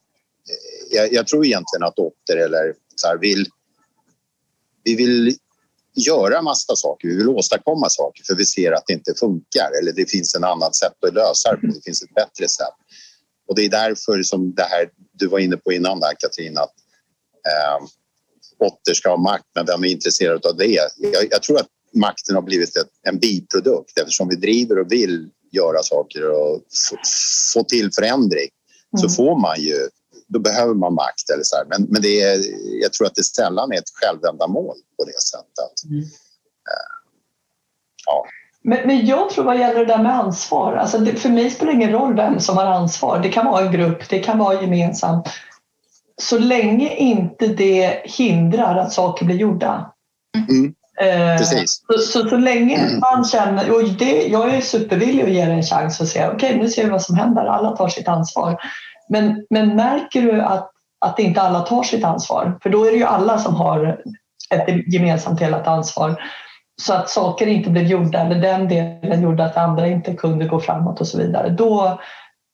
jag, 0.91 1.13
jag, 1.13 1.27
tror 1.27 1.47
egentligen 1.47 1.83
att 1.83 1.99
Otter 1.99 2.37
eller 2.37 2.75
så 2.97 3.09
här, 3.09 3.19
vill, 3.19 3.47
vi 4.85 4.95
vill 4.95 5.37
göra 5.95 6.43
massa 6.43 6.77
saker, 6.77 7.09
vi 7.09 7.17
vill 7.17 7.29
åstadkomma 7.29 7.89
saker 7.89 8.23
för 8.25 8.35
vi 8.35 8.47
ser 8.47 8.73
att 8.73 8.87
det 8.87 8.93
inte 8.93 9.15
funkar 9.15 9.71
eller 9.81 9.93
det 9.93 10.11
finns 10.11 10.35
en 10.35 10.45
annat 10.45 10.77
sätt 10.77 11.05
att 11.07 11.15
lösa 11.15 11.57
det 11.57 11.67
det 11.67 11.85
finns 11.85 12.03
ett 12.03 12.15
bättre 12.15 12.49
sätt. 12.49 12.75
Och 13.49 13.57
det 13.57 13.65
är 13.65 13.69
därför 13.69 14.23
som 14.23 14.55
det 14.55 14.63
här 14.63 14.91
du 15.13 15.27
var 15.27 15.39
inne 15.39 15.57
på 15.57 15.73
innan 15.73 16.01
där 16.01 16.13
Katrin 16.19 16.59
att 16.59 16.75
eh, 17.47 17.87
Otter 18.67 18.95
ska 18.95 19.11
ha 19.11 19.17
makt 19.17 19.47
men 19.55 19.67
vem 19.67 19.85
är 19.85 19.89
intresserad 19.89 20.47
av 20.47 20.57
det? 20.57 20.79
Jag, 20.97 21.27
jag 21.31 21.43
tror 21.43 21.61
att 21.61 21.69
makten 21.95 22.35
har 22.35 22.43
blivit 22.43 22.77
ett, 22.77 22.91
en 23.03 23.19
biprodukt 23.19 23.99
eftersom 23.99 24.29
vi 24.29 24.37
driver 24.37 24.79
och 24.79 24.93
vill 24.93 25.31
göra 25.53 25.83
saker 25.83 26.31
och 26.31 26.61
få 27.55 27.65
till 27.65 27.91
förändring 27.93 28.49
så 28.97 29.07
mm. 29.07 29.15
får 29.15 29.41
man 29.41 29.61
ju 29.61 29.89
då 30.33 30.39
behöver 30.39 30.75
man 30.75 30.95
makt. 30.95 31.31
Eller 31.35 31.43
så 31.43 31.57
här. 31.57 31.65
Men, 31.69 31.87
men 31.91 32.03
det 32.03 32.23
är, 32.23 32.39
jag 32.83 32.93
tror 32.93 33.07
att 33.07 33.15
det 33.15 33.25
sällan 33.25 33.73
är 33.73 33.77
ett 33.77 33.93
självändamål 33.95 34.77
på 34.99 35.05
det 35.05 35.21
sättet. 35.21 35.91
Mm. 35.91 35.99
Uh, 35.99 36.91
ja. 38.07 38.27
Men, 38.63 38.87
men 38.87 39.07
jag 39.07 39.31
tror 39.31 39.45
vad 39.45 39.59
gäller 39.59 39.79
det 39.79 39.93
där 39.93 40.03
med 40.03 40.15
ansvar, 40.15 40.77
alltså 40.77 40.99
det, 40.99 41.17
för 41.17 41.29
mig 41.29 41.51
spelar 41.51 41.73
det 41.73 41.77
ingen 41.77 41.93
roll 41.93 42.17
vem 42.17 42.41
som 42.41 42.57
har 42.57 42.67
ansvar. 42.67 43.19
Det 43.19 43.29
kan 43.29 43.47
vara 43.47 43.67
en 43.67 43.73
grupp, 43.73 44.09
det 44.09 44.19
kan 44.19 44.39
vara 44.39 44.63
gemensamt. 44.63 45.29
Så 46.23 46.39
länge 46.39 46.97
inte 46.97 47.47
det 47.47 48.03
hindrar 48.05 48.77
att 48.77 48.93
saker 48.93 49.25
blir 49.25 49.37
gjorda. 49.37 49.93
Mm. 50.49 50.75
Eh. 51.01 51.43
Så, 51.43 51.99
så, 51.99 52.29
så 52.29 52.37
länge 52.37 52.77
mm. 52.77 53.01
man 53.01 53.25
känner, 53.25 53.71
och 53.71 53.89
det, 53.89 54.27
jag 54.27 54.55
är 54.55 54.61
supervillig 54.61 55.23
att 55.23 55.31
ge 55.31 55.45
det 55.45 55.53
en 55.53 55.63
chans 55.63 56.01
och 56.01 56.09
säga 56.09 56.33
okej 56.33 56.49
okay, 56.49 56.63
nu 56.63 56.69
ser 56.69 56.85
vi 56.85 56.91
vad 56.91 57.03
som 57.03 57.17
händer, 57.17 57.45
alla 57.45 57.77
tar 57.77 57.89
sitt 57.89 58.09
ansvar. 58.09 58.61
Men, 59.11 59.47
men 59.51 59.77
märker 59.77 60.23
du 60.23 60.41
att, 60.41 60.71
att 61.01 61.19
inte 61.19 61.41
alla 61.41 61.61
tar 61.61 61.83
sitt 61.83 62.05
ansvar? 62.05 62.59
För 62.63 62.71
då 62.71 62.85
är 62.85 62.91
det 62.91 62.97
ju 62.97 63.05
alla 63.05 63.39
som 63.39 63.55
har 63.55 64.03
ett 64.55 64.95
gemensamt 64.95 65.39
delat 65.39 65.67
ansvar. 65.67 66.23
Så 66.83 66.95
att 66.95 67.11
saker 67.11 67.47
inte 67.47 67.71
blev 67.71 67.85
gjorda 67.85 68.21
eller 68.21 68.41
den 68.41 68.69
delen 68.69 69.23
gjorde 69.23 69.45
att 69.45 69.57
andra 69.57 69.87
inte 69.87 70.15
kunde 70.15 70.49
gå 70.49 70.61
framåt 70.61 71.01
och 71.01 71.07
så 71.07 71.19
vidare. 71.19 71.49
Då, 71.49 72.01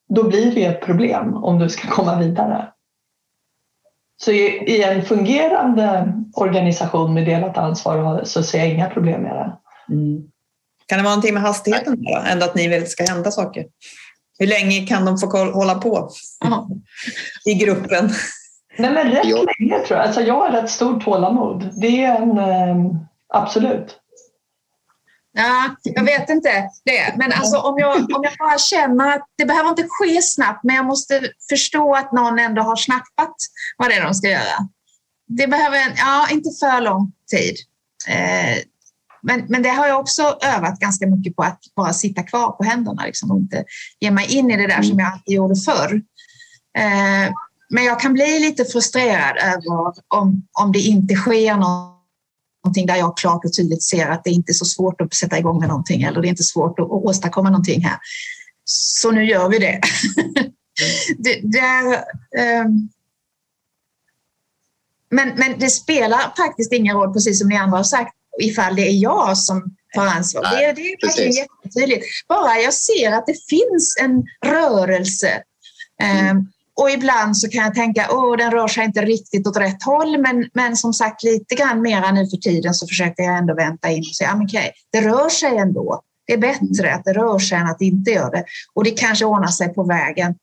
då 0.08 0.28
blir 0.28 0.54
det 0.54 0.64
ett 0.64 0.80
problem 0.80 1.34
om 1.34 1.58
du 1.58 1.68
ska 1.68 1.88
komma 1.88 2.18
vidare. 2.18 2.68
Så 4.22 4.30
i, 4.30 4.82
en 4.82 5.02
fungerande 5.02 6.12
organisation 6.34 7.14
med 7.14 7.26
delat 7.26 7.58
ansvar 7.58 8.24
så 8.24 8.42
ser 8.42 8.58
jag 8.58 8.68
inga 8.68 8.90
problem 8.90 9.22
med 9.22 9.36
det. 9.36 9.56
Mm. 9.94 10.22
Kan 10.86 10.98
det 10.98 11.04
vara 11.04 11.14
någonting 11.14 11.34
med 11.34 11.42
hastigheten 11.42 12.02
då? 12.02 12.22
Ändå 12.26 12.44
att 12.44 12.54
ni 12.54 12.68
vill 12.68 12.78
att 12.78 12.84
det 12.84 12.90
ska 12.90 13.04
hända 13.04 13.30
saker? 13.30 13.64
Hur 14.38 14.46
länge 14.46 14.86
kan 14.86 15.04
de 15.04 15.18
få 15.18 15.26
hålla 15.52 15.74
på 15.74 16.10
i 17.44 17.54
gruppen? 17.54 18.10
Nej, 18.78 18.90
men 18.90 19.10
rätt 19.10 19.26
ja. 19.26 19.36
länge 19.58 19.78
tror 19.78 19.98
jag. 19.98 20.06
Alltså, 20.06 20.20
jag 20.20 20.34
har 20.34 20.50
rätt 20.50 20.70
stort 20.70 21.04
tålamod. 21.04 21.70
Det 21.80 22.04
är 22.04 22.14
en... 22.14 22.38
Eh, 22.38 23.00
absolut. 23.34 23.96
Ja, 25.32 25.76
jag 25.82 26.04
vet 26.04 26.30
inte 26.30 26.70
det. 26.84 27.14
Men 27.16 27.32
alltså, 27.32 27.58
om, 27.58 27.78
jag, 27.78 27.96
om 27.96 28.20
jag 28.22 28.32
bara 28.38 28.58
känner 28.58 29.16
att 29.16 29.26
det 29.38 29.44
behöver 29.44 29.68
inte 29.68 29.86
ske 29.88 30.22
snabbt, 30.22 30.64
men 30.64 30.76
jag 30.76 30.84
måste 30.84 31.30
förstå 31.48 31.94
att 31.94 32.12
någon 32.12 32.38
ändå 32.38 32.62
har 32.62 32.76
snappat 32.76 33.36
vad 33.76 33.88
det 33.88 33.94
är 33.94 34.04
de 34.04 34.14
ska 34.14 34.28
göra. 34.28 34.68
Det 35.28 35.46
behöver 35.46 35.78
ja, 35.96 36.28
inte 36.30 36.50
för 36.60 36.80
lång 36.80 37.12
tid. 37.30 37.56
Eh, 38.08 38.56
men, 39.26 39.46
men 39.48 39.62
det 39.62 39.68
har 39.68 39.86
jag 39.86 40.00
också 40.00 40.38
övat 40.42 40.80
ganska 40.80 41.06
mycket 41.06 41.36
på, 41.36 41.42
att 41.42 41.60
bara 41.76 41.92
sitta 41.92 42.22
kvar 42.22 42.50
på 42.50 42.64
händerna 42.64 43.04
liksom, 43.04 43.30
och 43.30 43.38
inte 43.38 43.64
ge 44.00 44.10
mig 44.10 44.34
in 44.34 44.50
i 44.50 44.56
det 44.56 44.66
där 44.66 44.82
som 44.82 44.98
jag 44.98 45.12
alltid 45.12 45.34
gjorde 45.34 45.56
förr. 45.56 46.02
Eh, 46.78 47.32
men 47.70 47.84
jag 47.84 48.00
kan 48.00 48.12
bli 48.12 48.38
lite 48.38 48.64
frustrerad 48.64 49.36
över 49.36 49.94
om, 50.08 50.46
om 50.60 50.72
det 50.72 50.78
inte 50.78 51.14
sker 51.14 51.56
någonting 51.56 52.86
där 52.86 52.96
jag 52.96 53.16
klart 53.16 53.44
och 53.44 53.52
tydligt 53.56 53.82
ser 53.82 54.08
att 54.08 54.24
det 54.24 54.30
inte 54.30 54.52
är 54.52 54.54
så 54.54 54.64
svårt 54.64 55.00
att 55.00 55.14
sätta 55.14 55.38
igång 55.38 55.60
med 55.60 55.68
någonting 55.68 56.02
eller 56.02 56.22
det 56.22 56.28
är 56.28 56.30
inte 56.30 56.42
svårt 56.42 56.78
att 56.78 56.88
åstadkomma 56.90 57.50
någonting 57.50 57.84
här. 57.84 57.98
Så 58.64 59.10
nu 59.10 59.24
gör 59.24 59.48
vi 59.48 59.58
det. 59.58 59.80
det, 61.18 61.40
det 61.42 62.04
um, 62.64 62.88
men, 65.10 65.32
men 65.36 65.58
det 65.58 65.70
spelar 65.70 66.36
faktiskt 66.36 66.72
ingen 66.72 66.96
roll, 66.96 67.12
precis 67.12 67.38
som 67.38 67.48
ni 67.48 67.56
andra 67.56 67.76
har 67.76 67.84
sagt, 67.84 68.12
ifall 68.38 68.76
det 68.76 68.88
är 68.88 68.92
jag 68.92 69.38
som 69.38 69.76
tar 69.94 70.06
ansvar. 70.06 70.42
Nej, 70.42 70.66
det, 70.66 70.72
det 70.72 70.88
är 70.88 71.06
verkligen 71.06 71.32
jättetydligt. 71.32 72.06
Bara 72.28 72.58
jag 72.58 72.74
ser 72.74 73.12
att 73.12 73.26
det 73.26 73.36
finns 73.48 73.96
en 74.00 74.24
rörelse 74.52 75.42
mm. 76.02 76.36
um, 76.36 76.52
och 76.80 76.90
ibland 76.90 77.38
så 77.38 77.48
kan 77.48 77.64
jag 77.64 77.74
tänka 77.74 78.02
att 78.02 78.38
den 78.38 78.50
rör 78.50 78.68
sig 78.68 78.84
inte 78.84 79.00
riktigt 79.04 79.46
åt 79.46 79.56
rätt 79.56 79.82
håll 79.82 80.18
men, 80.18 80.50
men 80.54 80.76
som 80.76 80.92
sagt 80.92 81.22
lite 81.22 81.54
grann 81.54 81.82
mera 81.82 82.12
nu 82.12 82.26
för 82.30 82.36
tiden 82.36 82.74
så 82.74 82.86
försöker 82.86 83.22
jag 83.22 83.38
ändå 83.38 83.54
vänta 83.54 83.90
in 83.90 84.00
och 84.10 84.16
säga 84.16 84.30
att 84.30 84.42
okay, 84.42 84.70
det 84.92 85.00
rör 85.00 85.28
sig 85.28 85.56
ändå. 85.56 86.02
Det 86.26 86.32
är 86.32 86.38
bättre 86.38 86.94
att 86.94 87.04
det 87.04 87.12
rör 87.12 87.38
sig 87.38 87.58
än 87.58 87.66
att 87.66 87.78
det 87.78 87.84
inte 87.84 88.10
gör 88.10 88.30
det. 88.30 88.44
Och 88.74 88.84
det 88.84 88.90
kanske 88.90 89.24
ordnar 89.24 89.48
sig 89.48 89.74
på 89.74 89.84
vägen. 89.84 90.34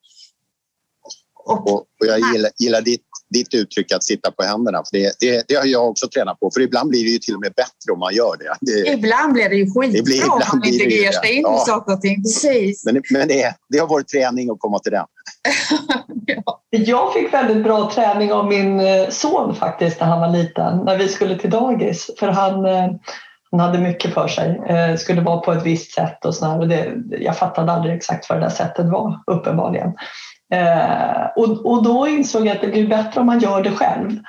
Och, 1.45 1.73
och, 1.73 1.85
jag 1.99 2.19
gillar, 2.19 2.51
gillar 2.59 2.81
ditt 2.81 3.01
ditt 3.33 3.53
uttryck 3.53 3.91
att 3.91 4.03
sitta 4.03 4.31
på 4.31 4.43
händerna. 4.43 4.77
För 4.77 4.97
det, 4.97 5.13
det, 5.19 5.43
det, 5.47 5.55
har 5.55 5.65
jag 5.65 5.89
också 5.89 6.07
tränat 6.07 6.39
på. 6.39 6.51
För 6.53 6.61
ibland 6.61 6.89
blir 6.89 7.03
det 7.03 7.09
ju 7.09 7.17
till 7.17 7.35
och 7.35 7.41
med 7.41 7.53
bättre 7.55 7.91
om 7.93 7.99
man 7.99 8.13
gör 8.13 8.37
det. 8.37 8.53
det 8.71 8.89
ibland 8.89 9.33
blir 9.33 9.49
det 9.49 9.55
ju 9.55 9.65
skitbra 9.65 9.97
det 9.97 10.03
blir, 10.03 10.31
om 10.31 10.41
man 10.53 10.63
inte 10.63 10.83
ger 10.83 11.11
sig 11.11 11.31
in 11.31 11.41
ja. 11.41 11.63
saker 11.67 11.93
och 11.93 12.01
ting. 12.01 12.23
Precis. 12.23 12.85
Men, 12.85 13.01
men 13.11 13.27
det, 13.27 13.55
det 13.69 13.77
har 13.77 13.87
varit 13.87 14.07
träning 14.07 14.49
att 14.49 14.59
komma 14.59 14.79
till 14.79 14.91
den. 14.91 15.05
ja. 16.25 16.61
Jag 16.69 17.13
fick 17.13 17.33
väldigt 17.33 17.63
bra 17.63 17.91
träning 17.95 18.31
av 18.31 18.47
min 18.47 18.79
eh, 18.79 19.09
son 19.09 19.55
faktiskt 19.55 19.99
när 19.99 20.07
han 20.07 20.19
var 20.19 20.37
liten, 20.37 20.77
när 20.77 20.97
vi 20.97 21.07
skulle 21.07 21.37
till 21.37 21.49
dagis. 21.49 22.09
För 22.19 22.27
han, 22.27 22.65
eh, 22.65 22.89
hon 23.51 23.59
hade 23.59 23.79
mycket 23.79 24.13
för 24.13 24.27
sig. 24.27 24.61
Eh, 24.69 24.95
skulle 24.97 25.21
vara 25.21 25.37
på 25.37 25.51
ett 25.51 25.65
visst 25.65 25.91
sätt 25.91 26.25
och 26.25 26.35
sådär. 26.35 26.59
Och 26.59 26.67
det, 26.67 26.93
jag 27.19 27.37
fattade 27.37 27.71
aldrig 27.71 27.95
exakt 27.95 28.29
vad 28.29 28.37
det 28.37 28.45
där 28.45 28.49
sättet 28.49 28.85
var, 28.85 29.23
uppenbarligen. 29.27 29.93
Eh, 30.53 31.25
och, 31.35 31.65
och 31.65 31.83
då 31.83 32.07
insåg 32.07 32.47
jag 32.47 32.55
att 32.55 32.61
det 32.61 32.67
blir 32.67 32.87
bättre 32.87 33.21
om 33.21 33.25
man 33.25 33.39
gör 33.39 33.63
det 33.63 33.71
själv. 33.71 34.19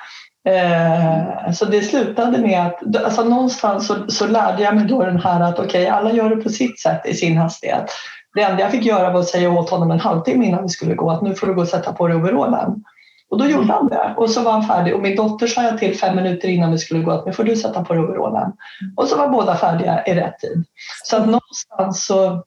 Eh, 0.47 1.51
så 1.53 1.65
det 1.65 1.81
slutade 1.81 2.37
med 2.37 2.61
att 2.61 3.03
alltså 3.05 3.23
någonstans 3.23 3.87
så, 3.87 3.95
så 4.07 4.27
lärde 4.27 4.63
jag 4.63 4.75
mig 4.75 4.85
då 4.85 5.03
den 5.03 5.19
här 5.19 5.41
att 5.41 5.59
okej, 5.59 5.65
okay, 5.65 5.87
alla 5.87 6.11
gör 6.11 6.29
det 6.29 6.43
på 6.43 6.49
sitt 6.49 6.79
sätt 6.79 7.01
i 7.05 7.13
sin 7.13 7.37
hastighet. 7.37 7.91
Det 8.35 8.41
enda 8.41 8.61
jag 8.61 8.71
fick 8.71 8.85
göra 8.85 9.11
var 9.11 9.19
att 9.19 9.27
säga 9.27 9.51
åt 9.51 9.69
honom 9.69 9.91
en 9.91 9.99
halvtimme 9.99 10.45
innan 10.45 10.63
vi 10.63 10.69
skulle 10.69 10.95
gå 10.95 11.11
att 11.11 11.21
nu 11.21 11.35
får 11.35 11.47
du 11.47 11.53
gå 11.53 11.61
och 11.61 11.67
sätta 11.67 11.93
på 11.93 12.07
dig 12.07 12.17
overallen. 12.17 12.83
Och 13.29 13.37
då 13.37 13.45
gjorde 13.45 13.73
han 13.73 13.87
det 13.87 14.13
och 14.17 14.29
så 14.29 14.41
var 14.41 14.51
han 14.51 14.67
färdig. 14.67 14.95
Och 14.95 15.01
min 15.01 15.15
dotter 15.15 15.47
sa 15.47 15.63
jag 15.63 15.77
till 15.77 15.97
fem 15.97 16.15
minuter 16.15 16.47
innan 16.47 16.71
vi 16.71 16.77
skulle 16.77 17.03
gå 17.03 17.11
att 17.11 17.25
nu 17.25 17.33
får 17.33 17.43
du 17.43 17.55
sätta 17.55 17.83
på 17.83 17.93
dig 17.93 18.03
overallen. 18.03 18.51
Och 18.97 19.07
så 19.07 19.17
var 19.17 19.27
båda 19.27 19.55
färdiga 19.55 20.05
i 20.05 20.13
rätt 20.13 20.39
tid. 20.39 20.63
Så 21.03 21.17
att 21.17 21.25
någonstans 21.25 22.05
så 22.05 22.43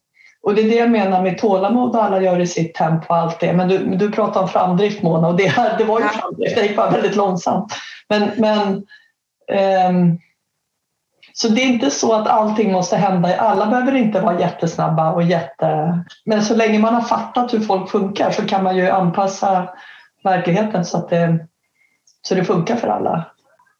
och 0.48 0.54
det 0.54 0.62
är 0.62 0.68
det 0.68 0.74
jag 0.74 0.90
menar 0.90 1.22
med 1.22 1.38
tålamod 1.38 1.96
och 1.96 2.04
alla 2.04 2.22
gör 2.22 2.40
i 2.40 2.46
sitt 2.46 2.74
tempo 2.74 3.06
och 3.08 3.16
allt 3.16 3.40
det. 3.40 3.52
Men 3.52 3.68
du, 3.68 3.78
du 3.78 4.10
pratar 4.10 4.42
om 4.42 4.48
framdrift 4.48 5.02
Mona 5.02 5.28
och 5.28 5.36
det, 5.36 5.54
det 5.78 5.84
var 5.84 6.00
ju 6.00 6.06
framdrift, 6.06 6.56
det 6.56 6.62
gick 6.62 6.76
bara 6.76 6.90
väldigt 6.90 7.16
långsamt. 7.16 7.72
Men, 8.08 8.30
men 8.36 8.68
um, 9.90 10.18
så 11.32 11.48
det 11.48 11.60
är 11.60 11.66
inte 11.66 11.90
så 11.90 12.12
att 12.12 12.28
allting 12.28 12.72
måste 12.72 12.96
hända. 12.96 13.36
Alla 13.36 13.66
behöver 13.66 13.94
inte 13.94 14.20
vara 14.20 14.40
jättesnabba 14.40 15.12
och 15.12 15.22
jätte... 15.22 15.98
Men 16.24 16.42
så 16.42 16.56
länge 16.56 16.78
man 16.78 16.94
har 16.94 17.02
fattat 17.02 17.54
hur 17.54 17.60
folk 17.60 17.90
funkar 17.90 18.30
så 18.30 18.46
kan 18.46 18.64
man 18.64 18.76
ju 18.76 18.90
anpassa 18.90 19.68
verkligheten 20.24 20.84
så 20.84 20.98
att 20.98 21.08
det, 21.08 21.46
så 22.22 22.34
det 22.34 22.44
funkar 22.44 22.76
för 22.76 22.88
alla. 22.88 23.26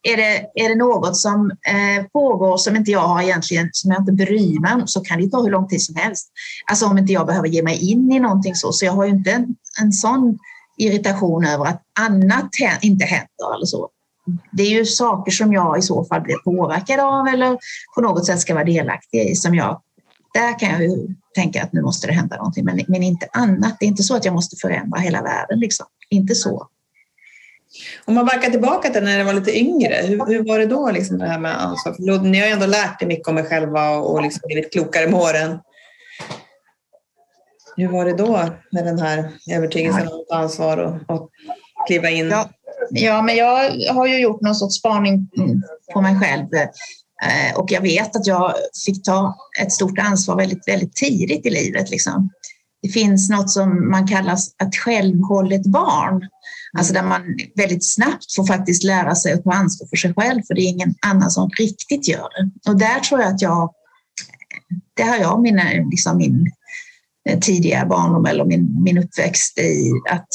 Är 0.03 0.17
det, 0.17 0.65
är 0.65 0.69
det 0.69 0.75
något 0.75 1.17
som 1.17 1.51
eh, 1.51 2.05
pågår 2.13 2.57
som 2.57 2.77
inte 2.77 2.91
jag 2.91 3.09
har 3.09 3.23
egentligen, 3.23 3.69
som 3.73 3.91
jag 3.91 4.01
inte 4.01 4.13
bryr 4.13 4.61
mig 4.61 4.75
om, 4.75 4.87
så 4.87 5.01
kan 5.01 5.21
det 5.21 5.31
ta 5.31 5.43
hur 5.43 5.51
lång 5.51 5.69
tid 5.69 5.83
som 5.83 5.97
helst. 5.97 6.31
Alltså 6.71 6.87
om 6.87 6.99
inte 6.99 7.13
jag 7.13 7.27
behöver 7.27 7.49
ge 7.49 7.63
mig 7.63 7.91
in 7.91 8.13
i 8.13 8.21
någonting 8.21 8.55
så, 8.55 8.73
så 8.73 8.85
jag 8.85 8.93
har 8.93 9.05
ju 9.05 9.11
inte 9.11 9.31
en, 9.31 9.57
en 9.81 9.93
sån 9.93 10.39
irritation 10.79 11.45
över 11.45 11.65
att 11.65 11.83
annat 12.01 12.51
inte 12.81 13.05
händer 13.05 13.55
eller 13.57 13.67
så. 13.67 13.89
Det 14.53 14.63
är 14.63 14.71
ju 14.71 14.85
saker 14.85 15.33
som 15.33 15.53
jag 15.53 15.79
i 15.79 15.83
så 15.83 16.05
fall 16.05 16.21
blir 16.21 16.37
påverkad 16.37 17.01
av 17.01 17.27
eller 17.27 17.59
på 17.95 18.01
något 18.01 18.27
sätt 18.27 18.41
ska 18.41 18.55
vara 18.55 18.65
delaktig 18.65 19.31
i 19.31 19.35
som 19.35 19.55
jag 19.55 19.81
där 20.35 20.59
kan 20.59 20.71
jag 20.71 20.83
ju 20.83 21.15
tänka 21.35 21.63
att 21.63 21.73
nu 21.73 21.83
måste 21.83 22.07
det 22.07 22.13
hända 22.13 22.37
någonting, 22.37 22.65
men, 22.65 22.81
men 22.89 23.03
inte 23.03 23.29
annat. 23.33 23.77
Det 23.81 23.87
är 23.87 23.89
inte 23.89 24.03
så 24.03 24.17
att 24.17 24.25
jag 24.25 24.35
måste 24.35 24.57
förändra 24.57 25.01
hela 25.01 25.23
världen, 25.23 25.61
liksom. 25.61 25.87
inte 26.11 26.35
så. 26.35 26.69
Om 28.05 28.15
man 28.15 28.27
backar 28.27 28.51
tillbaka 28.51 28.89
till 28.91 29.03
när 29.03 29.19
ni 29.19 29.25
var 29.25 29.33
lite 29.33 29.59
yngre, 29.59 29.95
hur, 30.07 30.27
hur 30.27 30.49
var 30.49 30.59
det 30.59 30.67
då 30.67 30.91
liksom 30.91 31.19
det 31.19 31.27
här 31.27 31.39
med 31.39 31.63
ansvar? 31.63 31.93
För 31.93 32.23
ni 32.23 32.39
har 32.39 32.47
ju 32.47 32.53
ändå 32.53 32.67
lärt 32.67 33.03
er 33.03 33.07
mycket 33.07 33.29
om 33.29 33.39
er 33.39 33.43
själva 33.43 33.91
och 33.91 34.23
liksom 34.23 34.41
blivit 34.47 34.73
klokare 34.73 35.07
med 35.07 35.21
åren. 35.21 35.59
Hur 37.77 37.89
var 37.89 38.05
det 38.05 38.13
då 38.13 38.49
med 38.73 38.85
den 38.85 38.99
här 38.99 39.31
övertygelsen 39.51 40.09
om 40.09 40.25
att 40.31 40.39
ansvar 40.39 40.77
och, 40.77 41.17
och 41.17 41.31
kliva 41.87 42.11
in? 42.11 42.29
Ja, 42.31 42.49
ja, 42.91 43.23
men 43.23 43.37
jag 43.37 43.71
har 43.95 44.07
ju 44.07 44.19
gjort 44.19 44.41
någon 44.41 44.55
sorts 44.55 44.77
spaning 44.77 45.29
på 45.93 46.01
mig 46.01 46.17
själv 46.21 46.47
eh, 46.55 47.59
och 47.59 47.73
jag 47.73 47.81
vet 47.81 48.17
att 48.17 48.27
jag 48.27 48.55
fick 48.87 49.05
ta 49.05 49.37
ett 49.63 49.73
stort 49.73 49.99
ansvar 49.99 50.37
väldigt, 50.37 50.69
väldigt 50.69 50.97
tidigt 50.97 51.47
i 51.47 51.51
livet. 51.51 51.91
Liksom. 51.91 52.31
Det 52.83 52.89
finns 52.89 53.31
något 53.31 53.51
som 53.51 53.91
man 53.91 54.07
kallar 54.07 54.33
ett 54.35 54.77
självhållet 54.85 55.67
barn. 55.67 56.29
Alltså 56.79 56.93
där 56.93 57.03
man 57.03 57.23
väldigt 57.55 57.93
snabbt 57.95 58.35
får 58.37 58.47
faktiskt 58.47 58.85
lära 58.85 59.15
sig 59.15 59.33
att 59.33 59.45
ta 59.45 59.53
ansvar 59.53 59.89
för 59.89 59.97
sig 59.97 60.15
själv, 60.15 60.43
för 60.47 60.55
det 60.55 60.61
är 60.61 60.69
ingen 60.69 60.95
annan 61.07 61.31
som 61.31 61.51
riktigt 61.59 62.09
gör 62.09 62.29
det. 62.29 62.71
Och 62.71 62.79
där 62.79 63.01
tror 63.01 63.21
jag 63.21 63.35
att 63.35 63.43
jag, 63.43 63.73
det 64.95 65.03
har 65.03 65.17
jag 65.17 65.41
mina, 65.41 65.63
liksom 65.91 66.17
min 66.17 66.51
eh, 67.29 67.39
tidiga 67.39 67.87
barndom 67.87 68.27
eller 68.27 68.45
min, 68.45 68.83
min 68.83 68.99
uppväxt 68.99 69.59
i, 69.59 69.93
att 70.11 70.29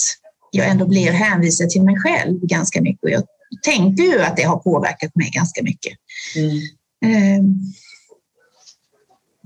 jag 0.51 0.67
ändå 0.67 0.87
blir 0.87 1.11
hänvisad 1.11 1.69
till 1.69 1.83
mig 1.83 1.95
själv 1.99 2.39
ganska 2.39 2.81
mycket. 2.81 3.03
Och 3.03 3.09
jag 3.09 3.23
tänker 3.63 4.03
ju 4.03 4.21
att 4.21 4.37
det 4.37 4.43
har 4.43 4.57
påverkat 4.57 5.15
mig 5.15 5.29
ganska 5.33 5.63
mycket. 5.63 5.93
Mm. 6.35 6.59
Ehm, 7.05 7.55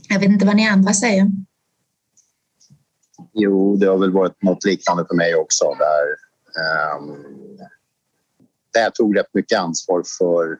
jag 0.10 0.20
vet 0.20 0.30
inte 0.30 0.46
vad 0.46 0.56
ni 0.56 0.68
andra 0.68 0.94
säger. 0.94 1.32
Jo, 3.34 3.76
det 3.76 3.86
har 3.86 3.98
väl 3.98 4.12
varit 4.12 4.44
något 4.44 4.66
liknande 4.66 5.06
för 5.10 5.16
mig 5.16 5.36
också. 5.36 5.66
Där 5.66 6.27
där 8.74 8.82
jag 8.82 8.96
tog 8.96 9.18
rätt 9.18 9.34
mycket 9.34 9.60
ansvar 9.60 10.04
för, 10.20 10.60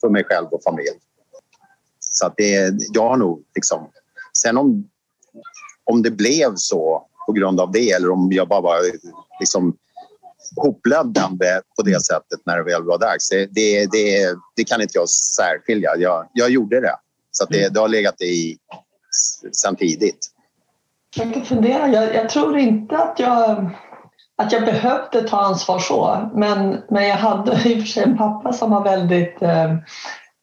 för 0.00 0.08
mig 0.08 0.24
själv 0.24 0.46
och 0.46 0.62
familj. 0.62 0.98
Så 1.98 2.32
det, 2.36 2.74
jag 2.92 3.08
har 3.08 3.16
nog 3.16 3.44
liksom... 3.54 3.90
Sen 4.42 4.58
om, 4.58 4.90
om 5.84 6.02
det 6.02 6.10
blev 6.10 6.54
så 6.54 7.06
på 7.26 7.32
grund 7.32 7.60
av 7.60 7.72
det 7.72 7.90
eller 7.90 8.10
om 8.10 8.28
jag 8.32 8.48
bara 8.48 8.60
var 8.60 8.80
liksom 9.40 9.76
hoplöddande 10.56 11.60
på 11.76 11.82
det 11.82 12.04
sättet 12.04 12.40
när 12.44 12.56
det 12.56 12.64
väl 12.64 12.84
var 12.84 12.98
dags. 12.98 13.28
Det, 13.28 13.46
det, 13.46 13.86
det, 13.86 14.36
det 14.56 14.64
kan 14.64 14.82
inte 14.82 14.98
jag 14.98 15.08
särskilja. 15.08 15.96
Jag, 15.96 16.28
jag 16.32 16.50
gjorde 16.50 16.80
det. 16.80 16.96
Så 17.30 17.44
det, 17.44 17.60
mm. 17.60 17.72
det 17.72 17.80
har 17.80 17.88
legat 17.88 18.20
i 18.20 18.58
sen 19.52 19.76
tidigt. 19.76 20.26
Jag 21.16 21.34
kan 21.34 21.44
fundera. 21.44 21.88
Jag, 21.88 22.14
jag 22.14 22.28
tror 22.28 22.58
inte 22.58 22.98
att 22.98 23.18
jag 23.18 23.70
att 24.38 24.52
jag 24.52 24.64
behövde 24.64 25.22
ta 25.22 25.40
ansvar 25.40 25.78
så. 25.78 26.30
Men, 26.34 26.82
men 26.88 27.08
jag 27.08 27.16
hade 27.16 27.52
i 27.52 27.74
och 27.74 27.80
för 27.80 27.86
sig 27.86 28.02
en 28.02 28.18
pappa 28.18 28.52
som 28.52 28.70
var 28.70 28.84
väldigt... 28.84 29.42
Eh, 29.42 29.72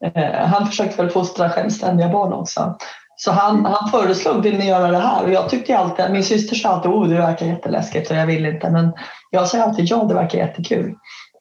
eh 0.05 0.47
han 0.47 0.67
försökte 0.67 1.01
väl 1.01 1.11
fostra 1.11 1.49
självständiga 1.49 2.09
barn 2.09 2.33
också. 2.33 2.75
Så 3.17 3.31
han, 3.31 3.65
han 3.65 3.89
föreslog, 3.89 4.43
vill 4.43 4.57
ni 4.57 4.67
göra 4.67 4.91
det 4.91 4.97
här? 4.97 5.23
Och 5.23 5.31
jag 5.31 5.49
tyckte 5.49 5.77
alltid, 5.77 6.11
min 6.11 6.23
syster 6.23 6.55
sa 6.55 6.69
alltid, 6.69 6.91
oh 6.91 7.07
det 7.07 7.15
verkar 7.15 7.45
jätteläskigt 7.45 8.11
och 8.11 8.17
jag 8.17 8.25
vill 8.25 8.45
inte. 8.45 8.69
Men 8.69 8.93
jag 9.31 9.47
sa 9.47 9.61
alltid, 9.61 9.85
ja 9.85 10.03
det 10.03 10.13
verkar 10.13 10.37
jättekul. 10.37 10.95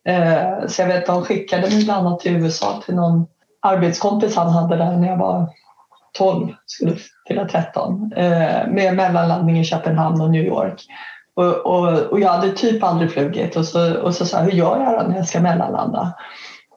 Eh, 0.08 0.66
så 0.66 0.82
jag 0.82 0.88
vet, 0.88 1.06
de 1.06 1.24
skickade 1.24 1.62
mig 1.62 1.84
bland 1.84 2.06
annat 2.06 2.20
till 2.20 2.36
USA 2.36 2.82
till 2.84 2.94
någon 2.94 3.26
arbetskompis 3.62 4.36
han 4.36 4.48
hade 4.48 4.76
där 4.76 4.96
när 4.96 5.08
jag 5.08 5.16
var 5.16 5.48
12, 6.18 6.48
skulle 6.66 6.96
fylla 7.28 7.44
13. 7.44 8.12
Eh, 8.16 8.68
med 8.68 8.96
mellanlandning 8.96 9.58
i 9.58 9.64
Köpenhamn 9.64 10.20
och 10.20 10.30
New 10.30 10.44
York. 10.44 10.82
Och, 11.36 11.66
och, 11.66 11.98
och, 11.98 12.20
jag 12.20 12.28
hade 12.28 12.52
typ 12.52 12.82
aldrig 12.82 13.12
flugit 13.12 13.56
och 13.56 13.64
så, 13.64 14.00
och 14.00 14.14
så 14.14 14.26
sa 14.26 14.38
jag, 14.38 14.44
hur 14.44 14.52
gör 14.52 14.80
jag 14.80 15.00
då 15.00 15.08
när 15.08 15.16
jag 15.16 15.28
ska 15.28 15.40
mellanlanda? 15.40 16.14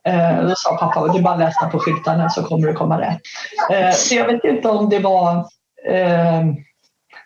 Eh, 0.08 0.48
då 0.48 0.54
sa 0.56 0.78
pappa, 0.78 1.08
det 1.08 1.20
är 1.20 1.24
bara 1.24 1.34
att 1.34 1.40
läsa 1.40 1.70
på 1.70 1.80
skyltarna 1.80 2.30
så 2.30 2.44
kommer 2.44 2.68
det 2.68 2.74
komma 2.74 3.02
rätt. 3.02 3.22
Eh, 3.72 3.96
så 3.96 4.16
jag 4.16 4.26
vet 4.26 4.44
inte 4.44 4.68
om 4.70 4.90
det 4.90 5.00
var... 5.00 5.38
Eh, 5.90 6.44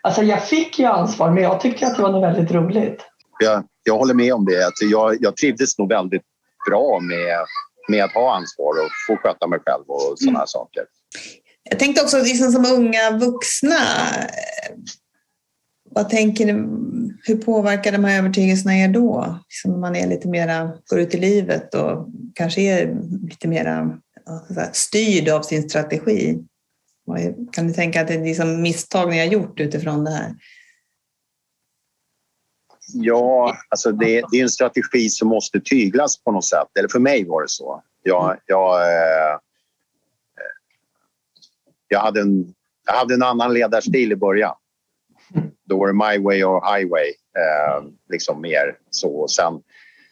alltså 0.01 0.23
jag 0.23 0.43
fick 0.43 0.79
ju 0.79 0.85
ansvar 0.85 1.31
men 1.31 1.43
jag 1.43 1.59
tyckte 1.59 1.87
att 1.87 1.95
det 1.95 2.01
var 2.01 2.11
något 2.11 2.23
väldigt 2.23 2.51
roligt. 2.51 3.01
Jag, 3.39 3.63
jag 3.83 3.97
håller 3.97 4.13
med 4.13 4.33
om 4.33 4.45
det. 4.45 4.65
Alltså 4.65 4.85
jag, 4.85 5.15
jag 5.19 5.37
trivdes 5.37 5.77
nog 5.77 5.89
väldigt 5.89 6.23
bra 6.69 6.99
med, 6.99 7.37
med 7.87 8.03
att 8.03 8.13
ha 8.13 8.35
ansvar 8.35 8.69
och 8.69 8.89
få 9.07 9.17
sköta 9.17 9.47
mig 9.47 9.59
själv 9.65 9.83
och 9.87 10.13
sådana 10.19 10.39
mm. 10.39 10.47
saker. 10.47 10.83
Jag 11.69 11.79
tänkte 11.79 12.01
också 12.01 12.17
liksom 12.17 12.51
som 12.51 12.65
unga 12.65 13.11
vuxna, 13.11 13.77
vad 15.93 16.09
tänker 16.09 16.45
ni, 16.45 16.53
hur 17.23 17.37
påverkar 17.37 17.91
de 17.91 18.03
här 18.03 18.19
övertygelserna 18.19 18.77
er 18.77 18.87
då? 18.87 19.39
Liksom 19.47 19.81
man 19.81 19.95
är 19.95 20.07
lite 20.07 20.27
mera, 20.27 20.71
går 20.89 20.99
ut 20.99 21.15
i 21.15 21.17
livet 21.17 21.75
och 21.75 22.07
kanske 22.33 22.61
är 22.61 22.97
lite 23.29 23.47
mera 23.47 23.99
styrd 24.73 25.29
av 25.29 25.41
sin 25.41 25.69
strategi. 25.69 26.43
Kan 27.51 27.67
ni 27.67 27.73
tänka 27.73 28.01
att 28.01 28.07
det 28.07 28.13
är 28.13 28.23
liksom 28.23 28.61
misstag 28.61 29.09
ni 29.09 29.19
har 29.19 29.25
gjort 29.25 29.59
utifrån 29.59 30.03
det 30.03 30.11
här? 30.11 30.35
Ja, 32.93 33.57
alltså 33.69 33.91
det, 33.91 34.23
det, 34.31 34.37
är 34.37 34.43
en 34.43 34.49
strategi 34.49 35.09
som 35.09 35.27
måste 35.27 35.59
tyglas 35.59 36.23
på 36.23 36.31
något 36.31 36.45
sätt. 36.45 36.67
Eller 36.79 36.89
för 36.89 36.99
mig 36.99 37.27
var 37.27 37.41
det 37.41 37.49
så. 37.49 37.83
Jag, 38.03 38.37
jag, 38.45 38.81
eh, 38.81 39.37
jag, 41.87 41.99
hade, 41.99 42.21
en, 42.21 42.53
jag 42.85 42.93
hade 42.93 43.13
en 43.13 43.23
annan 43.23 43.53
ledarstil 43.53 44.11
i 44.11 44.15
början. 44.15 44.55
Då 45.71 45.77
var 45.77 45.87
det 45.87 45.93
my 45.93 46.23
way 46.23 46.43
or 46.43 46.75
highway. 46.75 47.07
Eh, 47.37 47.83
liksom 48.09 48.41
mer 48.41 48.77
så. 48.89 49.27
Sen, 49.27 49.53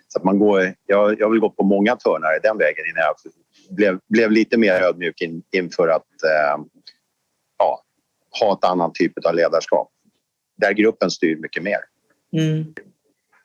så 0.08 0.20
att 0.20 0.24
man 0.24 0.40
går, 0.40 0.74
jag, 0.86 1.20
jag 1.20 1.30
väl 1.30 1.40
gått 1.40 1.58
på 1.58 1.64
många 1.64 1.96
törnar 1.96 2.40
den 2.44 2.58
vägen 2.58 2.86
innan 2.90 3.04
jag 3.04 3.16
blev, 3.76 4.00
blev 4.10 4.32
lite 4.32 4.58
mer 4.58 4.74
ödmjuk 4.74 5.22
in, 5.22 5.44
inför 5.52 5.88
att 5.88 6.24
eh, 6.24 6.64
ja, 7.58 7.84
ha 8.40 8.54
ett 8.54 8.64
annan 8.64 8.92
typ 8.94 9.26
av 9.26 9.36
ledarskap. 9.36 9.90
Där 10.58 10.72
gruppen 10.72 11.12
styr 11.12 11.36
mycket 11.36 11.64
mer. 11.64 11.80
Mm. 12.34 12.74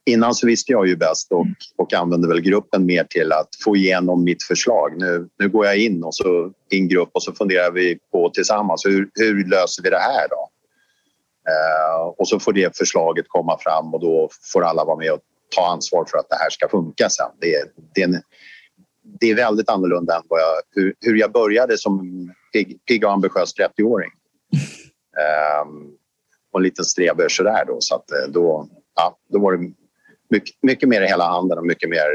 Innan 0.06 0.34
så 0.34 0.46
visste 0.46 0.72
jag 0.72 0.86
ju 0.86 0.96
bäst 0.96 1.32
och, 1.32 1.46
och 1.76 1.94
använde 1.94 2.28
väl 2.28 2.40
gruppen 2.40 2.86
mer 2.86 3.04
till 3.04 3.32
att 3.32 3.48
få 3.64 3.76
igenom 3.76 4.24
mitt 4.24 4.42
förslag. 4.42 4.98
Nu, 4.98 5.28
nu 5.38 5.48
går 5.48 5.66
jag 5.66 5.78
in 5.78 6.04
och 6.04 6.14
så 6.14 6.52
i 6.70 6.78
en 6.78 6.88
grupp 6.88 7.10
och 7.12 7.22
så 7.22 7.32
funderar 7.32 7.70
vi 7.70 7.98
på 8.12 8.30
tillsammans 8.30 8.86
hur, 8.86 9.10
hur 9.14 9.44
löser 9.50 9.82
vi 9.82 9.90
det 9.90 9.98
här 9.98 10.28
då? 10.28 10.50
Eh, 11.48 12.06
och 12.18 12.28
så 12.28 12.40
får 12.40 12.52
det 12.52 12.76
förslaget 12.76 13.24
komma 13.28 13.58
fram 13.58 13.94
och 13.94 14.00
då 14.00 14.28
får 14.52 14.64
alla 14.64 14.84
vara 14.84 14.96
med 14.96 15.12
och 15.12 15.20
ta 15.56 15.66
ansvar 15.66 16.04
för 16.10 16.18
att 16.18 16.28
det 16.28 16.36
här 16.36 16.50
ska 16.50 16.68
funka 16.68 17.08
sen. 17.08 17.30
Det 17.40 17.54
är, 17.54 17.64
det 17.94 18.00
är, 18.00 18.04
en, 18.04 18.22
det 19.20 19.30
är 19.30 19.34
väldigt 19.34 19.68
annorlunda 19.68 20.16
än 20.16 20.22
jag, 20.28 20.62
hur, 20.70 20.94
hur 21.00 21.16
jag 21.16 21.32
började 21.32 21.78
som 21.78 22.00
pigg, 22.52 22.84
pigg 22.84 23.04
och 23.04 23.12
ambitiös 23.12 23.54
30-åring. 23.56 24.10
um, 25.64 25.90
och 26.52 26.60
en 26.60 26.64
liten 26.64 26.84
strebörs 26.84 27.36
sådär 27.36 27.64
då. 27.66 27.76
Så 27.80 27.94
att 27.94 28.10
eh, 28.10 28.32
då, 28.32 28.68
ja, 28.94 29.18
då 29.28 29.38
var 29.38 29.52
det 29.52 29.72
mycket, 30.30 30.54
mycket 30.62 30.88
mer 30.88 31.02
i 31.02 31.06
hela 31.06 31.24
handen 31.24 31.58
och 31.58 31.66
mycket 31.66 31.90
mer 31.90 32.08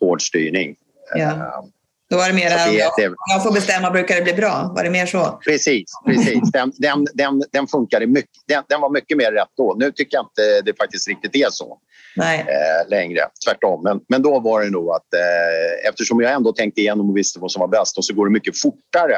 hård 0.00 0.22
styrning. 0.22 0.76
Ja. 1.14 1.32
Um, 1.32 1.72
då 2.10 2.16
var 2.16 2.28
det 2.28 2.34
mer 2.34 2.50
det, 2.50 2.72
jag, 2.72 3.14
jag 3.32 3.42
får 3.42 3.52
bestämma 3.52 3.90
brukar 3.90 4.14
det 4.14 4.22
bli 4.22 4.32
bra. 4.32 4.72
Var 4.76 4.84
det 4.84 4.90
mer 4.90 5.06
så? 5.06 5.40
Precis. 5.44 5.84
precis. 6.06 6.50
Den, 6.52 6.72
den, 6.76 7.06
den, 7.14 7.42
den 7.52 7.66
funkade 7.66 8.06
mycket. 8.06 8.30
Den, 8.48 8.62
den 8.68 8.80
var 8.80 8.90
mycket 8.90 9.16
mer 9.16 9.32
rätt 9.32 9.48
då. 9.56 9.74
Nu 9.78 9.92
tycker 9.92 10.16
jag 10.16 10.22
inte 10.24 10.62
det 10.64 10.76
faktiskt 10.78 11.08
riktigt 11.08 11.36
är 11.36 11.50
så 11.50 11.78
Nej. 12.16 12.40
Eh, 12.40 12.90
längre. 12.90 13.20
Tvärtom. 13.46 13.82
Men, 13.82 14.00
men 14.08 14.22
då 14.22 14.40
var 14.40 14.62
det 14.62 14.70
nog 14.70 14.90
att 14.90 15.14
eh, 15.14 15.88
eftersom 15.88 16.20
jag 16.20 16.32
ändå 16.32 16.52
tänkte 16.52 16.80
igenom 16.80 17.10
och 17.10 17.16
visste 17.16 17.40
vad 17.40 17.52
som 17.52 17.60
var 17.60 17.68
bäst 17.68 17.98
och 17.98 18.04
så 18.04 18.14
går 18.14 18.26
det 18.26 18.32
mycket 18.32 18.60
fortare 18.60 19.16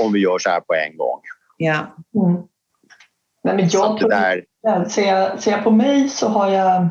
om 0.00 0.12
vi 0.12 0.20
gör 0.20 0.38
så 0.38 0.50
här 0.50 0.60
på 0.60 0.74
en 0.74 0.96
gång. 0.96 1.20
Ja. 1.56 1.96
Mm. 2.14 2.42
Nej, 3.44 3.56
men 3.56 3.68
jag 3.68 3.98
tror, 3.98 4.08
där... 4.08 4.44
ser, 4.88 5.08
jag, 5.08 5.42
ser 5.42 5.50
jag 5.50 5.64
på 5.64 5.70
mig 5.70 6.08
så 6.08 6.28
har 6.28 6.48
jag 6.50 6.88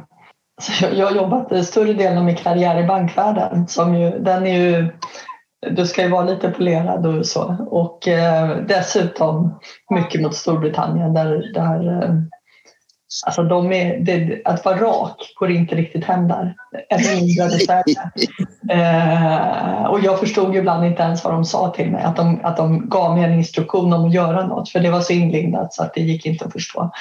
jag 0.91 1.05
har 1.05 1.15
jobbat 1.15 1.65
större 1.65 1.93
delen 1.93 2.17
av 2.17 2.23
min 2.23 2.35
karriär 2.35 2.83
i 2.83 2.87
bankvärlden. 2.87 3.67
Som 3.67 3.95
ju, 3.95 4.19
den 4.19 4.47
är 4.47 4.59
ju 4.59 4.89
du 5.69 5.85
ska 5.85 6.03
ju 6.03 6.09
vara 6.09 6.25
lite 6.25 6.49
polerad 6.49 7.05
och 7.05 7.25
så. 7.25 7.67
Och 7.69 8.07
eh, 8.07 8.57
dessutom 8.57 9.59
mycket 9.89 10.21
mot 10.21 10.35
Storbritannien 10.35 11.13
där, 11.13 11.53
där 11.53 12.03
eh, 12.03 12.15
alltså 13.25 13.43
de 13.43 13.71
är, 13.71 13.97
det, 13.99 14.41
att 14.45 14.65
vara 14.65 14.77
rak 14.77 15.33
går 15.39 15.51
inte 15.51 15.75
riktigt 15.75 16.05
hem 16.05 16.27
där. 16.27 16.55
Ännu 16.89 17.15
mindre 17.15 17.45
i 17.45 17.59
Sverige. 17.59 18.11
Eh, 18.69 19.85
och 19.85 19.99
jag 19.99 20.19
förstod 20.19 20.53
ju 20.53 20.59
ibland 20.59 20.85
inte 20.85 21.03
ens 21.03 21.23
vad 21.23 21.33
de 21.33 21.45
sa 21.45 21.69
till 21.69 21.91
mig. 21.91 22.03
Att 22.03 22.15
de, 22.15 22.39
att 22.43 22.57
de 22.57 22.89
gav 22.89 23.17
mig 23.17 23.23
en 23.23 23.33
instruktion 23.33 23.93
om 23.93 24.05
att 24.05 24.13
göra 24.13 24.47
något 24.47 24.69
för 24.69 24.79
det 24.79 24.91
var 24.91 25.01
så 25.01 25.13
inlindat 25.13 25.73
så 25.73 25.83
att 25.83 25.93
det 25.93 26.01
gick 26.01 26.25
inte 26.25 26.45
att 26.45 26.53
förstå. 26.53 26.91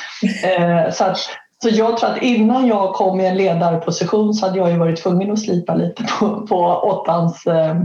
Eh, 0.44 0.90
så 0.92 1.04
att, 1.04 1.18
så 1.62 1.68
jag 1.68 1.98
tror 1.98 2.10
att 2.10 2.22
innan 2.22 2.66
jag 2.66 2.94
kom 2.94 3.20
i 3.20 3.26
en 3.26 3.36
ledarposition 3.36 4.34
så 4.34 4.46
hade 4.46 4.58
jag 4.58 4.70
ju 4.70 4.78
varit 4.78 5.02
tvungen 5.02 5.32
att 5.32 5.38
slipa 5.38 5.74
lite 5.74 6.04
på, 6.04 6.46
på 6.46 6.56
åttans 6.66 7.46
eh, 7.46 7.76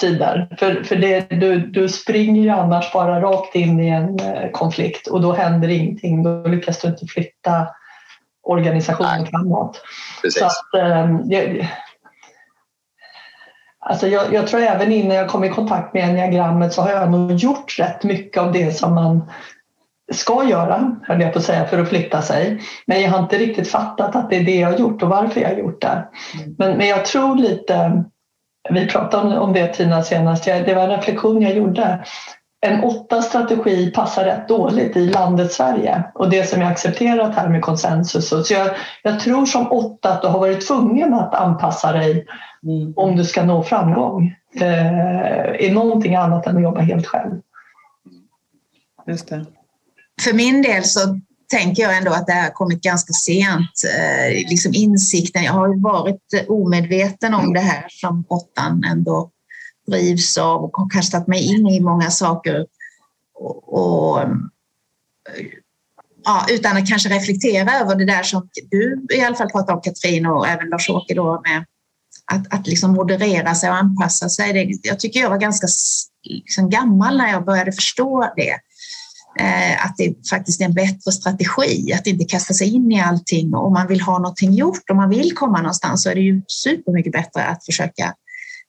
sidor. 0.00 0.56
För, 0.58 0.82
för 0.84 0.96
det, 0.96 1.20
du, 1.30 1.58
du 1.58 1.88
springer 1.88 2.42
ju 2.42 2.50
annars 2.50 2.92
bara 2.92 3.20
rakt 3.20 3.54
in 3.54 3.80
i 3.80 3.88
en 3.88 4.18
eh, 4.20 4.50
konflikt 4.50 5.06
och 5.06 5.20
då 5.20 5.32
händer 5.32 5.68
ingenting. 5.68 6.22
Då 6.22 6.48
lyckas 6.48 6.80
du 6.80 6.88
inte 6.88 7.06
flytta 7.06 7.68
organisationen 8.42 9.20
Nej. 9.20 9.30
framåt. 9.30 9.82
Precis. 10.22 10.40
Så 10.40 10.46
att, 10.46 10.82
eh, 10.82 11.16
jag, 11.24 11.68
alltså 13.80 14.08
jag, 14.08 14.34
jag, 14.34 14.46
tror 14.46 14.60
även 14.60 14.92
innan 14.92 15.16
jag 15.16 15.28
kom 15.28 15.44
i 15.44 15.50
kontakt 15.50 15.94
med 15.94 16.08
enneagrammet 16.08 16.72
så 16.72 16.82
har 16.82 16.90
jag 16.90 17.10
nog 17.10 17.32
gjort 17.32 17.78
rätt 17.78 18.04
mycket 18.04 18.42
av 18.42 18.52
det 18.52 18.72
som 18.72 18.94
man 18.94 19.30
ska 20.12 20.44
göra, 20.44 20.96
höll 21.02 21.20
jag 21.20 21.32
på 21.32 21.38
att 21.38 21.44
säga, 21.44 21.66
för 21.66 21.78
att 21.78 21.88
flytta 21.88 22.22
sig. 22.22 22.60
Men 22.86 23.02
jag 23.02 23.10
har 23.10 23.18
inte 23.18 23.38
riktigt 23.38 23.68
fattat 23.68 24.16
att 24.16 24.30
det 24.30 24.36
är 24.36 24.44
det 24.44 24.56
jag 24.56 24.70
har 24.70 24.78
gjort 24.78 25.02
och 25.02 25.08
varför 25.08 25.40
jag 25.40 25.48
har 25.48 25.56
gjort 25.56 25.80
det. 25.80 26.08
Mm. 26.34 26.54
Men, 26.58 26.76
men 26.76 26.86
jag 26.88 27.04
tror 27.04 27.36
lite 27.36 28.04
vi 28.70 28.86
pratade 28.86 29.38
om 29.38 29.52
det 29.52 29.66
Tina 29.66 30.02
senast, 30.02 30.44
det 30.44 30.74
var 30.74 30.82
en 30.82 30.90
reflektion 30.90 31.42
jag 31.42 31.54
gjorde. 31.54 32.04
En 32.60 32.84
åtta 32.84 33.22
strategi 33.22 33.90
passar 33.90 34.24
rätt 34.24 34.48
dåligt 34.48 34.96
i 34.96 35.06
landet 35.06 35.52
Sverige 35.52 36.04
och 36.14 36.30
det 36.30 36.48
som 36.48 36.62
är 36.62 36.66
accepterat 36.66 37.34
här 37.34 37.48
med 37.48 37.62
konsensus. 37.62 38.28
Så 38.28 38.54
jag, 38.54 38.70
jag 39.02 39.20
tror 39.20 39.46
som 39.46 39.72
åtta 39.72 40.12
att 40.12 40.22
du 40.22 40.28
har 40.28 40.38
varit 40.38 40.66
tvungen 40.66 41.14
att 41.14 41.34
anpassa 41.34 41.92
dig 41.92 42.26
mm. 42.62 42.92
om 42.96 43.16
du 43.16 43.24
ska 43.24 43.44
nå 43.44 43.62
framgång 43.62 44.34
eh, 44.60 45.54
i 45.58 45.70
någonting 45.74 46.14
annat 46.14 46.46
än 46.46 46.56
att 46.56 46.62
jobba 46.62 46.80
helt 46.80 47.06
själv. 47.06 47.40
Just 49.06 49.28
det. 49.28 49.46
För 50.20 50.32
min 50.32 50.62
del 50.62 50.84
så 50.84 51.20
tänker 51.50 51.82
jag 51.82 51.96
ändå 51.96 52.12
att 52.12 52.26
det 52.26 52.32
här 52.32 52.50
kommit 52.50 52.82
ganska 52.82 53.12
sent. 53.12 53.70
Eh, 53.98 54.48
liksom 54.48 54.74
insikten, 54.74 55.44
jag 55.44 55.52
har 55.52 55.82
varit 55.82 56.48
omedveten 56.48 57.34
om 57.34 57.52
det 57.52 57.60
här 57.60 57.86
som 57.88 58.24
åttan 58.28 58.84
ändå 58.84 59.30
drivs 59.86 60.38
av 60.38 60.64
och 60.64 60.76
har 60.76 60.90
kastat 60.90 61.26
mig 61.26 61.54
in 61.54 61.66
i 61.66 61.80
många 61.80 62.10
saker. 62.10 62.66
Och, 63.34 63.74
och 63.74 64.20
eh, 64.20 64.30
ja, 66.24 66.46
utan 66.50 66.76
att 66.76 66.88
kanske 66.88 67.08
reflektera 67.08 67.80
över 67.80 67.94
det 67.94 68.04
där 68.04 68.22
som 68.22 68.48
du 68.70 69.06
i 69.14 69.20
alla 69.20 69.36
fall 69.36 69.50
pratar 69.50 69.74
om 69.74 69.80
Katrin 69.80 70.26
och 70.26 70.48
även 70.48 70.68
Lars-Åke 70.68 71.14
då 71.14 71.42
med 71.44 71.64
att, 72.32 72.54
att 72.54 72.66
liksom 72.66 72.92
moderera 72.92 73.54
sig 73.54 73.70
och 73.70 73.76
anpassa 73.76 74.28
sig. 74.28 74.52
Det, 74.52 74.88
jag 74.88 75.00
tycker 75.00 75.20
jag 75.20 75.30
var 75.30 75.38
ganska 75.38 75.66
liksom 76.22 76.70
gammal 76.70 77.16
när 77.16 77.30
jag 77.30 77.44
började 77.44 77.72
förstå 77.72 78.32
det. 78.36 78.58
Eh, 79.40 79.86
att 79.86 79.96
det 79.96 80.28
faktiskt 80.30 80.60
är 80.60 80.64
en 80.64 80.74
bättre 80.74 81.12
strategi 81.12 81.92
att 81.92 82.06
inte 82.06 82.24
kasta 82.24 82.54
sig 82.54 82.74
in 82.74 82.92
i 82.92 83.00
allting. 83.00 83.54
Om 83.54 83.72
man 83.72 83.86
vill 83.86 84.00
ha 84.00 84.18
någonting 84.18 84.52
gjort, 84.52 84.90
om 84.90 84.96
man 84.96 85.10
vill 85.10 85.32
komma 85.34 85.58
någonstans 85.58 86.02
så 86.02 86.10
är 86.10 86.14
det 86.14 86.20
ju 86.20 86.42
supermycket 86.48 87.12
bättre 87.12 87.44
att 87.44 87.64
försöka 87.64 88.14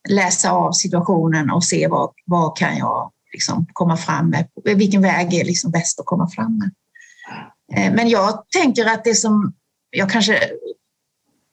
läsa 0.09 0.51
av 0.51 0.71
situationen 0.71 1.51
och 1.51 1.63
se 1.63 1.87
vad, 1.87 2.11
vad 2.25 2.57
kan 2.57 2.77
jag 2.77 3.11
liksom 3.33 3.65
komma 3.73 3.97
fram 3.97 4.29
med, 4.29 4.47
vilken 4.63 5.01
väg 5.01 5.33
är 5.33 5.45
liksom 5.45 5.71
bäst 5.71 5.99
att 5.99 6.05
komma 6.05 6.29
fram 6.29 6.57
med. 6.57 6.71
Eh, 7.73 7.93
men 7.93 8.09
jag 8.09 8.43
tänker 8.49 8.85
att 8.85 9.03
det 9.03 9.15
som 9.15 9.53
jag 9.89 10.09
kanske, 10.09 10.39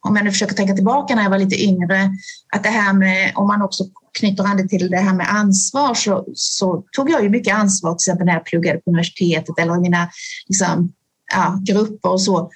om 0.09 0.17
jag 0.17 0.25
nu 0.25 0.31
försöker 0.31 0.55
tänka 0.55 0.75
tillbaka 0.75 1.15
när 1.15 1.23
jag 1.23 1.31
var 1.31 1.39
lite 1.39 1.63
yngre, 1.63 2.11
att 2.55 2.63
det 2.63 2.69
här 2.69 2.93
med 2.93 3.33
om 3.35 3.47
man 3.47 3.63
också 3.63 3.85
knyter 4.19 4.45
an 4.45 4.57
det 4.57 4.69
till 4.69 4.91
det 4.91 4.97
här 4.97 5.15
med 5.15 5.31
ansvar 5.31 5.95
så, 5.95 6.25
så, 6.35 6.85
tog 6.93 7.11
jag 7.11 7.23
ju 7.23 7.29
mycket 7.29 7.55
ansvar 7.55 7.95
till 7.95 8.11
exempel 8.11 8.27
när 8.27 8.33
jag 8.33 8.45
pluggade 8.45 8.79
på 8.79 8.91
universitetet 8.91 9.59
eller 9.59 9.77
i 9.77 9.81
mina 9.81 10.09
liksom, 10.49 10.93
ja, 11.33 11.61
grupper 11.65 12.13
och 12.13 12.23
så. 12.23 12.51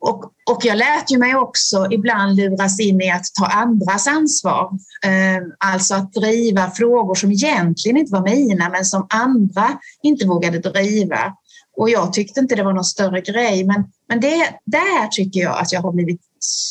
Och, 0.00 0.24
och 0.50 0.64
jag 0.64 0.78
lät 0.78 1.10
ju 1.10 1.18
mig 1.18 1.36
också 1.36 1.86
ibland 1.90 2.36
luras 2.36 2.80
in 2.80 3.00
i 3.00 3.10
att 3.10 3.24
ta 3.38 3.46
andras 3.46 4.06
ansvar. 4.06 4.70
Eh, 5.04 5.42
alltså 5.58 5.94
att 5.94 6.12
driva 6.12 6.70
frågor 6.70 7.14
som 7.14 7.32
egentligen 7.32 7.96
inte 7.96 8.12
var 8.12 8.22
mina 8.22 8.68
men 8.68 8.84
som 8.84 9.06
andra 9.10 9.78
inte 10.02 10.26
vågade 10.26 10.58
driva. 10.58 11.36
Och 11.76 11.90
jag 11.90 12.12
tyckte 12.12 12.40
inte 12.40 12.54
det 12.54 12.62
var 12.62 12.72
någon 12.72 12.84
större 12.84 13.20
grej 13.20 13.64
men, 13.64 13.84
men 14.08 14.20
det, 14.20 14.54
där 14.64 15.08
tycker 15.08 15.40
jag 15.40 15.58
att 15.58 15.72
jag 15.72 15.80
har 15.80 15.92
blivit 15.92 16.20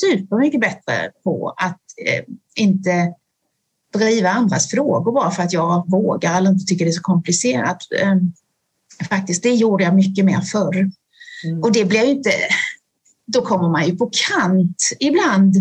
supermycket 0.02 0.62
bättre 0.62 1.12
på 1.24 1.54
att 1.58 1.80
eh, 2.06 2.24
inte 2.56 3.14
driva 3.94 4.30
andras 4.30 4.70
frågor 4.70 5.12
bara 5.12 5.32
för 5.32 5.44
att 5.44 5.54
jag 5.54 5.92
vågar 5.92 6.38
eller 6.38 6.50
inte 6.50 6.66
tycker 6.66 6.86
det 6.86 6.92
är 6.92 6.94
så 6.94 7.02
komplicerat. 7.02 7.78
Ehm, 8.02 8.34
faktiskt, 9.10 9.44
det 9.44 9.50
gjorde 9.50 9.84
jag 9.84 9.96
mycket 9.96 10.26
mer 10.26 10.42
förr. 10.42 10.92
Mm. 11.46 11.64
Och 11.64 11.72
det 11.72 11.86
blir 11.86 12.04
ju 12.04 12.12
inte... 12.12 12.32
Då 13.28 13.42
kommer 13.42 13.70
man 13.70 13.86
ju 13.86 13.98
på 13.98 14.10
kant 14.30 14.84
ibland 15.00 15.56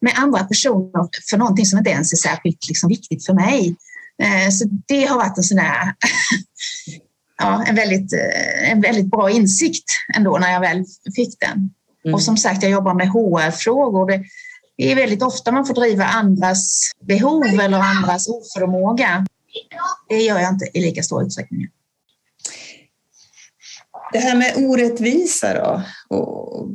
med 0.00 0.12
andra 0.16 0.44
personer 0.44 1.08
för 1.30 1.36
någonting 1.36 1.66
som 1.66 1.78
inte 1.78 1.90
ens 1.90 2.12
är 2.12 2.16
särskilt 2.16 2.68
liksom, 2.68 2.88
viktigt 2.88 3.26
för 3.26 3.34
mig. 3.34 3.76
Ehm, 4.22 4.52
så 4.52 4.64
det 4.86 5.04
har 5.04 5.16
varit 5.16 5.36
en 5.36 5.44
sån 5.44 5.58
här, 5.58 5.94
ja, 7.38 7.64
en, 7.66 7.74
väldigt, 7.74 8.12
eh, 8.12 8.70
en 8.70 8.80
väldigt 8.80 9.10
bra 9.10 9.30
insikt 9.30 9.84
ändå 10.16 10.38
när 10.38 10.52
jag 10.52 10.60
väl 10.60 10.84
fick 11.16 11.40
den. 11.40 11.70
Mm. 12.04 12.14
Och 12.14 12.22
som 12.22 12.36
sagt, 12.36 12.62
jag 12.62 12.72
jobbar 12.72 12.94
med 12.94 13.08
HR-frågor 13.08 14.24
det 14.76 14.92
är 14.92 14.96
väldigt 14.96 15.22
ofta 15.22 15.52
man 15.52 15.66
får 15.66 15.74
driva 15.74 16.04
andras 16.04 16.80
behov 17.00 17.44
eller 17.44 17.78
andras 17.78 18.28
oförmåga. 18.28 19.26
Det 20.08 20.22
gör 20.22 20.38
jag 20.38 20.52
inte 20.52 20.70
i 20.74 20.80
lika 20.80 21.02
stor 21.02 21.22
utsträckning. 21.22 21.68
Det 24.12 24.18
här 24.18 24.36
med 24.36 24.54
orättvisa 24.56 25.54
då? 25.54 25.82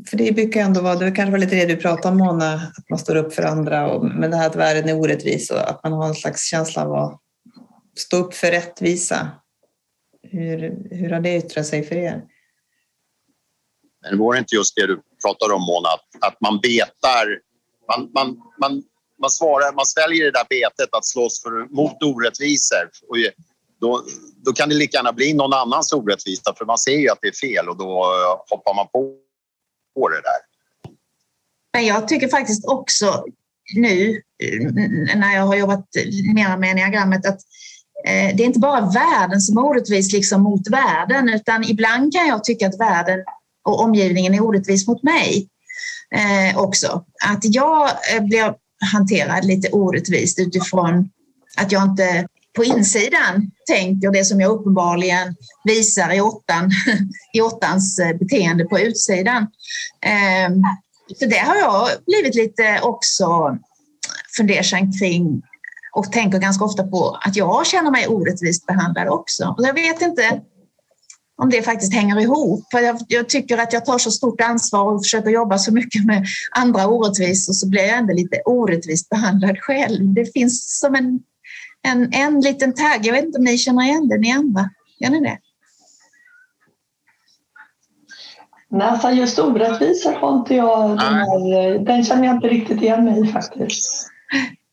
för 0.10 0.18
det 0.18 0.32
brukar 0.32 0.62
ändå 0.62 0.82
vara, 0.82 0.96
det 0.96 1.12
kanske 1.12 1.32
var 1.32 1.38
lite 1.38 1.56
det 1.56 1.66
du 1.66 1.78
pratade 1.78 2.08
om 2.08 2.18
Mona, 2.18 2.54
att 2.54 2.90
man 2.90 3.00
står 3.00 3.16
upp 3.16 3.34
för 3.34 3.44
andra, 3.44 3.92
och, 3.92 4.06
men 4.06 4.32
det 4.32 4.38
här 4.38 4.48
att 4.48 4.56
världen 4.56 4.90
är 4.90 5.00
orättvis 5.00 5.52
och 5.52 5.70
att 5.70 5.84
man 5.84 5.94
har 5.94 6.08
en 6.08 6.16
slags 6.16 6.50
känsla 6.50 6.86
av 6.86 6.94
att 6.94 7.20
stå 7.98 8.18
upp 8.18 8.34
för 8.34 8.52
rättvisa. 8.52 9.30
Hur, 10.24 10.88
hur 10.92 11.10
har 11.10 11.20
det 11.20 11.38
yttrat 11.38 11.66
sig 11.66 11.84
för 11.84 11.96
er? 11.96 12.24
Men 14.02 14.20
var 14.20 14.34
det 14.34 14.40
inte 14.40 14.56
just 14.56 14.76
det 14.76 14.88
du 14.88 15.02
pratade 15.26 15.54
om 15.54 15.62
Mona, 15.62 15.90
att, 15.90 16.32
att 16.34 16.42
man 16.42 16.60
betar 16.60 17.51
man, 17.92 18.12
man, 18.14 18.38
man, 18.62 18.84
man, 19.22 19.30
svarar, 19.30 19.76
man 19.76 19.86
sväljer 19.86 20.26
det 20.26 20.32
där 20.32 20.48
betet 20.50 20.90
att 20.92 21.06
slåss 21.06 21.42
för, 21.44 21.76
mot 21.76 22.04
orättvisor. 22.04 22.90
Och 23.10 23.18
då, 23.82 24.04
då 24.46 24.54
kan 24.54 24.70
det 24.70 24.76
lika 24.76 24.98
gärna 24.98 25.14
bli 25.14 25.34
någon 25.34 25.54
annans 25.54 25.94
orättvisa 25.94 26.54
för 26.58 26.66
man 26.66 26.78
ser 26.78 26.98
ju 26.98 27.10
att 27.10 27.20
det 27.22 27.28
är 27.28 27.48
fel 27.48 27.70
och 27.70 27.78
då 27.78 27.92
eh, 27.92 28.58
hoppar 28.58 28.76
man 28.76 28.88
på, 28.88 29.16
på 29.96 30.10
det 30.10 30.22
där. 30.22 30.42
Men 31.74 31.86
jag 31.86 32.08
tycker 32.08 32.28
faktiskt 32.28 32.66
också 32.66 33.26
nu 33.76 34.22
eh, 34.44 34.72
när 35.16 35.36
jag 35.36 35.46
har 35.46 35.56
jobbat 35.56 35.86
mer 36.36 36.58
med 36.58 36.72
enneagrammet 36.72 37.26
att 37.26 37.40
eh, 38.06 38.36
det 38.36 38.44
är 38.44 38.46
inte 38.46 38.60
bara 38.60 38.82
världen 38.82 39.42
som 39.42 39.58
är 39.58 39.62
orättvis 39.62 40.14
liksom 40.14 40.42
mot 40.42 40.68
världen 40.70 41.30
utan 41.30 41.64
ibland 41.64 42.14
kan 42.14 42.28
jag 42.28 42.44
tycka 42.44 42.68
att 42.68 42.80
världen 42.80 43.20
och 43.64 43.82
omgivningen 43.82 44.34
är 44.34 44.44
orättvis 44.44 44.88
mot 44.88 45.04
mig 45.04 45.48
eh, 46.16 46.58
också. 46.58 47.06
Att 47.26 47.40
jag 47.42 47.90
eh, 47.90 48.24
blev 48.24 48.28
blir 48.28 48.54
hanterad 48.92 49.46
lite 49.46 49.70
orättvist 49.70 50.40
utifrån 50.40 51.10
att 51.58 51.72
jag 51.72 51.84
inte 51.84 52.28
på 52.56 52.64
insidan 52.64 53.52
tänker 53.68 54.12
det 54.12 54.26
som 54.26 54.42
jag 54.42 54.52
uppenbarligen 54.52 55.36
visar 55.64 56.14
i, 56.14 56.22
åttan, 56.22 56.72
i 57.34 57.42
åttans 57.42 58.00
eh, 58.00 58.18
beteende 58.18 58.66
på 58.66 58.80
utsidan. 58.80 59.48
Eh, 60.06 60.50
så 61.20 61.26
det 61.26 61.38
har 61.38 61.56
jag 61.56 61.88
blivit 62.06 62.36
lite 62.36 62.80
också 62.82 63.58
fundersam 64.38 64.92
kring 65.00 65.42
och 65.96 66.12
tänker 66.12 66.40
ganska 66.40 66.66
ofta 66.66 66.84
på 66.84 67.18
att 67.22 67.36
jag 67.36 67.68
känner 67.68 67.92
mig 67.92 68.08
orättvist 68.08 68.66
behandlad 68.66 69.08
också. 69.08 69.56
Och 69.58 69.66
jag 69.66 69.74
vet 69.74 70.02
inte 70.02 70.42
om 71.42 71.50
det 71.50 71.62
faktiskt 71.62 71.94
hänger 71.94 72.20
ihop. 72.20 72.64
För 72.72 72.80
jag, 72.80 72.98
jag, 73.08 73.30
tycker 73.30 73.58
att 73.58 73.74
jag 73.74 73.86
tar 73.86 73.98
så 73.98 74.12
stort 74.12 74.42
ansvar 74.42 74.94
och 74.94 75.04
försöker 75.04 75.30
jobba 75.30 75.58
så 75.58 75.74
mycket 75.74 76.06
med 76.06 76.26
andra 76.52 76.88
orättvisor 76.88 77.54
så 77.54 77.70
blir 77.70 77.82
jag 77.82 77.98
ändå 77.98 78.14
lite 78.14 78.42
orättvist 78.46 79.10
behandlad 79.10 79.58
själv. 79.60 80.14
Det 80.14 80.34
finns 80.34 80.80
som 80.80 80.96
en, 80.96 81.20
en, 81.88 82.14
en 82.14 82.42
liten 82.42 82.74
tagg. 82.74 83.00
Jag 83.02 83.14
vet 83.14 83.26
inte 83.26 83.38
om 83.38 83.44
ni 83.44 83.58
känner 83.58 83.84
igen 83.84 84.08
det, 84.08 84.18
ni 84.18 84.32
andra? 84.32 84.70
Gör 85.00 85.10
ni 85.10 85.20
det? 85.20 85.38
Nej, 88.70 89.18
just 89.18 89.40
orättvisor 89.40 90.14
har 90.14 90.38
inte 90.38 90.56
jag, 90.56 90.90
den, 90.90 91.14
här, 91.14 91.80
den 91.86 92.04
känner 92.04 92.26
jag 92.26 92.36
inte 92.36 92.48
riktigt 92.48 92.82
igen 92.82 93.06
mig 93.06 93.22
i 93.22 93.28
faktiskt. 93.28 94.11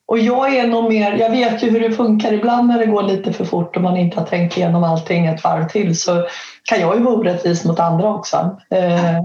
Och 0.09 0.19
jag 0.19 0.57
är 0.57 0.67
nog 0.67 0.89
mer, 0.89 1.13
jag 1.13 1.31
vet 1.31 1.63
ju 1.63 1.71
hur 1.71 1.81
det 1.81 1.93
funkar 1.93 2.33
ibland 2.33 2.69
när 2.69 2.79
det 2.79 2.87
går 2.87 3.03
lite 3.03 3.33
för 3.33 3.45
fort 3.45 3.77
och 3.77 3.83
man 3.83 3.97
inte 3.97 4.21
har 4.21 4.27
tänkt 4.27 4.57
igenom 4.57 4.85
allting 4.85 5.27
ett 5.27 5.45
varv 5.45 5.69
till 5.69 5.99
så 5.99 6.27
kan 6.65 6.81
jag 6.81 6.97
ju 6.97 7.03
vara 7.03 7.15
orättvis 7.15 7.65
mot 7.65 7.81
andra 7.81 8.15
också. 8.15 8.57
Eh, 8.71 9.19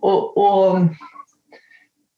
och, 0.00 0.36
och 0.36 0.78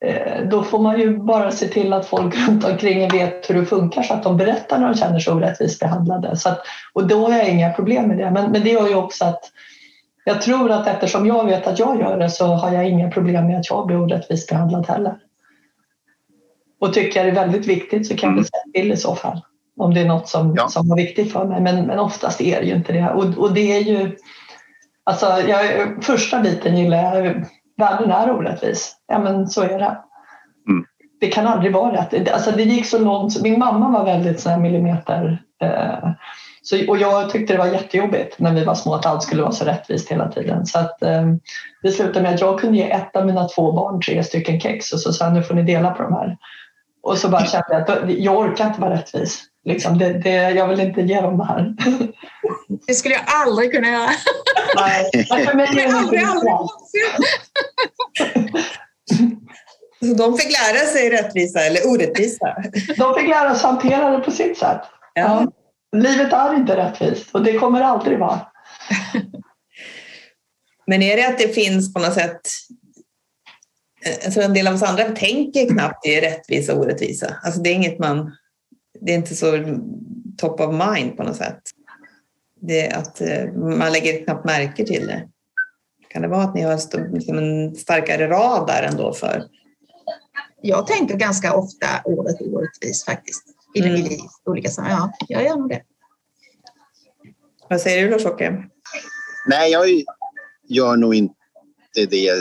eh, 0.05 0.49
då 0.51 0.62
får 0.62 0.78
man 0.78 1.01
ju 1.01 1.18
bara 1.18 1.51
se 1.51 1.68
till 1.68 1.93
att 1.93 2.07
folk 2.07 2.49
runt 2.49 2.64
omkring 2.64 3.09
vet 3.09 3.51
hur 3.51 3.55
det 3.55 3.66
funkar 3.66 4.03
så 4.03 4.14
att 4.14 4.22
de 4.22 4.36
berättar 4.36 4.78
när 4.78 4.89
de 4.89 4.95
känner 4.95 5.18
sig 5.18 5.32
orättvist 5.32 5.80
behandlade. 5.80 6.36
Så 6.36 6.49
att, 6.49 6.61
och 6.93 7.07
då 7.07 7.28
har 7.28 7.39
jag 7.39 7.49
inga 7.49 7.72
problem 7.72 8.09
med 8.09 8.18
det. 8.18 8.30
Men, 8.30 8.53
men 8.53 8.64
det 8.64 8.70
gör 8.70 8.89
ju 8.89 8.95
också 8.95 9.24
att 9.24 9.45
jag 10.24 10.43
tror 10.43 10.70
att 10.70 10.86
eftersom 10.86 11.26
jag 11.26 11.45
vet 11.45 11.66
att 11.66 11.78
jag 11.78 12.01
gör 12.01 12.18
det 12.18 12.30
så 12.30 12.47
har 12.47 12.72
jag 12.72 12.89
inga 12.89 13.11
problem 13.11 13.47
med 13.47 13.59
att 13.59 13.70
jag 13.70 13.86
blir 13.86 14.01
orättvist 14.01 14.49
behandlad 14.49 14.89
heller. 14.89 15.14
Och 16.81 16.95
tycker 16.95 17.20
jag 17.24 17.26
det 17.26 17.41
är 17.41 17.47
väldigt 17.47 17.66
viktigt 17.66 18.07
så 18.07 18.16
kan 18.16 18.37
jag 18.37 18.47
säga 18.47 18.62
till 18.74 18.93
i 18.93 18.97
så 18.97 19.14
fall. 19.14 19.41
Om 19.76 19.95
det 19.95 20.01
är 20.01 20.07
något 20.07 20.29
som, 20.29 20.55
ja. 20.57 20.68
som 20.68 20.89
var 20.89 20.97
viktigt 20.97 21.33
för 21.33 21.45
mig. 21.45 21.61
Men, 21.61 21.87
men 21.87 21.99
oftast 21.99 22.41
är 22.41 22.61
det 22.61 22.66
ju 22.66 22.74
inte 22.74 22.93
det. 22.93 23.11
Och, 23.11 23.39
och 23.39 23.53
det 23.53 23.76
är 23.76 23.81
ju... 23.81 24.16
Alltså, 25.05 25.26
jag, 25.26 25.64
första 26.05 26.41
biten 26.41 26.76
gillar 26.76 27.24
jag. 27.24 27.45
Världen 27.76 28.11
är 28.11 28.31
orättvis. 28.31 28.97
Ja, 29.07 29.18
men 29.18 29.49
så 29.49 29.62
är 29.62 29.79
det. 29.79 29.99
Mm. 30.68 30.85
Det 31.20 31.29
kan 31.29 31.47
aldrig 31.47 31.72
vara 31.72 31.93
rätt. 31.93 32.33
Alltså, 32.33 32.51
det 32.51 32.62
gick 32.62 32.87
så 32.87 32.99
långt. 32.99 33.43
Min 33.43 33.59
mamma 33.59 33.91
var 33.91 34.05
väldigt 34.05 34.41
så 34.41 34.57
millimeter... 34.57 35.43
Eh, 35.62 36.11
så, 36.62 36.89
och 36.89 36.99
jag 36.99 37.31
tyckte 37.31 37.53
det 37.53 37.59
var 37.59 37.66
jättejobbigt 37.66 38.39
när 38.39 38.55
vi 38.55 38.64
var 38.64 38.74
små 38.74 38.95
att 38.95 39.07
allt 39.07 39.22
skulle 39.22 39.43
vara 39.43 39.53
så 39.53 39.64
rättvist 39.64 40.11
hela 40.11 40.29
tiden. 40.29 40.66
Så 40.66 40.79
att, 40.79 41.03
eh, 41.03 41.26
det 41.83 41.91
slutade 41.91 42.22
med 42.22 42.35
att 42.35 42.41
jag 42.41 42.61
kunde 42.61 42.79
ge 42.79 42.91
ett 42.91 43.16
av 43.16 43.26
mina 43.26 43.49
två 43.49 43.72
barn 43.72 44.01
tre 44.01 44.24
stycken 44.24 44.61
kex 44.61 44.93
och 44.93 45.01
så 45.01 45.12
sa 45.12 45.24
jag 45.24 45.35
nu 45.35 45.43
får 45.43 45.55
ni 45.55 45.62
dela 45.62 45.91
på 45.91 46.03
de 46.03 46.12
här. 46.12 46.37
Och 47.03 47.18
så 47.18 47.28
bara 47.28 47.44
kände 47.46 47.66
jag 47.68 47.90
att 47.90 48.11
jag 48.11 48.38
orkar 48.38 48.66
inte 48.66 48.80
vara 48.80 48.94
rättvis. 48.94 49.44
Liksom, 49.64 49.99
det, 49.99 50.12
det, 50.12 50.51
jag 50.51 50.68
vill 50.68 50.80
inte 50.80 51.01
ge 51.01 51.20
dem 51.20 51.38
det 51.38 51.44
här. 51.44 51.74
Det 52.86 52.94
skulle 52.94 53.14
jag 53.14 53.24
aldrig 53.26 53.72
kunna 53.72 53.88
göra. 53.88 54.11
Nej, 54.76 55.26
för 55.46 55.57
mig 55.57 55.68
är 55.68 55.74
det 55.74 55.96
aldrig, 55.96 56.22
aldrig. 56.22 56.53
Så 60.01 60.14
de 60.14 60.38
fick 60.38 60.59
lära 60.59 60.86
sig 60.86 61.11
rättvisa 61.11 61.61
eller 61.61 61.86
orättvisa? 61.86 62.57
De 62.96 63.14
fick 63.14 63.28
lära 63.28 63.55
sig 63.55 63.70
hantera 63.70 64.11
det 64.11 64.18
på 64.18 64.30
sitt 64.30 64.59
sätt. 64.59 64.80
Ja. 65.14 65.46
Livet 65.96 66.32
är 66.32 66.55
inte 66.55 66.76
rättvist 66.76 67.34
och 67.34 67.44
det 67.44 67.59
kommer 67.59 67.80
aldrig 67.80 68.18
vara. 68.18 68.40
Men 70.86 71.03
är 71.03 71.16
det 71.16 71.28
att 71.28 71.38
det 71.38 71.55
finns 71.55 71.94
på 71.94 72.01
något 72.01 72.14
sätt 72.14 72.40
alltså 74.24 74.40
en 74.40 74.55
del 74.55 74.66
av 74.66 74.74
oss 74.74 74.82
andra 74.82 75.05
tänker 75.05 75.68
knappt 75.68 76.07
i 76.07 76.20
rättvisa 76.20 76.74
och 76.74 76.80
orättvisa. 76.80 77.34
Alltså 77.42 77.61
det 77.61 77.70
är 77.70 77.74
inget 77.74 77.99
man, 77.99 78.36
det 79.01 79.12
är 79.12 79.16
inte 79.16 79.36
så 79.36 79.53
top 80.36 80.61
of 80.61 80.74
mind 80.94 81.16
på 81.16 81.22
något 81.22 81.36
sätt. 81.36 81.61
Det 82.61 82.86
är 82.86 82.99
att 82.99 83.20
eh, 83.20 83.53
man 83.53 83.92
lägger 83.92 84.24
knappt 84.24 84.44
märke 84.44 84.84
till 84.86 85.07
det. 85.07 85.28
Kan 86.09 86.22
det 86.22 86.28
vara 86.28 86.42
att 86.42 86.55
ni 86.55 86.62
har 86.62 87.14
liksom 87.14 87.38
en 87.38 87.74
starkare 87.74 88.28
radar 88.28 88.82
ändå 88.82 89.12
för? 89.12 89.44
Jag 90.62 90.86
tänker 90.86 91.16
ganska 91.16 91.55
ofta 91.55 91.86
ordet 92.05 92.40
orättvis 92.40 93.05
faktiskt. 93.05 93.42
I, 93.74 93.80
mm. 93.80 93.96
i 93.96 94.18
olika 94.44 94.70
sammanhang. 94.70 95.11
Ja, 95.28 95.40
jag 95.40 95.44
gör 95.44 95.57
nog 95.57 95.68
det. 95.68 95.82
Vad 97.70 97.80
säger 97.80 98.05
du 98.05 98.11
Lars-Åke? 98.11 98.64
Nej, 99.46 99.72
jag 99.72 99.86
gör 100.68 100.96
nog 100.96 101.14
inte 101.14 101.34
det 101.94 102.32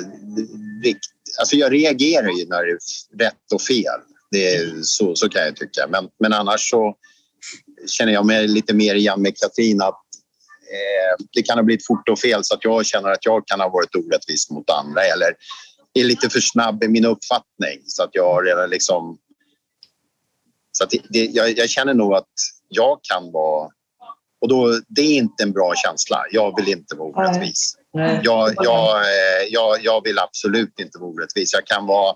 riktigt 0.84 1.17
alltså 1.40 1.56
jag 1.56 1.74
reagerar 1.74 2.30
ju 2.30 2.46
när 2.46 2.64
det 2.64 2.72
är 2.72 2.80
rätt 3.26 3.52
och 3.54 3.62
fel. 3.62 4.00
Det 4.32 4.56
är, 4.56 4.82
så, 4.82 5.16
så 5.16 5.30
kan 5.30 5.42
jag 5.42 5.56
tycka. 5.56 5.88
Men, 5.90 6.10
men 6.20 6.34
annars 6.34 6.70
så 6.70 6.96
känner 7.88 8.14
jag 8.14 8.26
mig 8.26 8.48
lite 8.48 8.74
mer 8.74 8.96
igen 8.96 9.22
med 9.22 9.38
Katrin 9.38 9.82
att 9.82 10.04
eh, 10.72 11.26
det 11.34 11.44
kan 11.44 11.58
ha 11.58 11.64
blivit 11.64 11.88
fort 11.88 12.10
och 12.10 12.20
fel 12.20 12.40
så 12.44 12.54
att 12.56 12.64
jag 12.64 12.86
känner 12.86 13.10
att 13.10 13.26
jag 13.26 13.48
kan 13.48 13.60
ha 13.60 13.70
varit 13.70 13.96
orättvis 13.96 14.50
mot 14.50 14.70
andra 14.70 15.02
eller 15.02 15.34
är 15.94 16.04
lite 16.04 16.30
för 16.30 16.40
snabb 16.40 16.84
i 16.84 16.88
min 16.88 17.06
uppfattning 17.06 17.82
så 17.86 18.04
att 18.04 18.10
jag 18.14 18.48
redan 18.48 18.70
liksom... 18.70 19.18
Så 20.72 20.84
att 20.84 20.94
det, 21.10 21.26
jag, 21.26 21.58
jag, 21.58 21.70
känner 21.70 21.94
nog 21.94 22.14
att 22.14 22.34
jag 22.68 23.00
kan 23.02 23.32
vara... 23.32 23.70
Och 24.42 24.48
då, 24.48 24.82
det 24.88 25.02
är 25.02 25.16
inte 25.16 25.44
en 25.44 25.52
bra 25.52 25.74
känsla. 25.76 26.24
Jag 26.32 26.56
vill 26.56 26.70
inte 26.70 26.96
vara 26.96 27.10
orättvis. 27.10 27.76
Jag, 28.24 28.54
jag, 28.56 28.96
eh, 28.96 29.48
jag, 29.50 29.78
jag 29.82 30.04
vill 30.04 30.20
absolut 30.20 30.80
inte 30.80 31.00
vara 31.00 31.10
orättvis. 31.10 31.54
Jag 31.54 31.66
kan 31.66 31.86
vara, 31.86 32.16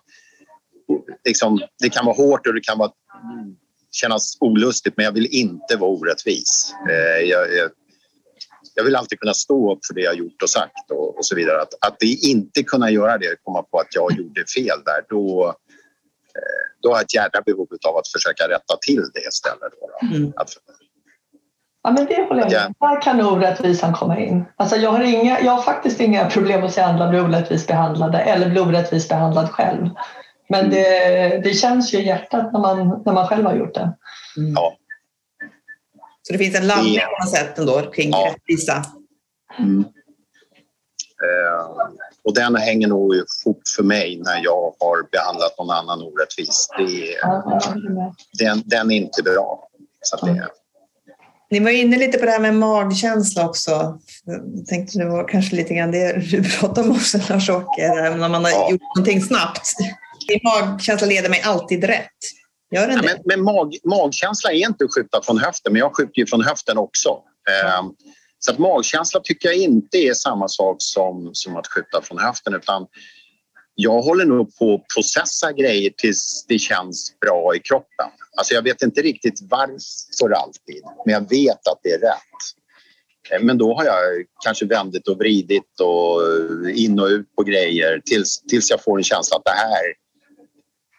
liksom, 1.25 1.61
det 1.79 1.89
kan 1.89 2.05
vara 2.05 2.15
hårt 2.15 2.47
och 2.47 2.53
det 2.53 2.61
kan 2.61 2.77
vara, 2.77 2.91
kännas 3.91 4.37
olustigt 4.39 4.97
men 4.97 5.05
jag 5.05 5.11
vill 5.11 5.27
inte 5.31 5.75
vara 5.75 5.91
orättvis. 5.91 6.73
Eh, 6.89 7.29
jag, 7.29 7.53
jag, 7.53 7.69
jag 8.75 8.83
vill 8.83 8.95
alltid 8.95 9.19
kunna 9.19 9.33
stå 9.33 9.73
upp 9.73 9.79
för 9.87 9.93
det 9.93 10.01
jag 10.01 10.15
gjort 10.15 10.41
och 10.43 10.49
sagt 10.49 10.91
och, 10.91 11.17
och 11.17 11.25
så 11.25 11.35
vidare. 11.35 11.61
Att, 11.61 11.73
att 11.81 11.99
det 11.99 12.05
inte 12.05 12.63
kunna 12.63 12.91
göra 12.91 13.17
det, 13.17 13.35
komma 13.43 13.63
på 13.63 13.79
att 13.79 13.95
jag 13.95 14.17
gjorde 14.17 14.45
fel 14.55 14.77
där, 14.85 15.05
då, 15.09 15.47
eh, 16.35 16.81
då 16.81 16.89
har 16.89 16.95
jag 16.95 17.03
ett 17.03 17.15
jädra 17.15 17.41
behov 17.41 17.67
av 17.87 17.97
att 17.97 18.07
försöka 18.07 18.49
rätta 18.49 18.77
till 18.81 19.03
det 19.13 19.19
istället. 19.19 19.73
Då, 19.79 20.15
mm. 20.15 20.33
att, 20.35 20.49
Ja, 21.83 21.91
men 21.91 22.05
det 22.05 22.27
håller 22.29 22.41
jag 22.41 22.51
med 22.51 22.73
Där 22.79 23.01
kan 23.01 23.21
orättvisan 23.21 23.93
komma 23.93 24.19
in. 24.19 24.45
Alltså 24.55 24.75
jag, 24.75 24.91
har 24.91 25.03
inga, 25.03 25.41
jag 25.41 25.51
har 25.51 25.61
faktiskt 25.61 25.99
inga 25.99 26.29
problem 26.29 26.63
att 26.63 26.73
se 26.73 26.81
andra 26.81 27.09
bli 27.09 27.19
orättvist 27.19 27.67
behandlade 27.67 28.19
eller 28.19 28.49
bli 28.49 28.59
orättvist 28.59 29.09
behandlad 29.09 29.49
själv. 29.49 29.89
Men 30.49 30.59
mm. 30.59 30.71
det, 30.71 31.41
det 31.43 31.53
känns 31.53 31.93
ju 31.93 31.97
i 31.97 32.05
hjärtat 32.05 32.53
när 32.53 32.59
man, 32.59 33.01
när 33.05 33.13
man 33.13 33.27
själv 33.27 33.45
har 33.45 33.55
gjort 33.55 33.73
det. 33.73 33.93
Mm. 34.37 34.53
Ja. 34.53 34.77
Så 36.21 36.33
det 36.33 36.39
finns 36.39 36.55
en 36.55 36.67
landning 36.67 36.99
på 36.99 37.25
något 37.25 37.35
sätt 37.35 37.59
ändå 37.59 37.81
kring 37.81 38.09
ja. 38.11 38.27
rättvisa? 38.27 38.85
Mm. 39.59 39.79
Uh, 39.79 39.85
och 42.23 42.33
den 42.33 42.55
hänger 42.55 42.87
nog 42.87 43.15
ihop 43.15 43.61
för 43.75 43.83
mig 43.83 44.21
när 44.23 44.43
jag 44.43 44.73
har 44.79 45.09
behandlat 45.11 45.57
någon 45.57 45.71
annan 45.71 46.01
orättvist. 46.01 46.73
Det, 46.77 47.17
ja, 47.21 47.61
den, 48.39 48.63
den 48.65 48.91
är 48.91 48.95
inte 48.95 49.23
bra. 49.23 49.67
Så 50.01 50.25
det, 50.25 50.47
ni 51.51 51.59
var 51.59 51.71
inne 51.71 51.97
lite 51.97 52.17
på 52.17 52.25
det 52.25 52.31
här 52.31 52.39
med 52.39 52.55
magkänsla 52.55 53.45
också. 53.45 53.99
Jag 54.25 54.67
tänkte 54.67 54.97
det 54.97 55.05
var 55.05 55.27
kanske 55.27 55.55
lite 55.55 55.73
grann 55.73 55.91
det 55.91 56.31
du 56.31 56.43
pratade 56.43 56.89
om 56.89 56.95
också 56.95 57.17
Lars-Åke, 57.29 57.87
när 58.17 58.29
man 58.29 58.43
har 58.43 58.51
ja. 58.51 58.71
gjort 58.71 58.81
någonting 58.95 59.21
snabbt. 59.21 59.73
Min 60.27 60.39
magkänsla 60.43 61.07
leder 61.07 61.29
mig 61.29 61.41
alltid 61.41 61.83
rätt. 61.83 62.07
Gör 62.75 62.87
den 62.87 62.95
ja, 62.95 63.03
men, 63.03 63.17
men 63.25 63.43
mag, 63.43 63.75
magkänsla 63.85 64.51
är 64.51 64.67
inte 64.67 64.85
att 64.85 64.93
skjuta 64.95 65.21
från 65.23 65.37
höften, 65.37 65.73
men 65.73 65.79
jag 65.79 65.95
skjuter 65.95 66.19
ju 66.19 66.25
från 66.25 66.43
höften 66.43 66.77
också. 66.77 67.17
Mm. 67.63 67.85
så 68.39 68.51
att 68.51 68.59
magkänsla 68.59 69.19
tycker 69.23 69.49
jag 69.49 69.57
inte 69.57 69.97
är 69.97 70.13
samma 70.13 70.47
sak 70.47 70.75
som, 70.79 71.29
som 71.33 71.55
att 71.55 71.67
skjuta 71.67 72.01
från 72.01 72.19
höften 72.19 72.55
utan 72.55 72.87
jag 73.75 74.01
håller 74.01 74.25
nog 74.25 74.57
på 74.57 74.75
att 74.75 74.95
processa 74.95 75.51
grejer 75.51 75.91
tills 75.97 76.45
det 76.47 76.59
känns 76.59 77.19
bra 77.19 77.55
i 77.55 77.59
kroppen. 77.59 78.09
Alltså 78.37 78.53
jag 78.53 78.61
vet 78.61 78.81
inte 78.81 79.01
riktigt 79.01 79.39
varför 79.41 80.31
alltid, 80.31 80.83
men 81.05 81.13
jag 81.13 81.29
vet 81.29 81.67
att 81.67 81.79
det 81.83 81.91
är 81.91 81.99
rätt. 81.99 82.61
Eh, 83.31 83.41
men 83.41 83.57
då 83.57 83.73
har 83.73 83.85
jag 83.85 84.25
kanske 84.43 84.65
vändit 84.65 85.07
och 85.07 85.17
vridit 85.17 85.79
och 85.79 86.21
eh, 86.23 86.83
in 86.83 86.99
och 86.99 87.07
ut 87.07 87.35
på 87.35 87.43
grejer 87.43 88.01
tills, 88.05 88.41
tills 88.41 88.69
jag 88.69 88.83
får 88.83 88.97
en 88.97 89.03
känsla 89.03 89.37
att 89.37 89.45
det 89.45 89.51
här, 89.51 89.83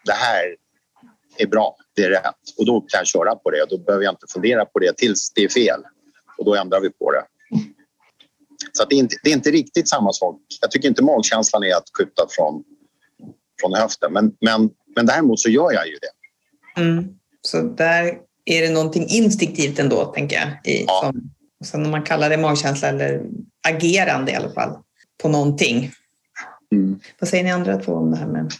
det 0.05 0.13
här 0.13 0.57
är 1.37 1.47
bra, 1.47 1.77
det 1.97 2.03
är 2.03 2.11
rätt. 2.11 2.59
Och 2.59 2.67
då 2.67 2.81
kan 2.81 2.99
jag 2.99 3.07
köra 3.07 3.35
på 3.35 3.51
det 3.51 3.63
och 3.63 3.69
då 3.69 3.79
behöver 3.79 4.05
jag 4.05 4.13
inte 4.13 4.27
fundera 4.33 4.65
på 4.65 4.79
det 4.79 4.97
tills 4.97 5.33
det 5.33 5.45
är 5.45 5.49
fel. 5.49 5.81
Och 6.39 6.45
då 6.45 6.55
ändrar 6.55 6.81
vi 6.81 6.91
på 6.91 7.13
det. 7.13 7.25
Så 8.73 8.85
det 8.85 8.95
är, 8.95 8.99
inte, 8.99 9.17
det, 9.23 9.31
är 9.31 9.35
inte, 9.35 9.51
riktigt 9.51 9.89
samma 9.89 10.13
sak. 10.13 10.41
Jag 10.61 10.71
tycker 10.71 10.89
inte 10.89 11.03
magkänslan 11.03 11.65
är 11.65 11.75
att 11.75 11.89
skjuta 11.99 12.27
från, 12.31 12.65
från 13.61 13.75
höften. 13.75 14.13
Men, 14.13 14.37
men, 14.41 14.71
men 14.97 15.07
däremot 15.07 15.41
så 15.41 15.49
gör 15.49 15.73
jag 15.73 15.89
ju 15.89 15.95
det. 15.95 16.81
Mm. 16.81 17.19
Så 17.49 17.63
där 17.63 18.19
är 18.45 18.63
det 18.63 18.71
någonting 18.71 19.07
instinktivt 19.09 19.79
ändå, 19.79 20.05
tänker 20.05 20.37
jag. 20.37 20.73
I, 20.73 20.85
ja. 20.87 21.01
som, 21.01 21.31
sen 21.65 21.85
om 21.85 21.91
man 21.91 22.03
kallar 22.03 22.31
det 22.31 22.37
magkänsla 22.37 22.89
eller 22.89 23.23
agerande 23.69 24.33
i 24.33 24.35
alla 24.35 24.51
fall, 24.51 24.79
på 25.23 25.29
någonting. 25.29 25.93
Mm. 26.73 27.01
Vad 27.21 27.29
säger 27.29 27.45
ni 27.45 27.51
andra 27.51 27.77
två 27.77 27.93
om 27.93 28.11
det 28.11 28.17
här 28.17 28.27
med, 28.27 28.53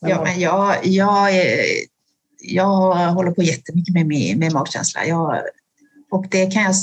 med 0.00 0.10
ja, 0.10 0.22
men 0.24 0.40
jag, 0.40 0.76
jag, 0.82 1.30
jag 2.40 3.12
håller 3.12 3.30
på 3.30 3.42
jättemycket 3.42 3.94
med, 3.94 4.06
med, 4.06 4.38
med 4.38 4.52
magkänsla. 4.52 5.06
Jag, 5.06 5.42
och 6.10 6.26
det 6.30 6.46
kan 6.46 6.62
jag 6.62 6.74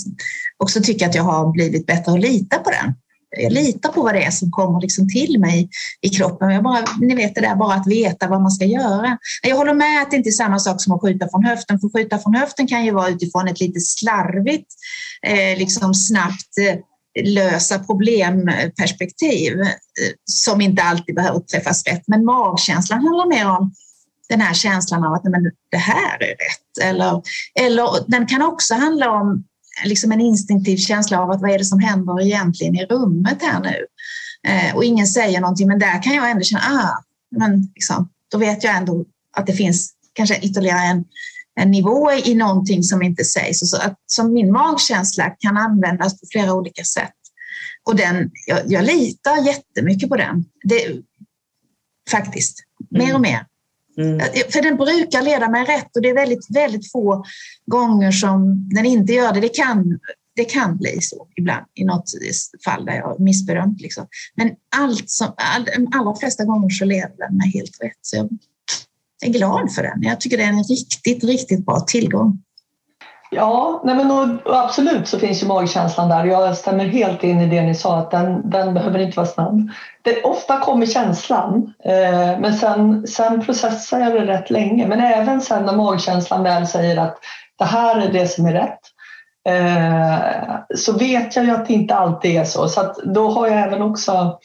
också 0.57 0.81
tycka 0.81 1.07
att 1.07 1.15
jag 1.15 1.23
har 1.23 1.51
blivit 1.51 1.85
bättre 1.85 2.11
att 2.11 2.19
lita 2.19 2.57
på 2.57 2.69
den. 2.69 2.93
Jag 3.37 3.51
litar 3.51 3.91
på 3.91 4.01
vad 4.03 4.13
det 4.13 4.23
är 4.23 4.31
som 4.31 4.51
kommer 4.51 4.81
liksom 4.81 5.09
till 5.09 5.39
mig 5.39 5.69
i 6.01 6.09
kroppen. 6.09 6.49
Jag 6.49 6.63
bara, 6.63 6.85
ni 6.99 7.15
vet 7.15 7.35
det 7.35 7.41
där 7.41 7.55
bara 7.55 7.73
att 7.73 7.87
veta 7.87 8.27
vad 8.27 8.41
man 8.41 8.51
ska 8.51 8.65
göra. 8.65 9.17
Jag 9.43 9.55
håller 9.55 9.73
med 9.73 10.01
att 10.01 10.11
det 10.11 10.17
inte 10.17 10.29
är 10.29 10.31
samma 10.31 10.59
sak 10.59 10.81
som 10.81 10.93
att 10.93 11.01
skjuta 11.01 11.29
från 11.29 11.43
höften, 11.43 11.79
för 11.79 11.89
skjuta 11.89 12.19
från 12.19 12.35
höften 12.35 12.67
kan 12.67 12.85
ju 12.85 12.91
vara 12.91 13.09
utifrån 13.09 13.47
ett 13.47 13.59
lite 13.59 13.79
slarvigt, 13.79 14.73
eh, 15.27 15.57
liksom 15.57 15.93
snabbt 15.93 16.57
eh, 16.57 16.79
lösa 17.23 17.79
problemperspektiv 17.79 19.59
eh, 19.61 19.67
som 20.25 20.61
inte 20.61 20.83
alltid 20.83 21.15
behöver 21.15 21.39
träffas 21.39 21.83
rätt. 21.83 22.03
Men 22.07 22.25
magkänslan 22.25 23.01
handlar 23.03 23.25
mer 23.27 23.49
om 23.49 23.73
den 24.29 24.41
här 24.41 24.53
känslan 24.53 25.03
av 25.03 25.13
att 25.13 25.23
men, 25.23 25.51
det 25.71 25.77
här 25.77 26.23
är 26.23 26.27
rätt. 26.27 26.83
Eller, 26.83 27.21
eller 27.59 28.11
den 28.11 28.27
kan 28.27 28.41
också 28.41 28.73
handla 28.73 29.11
om 29.11 29.43
liksom 29.83 30.11
en 30.11 30.21
instinktiv 30.21 30.77
känsla 30.77 31.21
av 31.21 31.31
att 31.31 31.41
vad 31.41 31.51
är 31.51 31.57
det 31.57 31.65
som 31.65 31.79
händer 31.79 32.21
egentligen 32.21 32.75
i 32.75 32.85
rummet 32.85 33.37
här 33.41 33.59
nu? 33.59 33.85
Eh, 34.47 34.75
och 34.75 34.83
ingen 34.83 35.07
säger 35.07 35.41
någonting, 35.41 35.67
men 35.67 35.79
där 35.79 36.03
kan 36.03 36.15
jag 36.15 36.31
ändå 36.31 36.43
känna, 36.43 36.61
ah, 36.61 37.03
men 37.31 37.71
liksom, 37.75 38.09
då 38.31 38.37
vet 38.37 38.63
jag 38.63 38.75
ändå 38.75 39.05
att 39.37 39.47
det 39.47 39.53
finns 39.53 39.93
kanske 40.13 40.39
ytterligare 40.39 40.85
en, 40.85 41.05
en 41.55 41.71
nivå 41.71 42.11
i 42.11 42.35
någonting 42.35 42.83
som 42.83 43.01
inte 43.01 43.23
sägs. 43.23 43.69
så 43.69 43.77
att, 43.77 43.99
som 44.05 44.33
min 44.33 44.51
magkänsla 44.51 45.29
kan 45.29 45.57
användas 45.57 46.19
på 46.19 46.27
flera 46.31 46.53
olika 46.53 46.83
sätt. 46.83 47.13
Och 47.85 47.95
den, 47.95 48.31
jag, 48.47 48.59
jag 48.65 48.85
litar 48.85 49.45
jättemycket 49.45 50.09
på 50.09 50.15
den. 50.15 50.45
Det, 50.63 51.01
faktiskt, 52.11 52.63
mer 52.89 53.15
och 53.15 53.21
mer. 53.21 53.45
Mm. 53.97 54.19
För 54.49 54.61
den 54.61 54.77
brukar 54.77 55.21
leda 55.21 55.49
mig 55.49 55.65
rätt 55.65 55.95
och 55.95 56.01
det 56.01 56.09
är 56.09 56.13
väldigt, 56.13 56.47
väldigt 56.49 56.91
få 56.91 57.25
gånger 57.65 58.11
som 58.11 58.69
den 58.69 58.85
inte 58.85 59.13
gör 59.13 59.33
det. 59.33 59.39
Det 59.39 59.55
kan, 59.55 59.99
det 60.35 60.45
kan 60.45 60.77
bli 60.77 61.01
så 61.01 61.27
ibland 61.35 61.65
i 61.73 61.85
något 61.85 62.09
fall 62.65 62.85
där 62.85 62.93
jag 62.93 63.19
missbedömt. 63.19 63.81
Liksom. 63.81 64.07
Men 64.35 64.51
allt 64.75 65.09
som, 65.09 65.27
all, 65.37 65.69
allra 65.93 66.15
flesta 66.15 66.45
gånger 66.45 66.69
så 66.69 66.85
leder 66.85 67.15
den 67.17 67.37
mig 67.37 67.51
helt 67.53 67.81
rätt. 67.81 67.99
Så 68.01 68.15
jag 68.15 68.29
är 69.21 69.33
glad 69.33 69.73
för 69.73 69.83
den. 69.83 70.03
Jag 70.03 70.21
tycker 70.21 70.37
det 70.37 70.43
är 70.43 70.49
en 70.49 70.63
riktigt, 70.63 71.23
riktigt 71.23 71.65
bra 71.65 71.79
tillgång. 71.79 72.41
Ja, 73.31 73.81
nej 73.85 73.95
men 73.95 74.11
och, 74.11 74.47
och 74.47 74.59
absolut 74.63 75.07
så 75.07 75.19
finns 75.19 75.43
ju 75.43 75.47
magkänslan 75.47 76.09
där. 76.09 76.25
Jag 76.25 76.57
stämmer 76.57 76.85
helt 76.85 77.23
in 77.23 77.41
i 77.41 77.49
det 77.49 77.61
ni 77.61 77.75
sa 77.75 77.97
att 77.97 78.11
den, 78.11 78.49
den 78.49 78.73
behöver 78.73 78.99
inte 78.99 79.17
vara 79.17 79.27
snabb. 79.27 79.69
Det, 80.05 80.23
ofta 80.23 80.59
kommer 80.59 80.85
känslan 80.85 81.73
eh, 81.83 82.39
men 82.39 82.53
sen, 82.53 83.07
sen 83.07 83.45
processar 83.45 83.99
jag 83.99 84.13
det 84.13 84.25
rätt 84.25 84.49
länge. 84.49 84.87
Men 84.87 84.99
även 84.99 85.41
sen 85.41 85.65
när 85.65 85.75
magkänslan 85.75 86.43
väl 86.43 86.67
säger 86.67 86.97
att 86.97 87.17
det 87.57 87.65
här 87.65 88.01
är 88.01 88.13
det 88.13 88.27
som 88.27 88.45
är 88.45 88.53
rätt 88.53 88.79
eh, 89.49 90.57
så 90.75 90.97
vet 90.97 91.35
jag 91.35 91.45
ju 91.45 91.51
att 91.51 91.67
det 91.67 91.73
inte 91.73 91.95
alltid 91.95 92.35
är 92.35 92.43
så. 92.43 92.67
Så 92.67 92.81
att 92.81 92.95
då 92.95 93.29
har 93.29 93.47
jag 93.47 93.61
även 93.61 93.81
också 93.81 94.39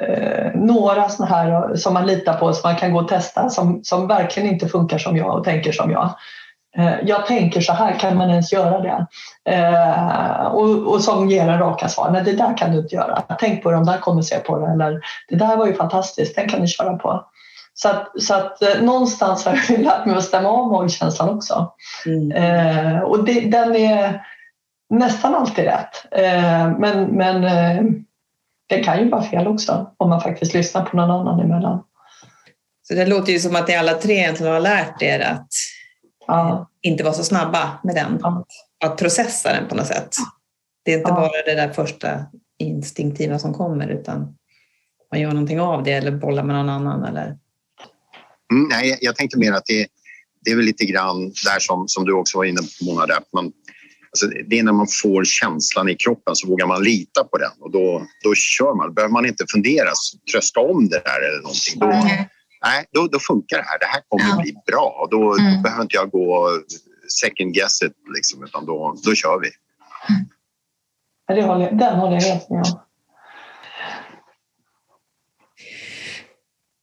eh, 0.00 0.54
några 0.54 1.08
sådana 1.08 1.34
här 1.34 1.76
som 1.76 1.94
man 1.94 2.06
litar 2.06 2.34
på 2.34 2.52
som 2.52 2.70
man 2.70 2.78
kan 2.78 2.92
gå 2.92 3.00
och 3.00 3.08
testa 3.08 3.48
som, 3.50 3.80
som 3.84 4.06
verkligen 4.06 4.48
inte 4.48 4.68
funkar 4.68 4.98
som 4.98 5.16
jag 5.16 5.38
och 5.38 5.44
tänker 5.44 5.72
som 5.72 5.90
jag. 5.90 6.14
Eh, 6.78 6.94
jag 7.04 7.26
tänker 7.26 7.60
så 7.60 7.72
här, 7.72 7.98
kan 7.98 8.16
man 8.16 8.30
ens 8.30 8.52
göra 8.52 8.80
det? 8.80 9.06
Eh, 9.50 10.44
och, 10.44 10.94
och 10.94 11.00
som 11.00 11.30
ger 11.30 11.48
en 11.48 11.58
raka 11.58 11.88
svar, 11.88 12.10
nej 12.10 12.22
det 12.24 12.32
där 12.32 12.56
kan 12.56 12.72
du 12.72 12.78
inte 12.78 12.94
göra. 12.94 13.22
Tänk 13.38 13.62
på 13.62 13.70
det, 13.70 13.76
de 13.76 13.84
där 13.84 13.98
kommer 13.98 14.22
se 14.22 14.38
på 14.38 14.58
det. 14.58 14.72
Eller 14.72 15.00
det 15.28 15.36
där 15.36 15.56
var 15.56 15.66
ju 15.66 15.74
fantastiskt, 15.74 16.36
den 16.36 16.48
kan 16.48 16.60
ni 16.60 16.66
köra 16.66 16.96
på. 16.96 17.24
Så 17.74 17.88
att, 17.88 18.22
så 18.22 18.34
att 18.34 18.62
eh, 18.62 18.82
någonstans 18.82 19.44
har 19.44 19.60
jag 19.68 19.78
lärt 19.78 20.06
mig 20.06 20.16
att 20.16 20.24
stämma 20.24 20.48
av 20.48 20.68
magkänslan 20.68 21.28
också. 21.28 21.72
Mm. 22.06 22.32
Eh, 22.32 23.00
och 23.00 23.24
det, 23.24 23.40
den 23.40 23.76
är 23.76 24.22
nästan 24.90 25.34
alltid 25.34 25.64
rätt. 25.64 26.04
Men 26.78 27.04
men 27.04 27.42
det 28.68 28.84
kan 28.84 28.98
ju 28.98 29.08
vara 29.08 29.22
fel 29.22 29.46
också 29.46 29.90
om 29.96 30.08
man 30.08 30.20
faktiskt 30.20 30.54
lyssnar 30.54 30.84
på 30.84 30.96
någon 30.96 31.10
annan 31.10 31.40
emellan. 31.40 31.82
Så 32.88 32.94
det 32.94 33.06
låter 33.06 33.32
ju 33.32 33.38
som 33.38 33.56
att 33.56 33.68
ni 33.68 33.76
alla 33.76 33.94
tre 33.94 34.14
egentligen 34.14 34.52
har 34.52 34.60
lärt 34.60 35.02
er 35.02 35.20
att 35.20 35.48
ja. 36.30 36.70
inte 36.82 37.04
vara 37.04 37.14
så 37.14 37.24
snabba 37.24 37.78
med 37.84 37.94
den. 37.94 38.18
Ja. 38.22 38.46
Att 38.84 38.96
processa 38.96 39.52
den 39.52 39.68
på 39.68 39.74
något 39.74 39.86
sätt. 39.86 40.16
Det 40.84 40.92
är 40.92 40.98
inte 40.98 41.10
ja. 41.10 41.14
bara 41.14 41.42
det 41.46 41.54
där 41.54 41.72
första 41.72 42.26
instinktiva 42.58 43.38
som 43.38 43.54
kommer 43.54 43.88
utan 43.88 44.36
man 45.10 45.20
gör 45.20 45.32
någonting 45.32 45.60
av 45.60 45.84
det 45.84 45.92
eller 45.92 46.10
bollar 46.10 46.42
med 46.42 46.56
någon 46.56 46.68
annan. 46.68 47.04
Eller... 47.04 47.24
Mm, 48.52 48.68
nej, 48.68 48.98
jag 49.00 49.16
tänkte 49.16 49.38
mer 49.38 49.52
att 49.52 49.66
det, 49.66 49.86
det 50.44 50.50
är 50.50 50.56
väl 50.56 50.64
lite 50.64 50.84
grann 50.84 51.24
där 51.28 51.58
som, 51.58 51.88
som 51.88 52.04
du 52.04 52.12
också 52.12 52.38
var 52.38 52.44
inne 52.44 52.60
på 52.60 52.84
Mona, 52.84 53.06
där, 53.06 53.18
man, 53.32 53.44
alltså 54.10 54.26
det 54.46 54.58
är 54.58 54.62
när 54.62 54.72
man 54.72 54.86
får 55.02 55.24
känslan 55.24 55.88
i 55.88 55.94
kroppen 55.94 56.36
så 56.36 56.48
vågar 56.48 56.66
man 56.66 56.84
lita 56.84 57.24
på 57.24 57.38
den 57.38 57.52
och 57.60 57.70
då, 57.70 58.06
då 58.24 58.34
kör 58.34 58.74
man. 58.74 58.94
behöver 58.94 59.12
man 59.12 59.26
inte 59.26 59.44
fundera, 59.52 59.90
tröska 60.32 60.60
om 60.60 60.88
det 60.88 61.02
där 61.04 61.28
eller 61.28 61.42
någonting. 61.42 61.78
Då, 61.78 61.86
mm 61.86 62.24
nej, 62.64 62.86
då, 62.92 63.06
då 63.06 63.18
funkar 63.18 63.56
det 63.56 63.64
här. 63.64 63.78
Det 63.78 63.86
här 63.86 64.02
kommer 64.08 64.36
ja. 64.36 64.42
bli 64.42 64.54
bra. 64.66 65.08
Då, 65.10 65.34
mm. 65.38 65.56
då 65.56 65.62
behöver 65.62 65.82
inte 65.82 65.96
jag 65.96 66.10
gå 66.10 66.48
second 67.20 67.54
guess 67.54 67.82
it, 67.82 67.92
liksom, 68.14 68.44
utan 68.44 68.66
då, 68.66 68.96
då 69.04 69.14
kör 69.14 69.40
vi. 69.40 69.50
Det 71.34 71.42
håller, 71.42 71.70
den 71.70 71.98
håller 71.98 72.14
jag 72.14 72.22
helt 72.22 72.50
med 72.50 72.58
om. 72.58 72.80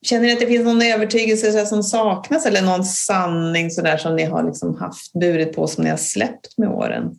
Känner 0.01 0.25
ni 0.25 0.33
att 0.33 0.39
det 0.39 0.47
finns 0.47 0.65
någon 0.65 0.81
övertygelse 0.81 1.65
som 1.65 1.83
saknas 1.83 2.45
eller 2.45 2.61
någon 2.61 2.83
sanning 2.83 3.71
så 3.71 3.81
där 3.81 3.97
som 3.97 4.15
ni 4.15 4.23
har 4.23 4.43
liksom 4.43 4.75
haft 4.75 5.13
burit 5.13 5.55
på 5.55 5.67
som 5.67 5.83
ni 5.83 5.89
har 5.89 5.97
släppt 5.97 6.57
med 6.57 6.69
åren? 6.69 7.15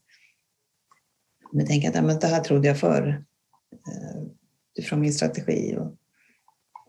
Men 1.53 1.67
tänker 1.67 1.89
att 1.89 1.95
ja, 1.95 2.03
men 2.03 2.19
det 2.19 2.27
här 2.27 2.41
trodde 2.41 2.69
jag 2.69 2.81
förr 2.81 3.25
eh, 3.73 4.23
utifrån 4.79 5.01
min 5.01 5.13
strategi. 5.13 5.77
Och, 5.79 5.95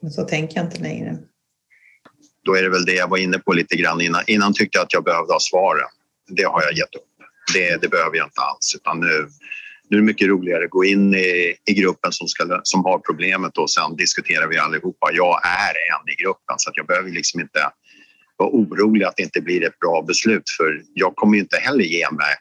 men 0.01 0.11
så 0.11 0.23
tänker 0.23 0.57
jag 0.57 0.65
inte 0.65 0.81
längre 0.81 1.17
då 2.49 2.55
är 2.55 2.63
det 2.63 2.69
väl 2.69 2.85
det 2.85 2.93
jag 2.93 3.09
var 3.09 3.17
inne 3.17 3.39
på 3.39 3.53
lite 3.53 3.75
grann 3.75 4.01
innan. 4.01 4.23
Innan 4.27 4.53
tyckte 4.53 4.77
jag 4.77 4.85
att 4.85 4.93
jag 4.93 5.03
behövde 5.03 5.33
ha 5.33 5.39
svaren. 5.39 5.89
Det 6.27 6.43
har 6.43 6.61
jag 6.63 6.73
gett 6.73 6.95
upp. 6.95 7.11
Det, 7.53 7.81
det 7.81 7.87
behöver 7.87 8.17
jag 8.17 8.27
inte 8.27 8.41
alls. 8.41 8.75
Utan 8.75 8.99
nu, 8.99 9.27
nu 9.89 9.97
är 9.97 10.01
det 10.01 10.05
mycket 10.05 10.27
roligare 10.27 10.63
att 10.63 10.69
gå 10.69 10.85
in 10.85 11.13
i, 11.13 11.55
i 11.65 11.73
gruppen 11.73 12.11
som, 12.11 12.27
ska, 12.27 12.59
som 12.63 12.85
har 12.85 12.99
problemet 12.99 13.57
och 13.57 13.71
sen 13.71 13.95
diskuterar 13.95 14.47
vi 14.47 14.57
allihopa. 14.57 15.07
Jag 15.13 15.41
är 15.45 15.73
en 15.93 16.13
i 16.13 16.15
gruppen 16.23 16.55
så 16.57 16.69
att 16.69 16.77
jag 16.77 16.85
behöver 16.87 17.09
liksom 17.09 17.39
inte 17.41 17.59
vara 18.37 18.49
orolig 18.49 19.05
att 19.05 19.17
det 19.17 19.23
inte 19.23 19.41
blir 19.41 19.67
ett 19.67 19.79
bra 19.79 20.03
beslut 20.07 20.49
för 20.57 20.81
jag 20.93 21.15
kommer 21.15 21.37
inte 21.37 21.57
heller 21.57 21.83
ge 21.83 22.11
mig 22.11 22.35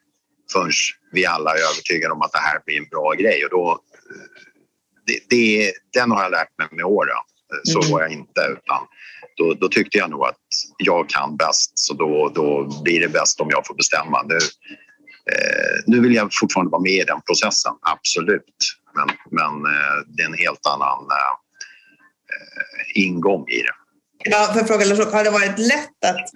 förrän 0.52 0.70
vi 1.12 1.26
alla 1.26 1.50
är 1.50 1.60
övertygade 1.72 2.14
om 2.14 2.22
att 2.22 2.32
det 2.32 2.38
här 2.48 2.60
blir 2.66 2.78
en 2.78 2.88
bra 2.88 3.12
grej. 3.12 3.44
Och 3.44 3.50
då, 3.50 3.80
det, 5.06 5.18
det, 5.28 5.72
den 5.92 6.10
har 6.10 6.22
jag 6.22 6.30
lärt 6.30 6.58
mig 6.58 6.68
med 6.70 6.84
åren. 6.84 7.22
Så 7.64 7.78
mm. 7.80 7.92
var 7.92 8.00
jag 8.02 8.12
inte. 8.12 8.40
Utan 8.40 8.80
då, 9.38 9.54
då, 9.54 9.68
tyckte 9.68 9.98
jag 9.98 10.10
nog 10.10 10.24
att 10.24 10.46
jag 10.78 11.08
kan 11.08 11.36
bäst 11.36 11.72
så 11.74 11.94
då, 11.94 12.32
då 12.34 12.64
blir 12.84 13.00
det 13.00 13.08
bäst 13.08 13.40
om 13.40 13.48
jag 13.50 13.66
får 13.66 13.74
bestämma. 13.74 14.22
Nu, 14.22 14.36
eh, 15.32 15.82
nu 15.86 16.00
vill 16.00 16.14
jag 16.14 16.28
fortfarande 16.32 16.70
vara 16.70 16.82
med 16.82 16.92
i 16.92 17.04
den 17.04 17.20
processen, 17.26 17.72
absolut. 17.82 18.54
Men, 18.94 19.08
men 19.30 19.72
eh, 19.72 19.96
det 20.06 20.22
är 20.22 20.26
en 20.26 20.38
helt 20.38 20.66
annan 20.66 20.98
eh, 20.98 21.34
ingång 23.04 23.48
i 23.48 23.62
det. 23.62 23.74
Ja, 24.24 24.50
för 24.54 24.64
fråga, 24.64 25.12
har 25.12 25.24
det 25.24 25.30
varit 25.30 25.58
lätt 25.58 26.04
att 26.06 26.30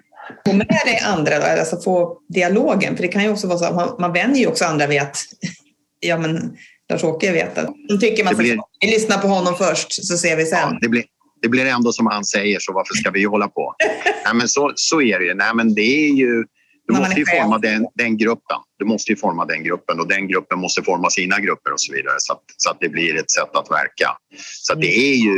få 0.46 0.52
med 0.52 0.80
dig 0.84 0.98
andra, 1.04 1.38
då? 1.38 1.44
alltså 1.44 1.80
få 1.80 2.18
dialogen? 2.28 2.96
För 2.96 3.02
det 3.02 3.08
kan 3.08 3.22
ju 3.22 3.30
också 3.30 3.46
vara 3.46 3.58
så 3.58 3.64
att 3.64 3.74
man, 3.74 3.96
man 3.98 4.12
vänjer 4.12 4.40
ju 4.40 4.46
också 4.46 4.64
andra 4.64 4.86
vid 4.86 5.02
att 5.02 5.16
ja, 6.00 6.18
men 6.18 6.56
Lars-Åke 6.88 7.32
vet 7.32 7.58
att 7.58 7.68
de 7.88 7.98
tycker 7.98 8.24
man 8.24 8.36
blir... 8.36 8.58
vi 8.80 8.86
lyssnar 8.86 9.18
på 9.18 9.28
honom 9.28 9.56
först 9.56 10.06
så 10.06 10.16
ser 10.16 10.36
vi 10.36 10.46
sen. 10.46 10.58
Ja, 10.58 10.78
det, 10.80 10.88
blir, 10.88 11.04
det 11.42 11.48
blir 11.48 11.66
ändå 11.66 11.92
som 11.92 12.06
han 12.06 12.24
säger, 12.24 12.58
så 12.60 12.72
varför 12.72 12.94
ska 12.94 13.10
vi 13.10 13.24
hålla 13.24 13.48
på? 13.48 13.74
Nej, 14.24 14.34
men 14.34 14.48
så, 14.48 14.72
så 14.74 15.02
är 15.02 15.18
det 15.18 15.24
ju. 15.24 15.34
Nej, 15.34 15.54
men 15.54 15.74
det 15.74 16.06
är 16.06 16.10
ju 16.12 16.44
du 16.86 16.94
måste 16.94 17.20
ju 17.20 17.26
forma 17.26 17.58
den, 17.58 17.86
den, 17.94 18.16
gruppen. 18.16 18.56
Du 18.78 18.84
måste 18.84 19.12
ju 19.12 19.16
forma 19.16 19.44
den 19.44 19.62
gruppen 19.64 20.00
och 20.00 20.08
den 20.08 20.28
gruppen 20.28 20.58
måste 20.58 20.82
forma 20.82 21.10
sina 21.10 21.40
grupper 21.40 21.72
och 21.72 21.80
så 21.80 21.92
vidare 21.92 22.14
så 22.18 22.32
att, 22.32 22.42
så 22.56 22.70
att 22.70 22.76
det 22.80 22.88
blir 22.88 23.16
ett 23.16 23.30
sätt 23.30 23.56
att 23.56 23.70
verka. 23.70 24.16
Så 24.38 24.74
det 24.74 25.12
är 25.12 25.14
ju 25.14 25.34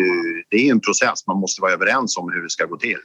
det 0.50 0.56
är 0.56 0.70
en 0.70 0.80
process. 0.80 1.26
Man 1.26 1.40
måste 1.40 1.62
vara 1.62 1.72
överens 1.72 2.16
om 2.16 2.32
hur 2.32 2.42
det 2.42 2.50
ska 2.50 2.64
gå 2.64 2.76
till. 2.76 2.98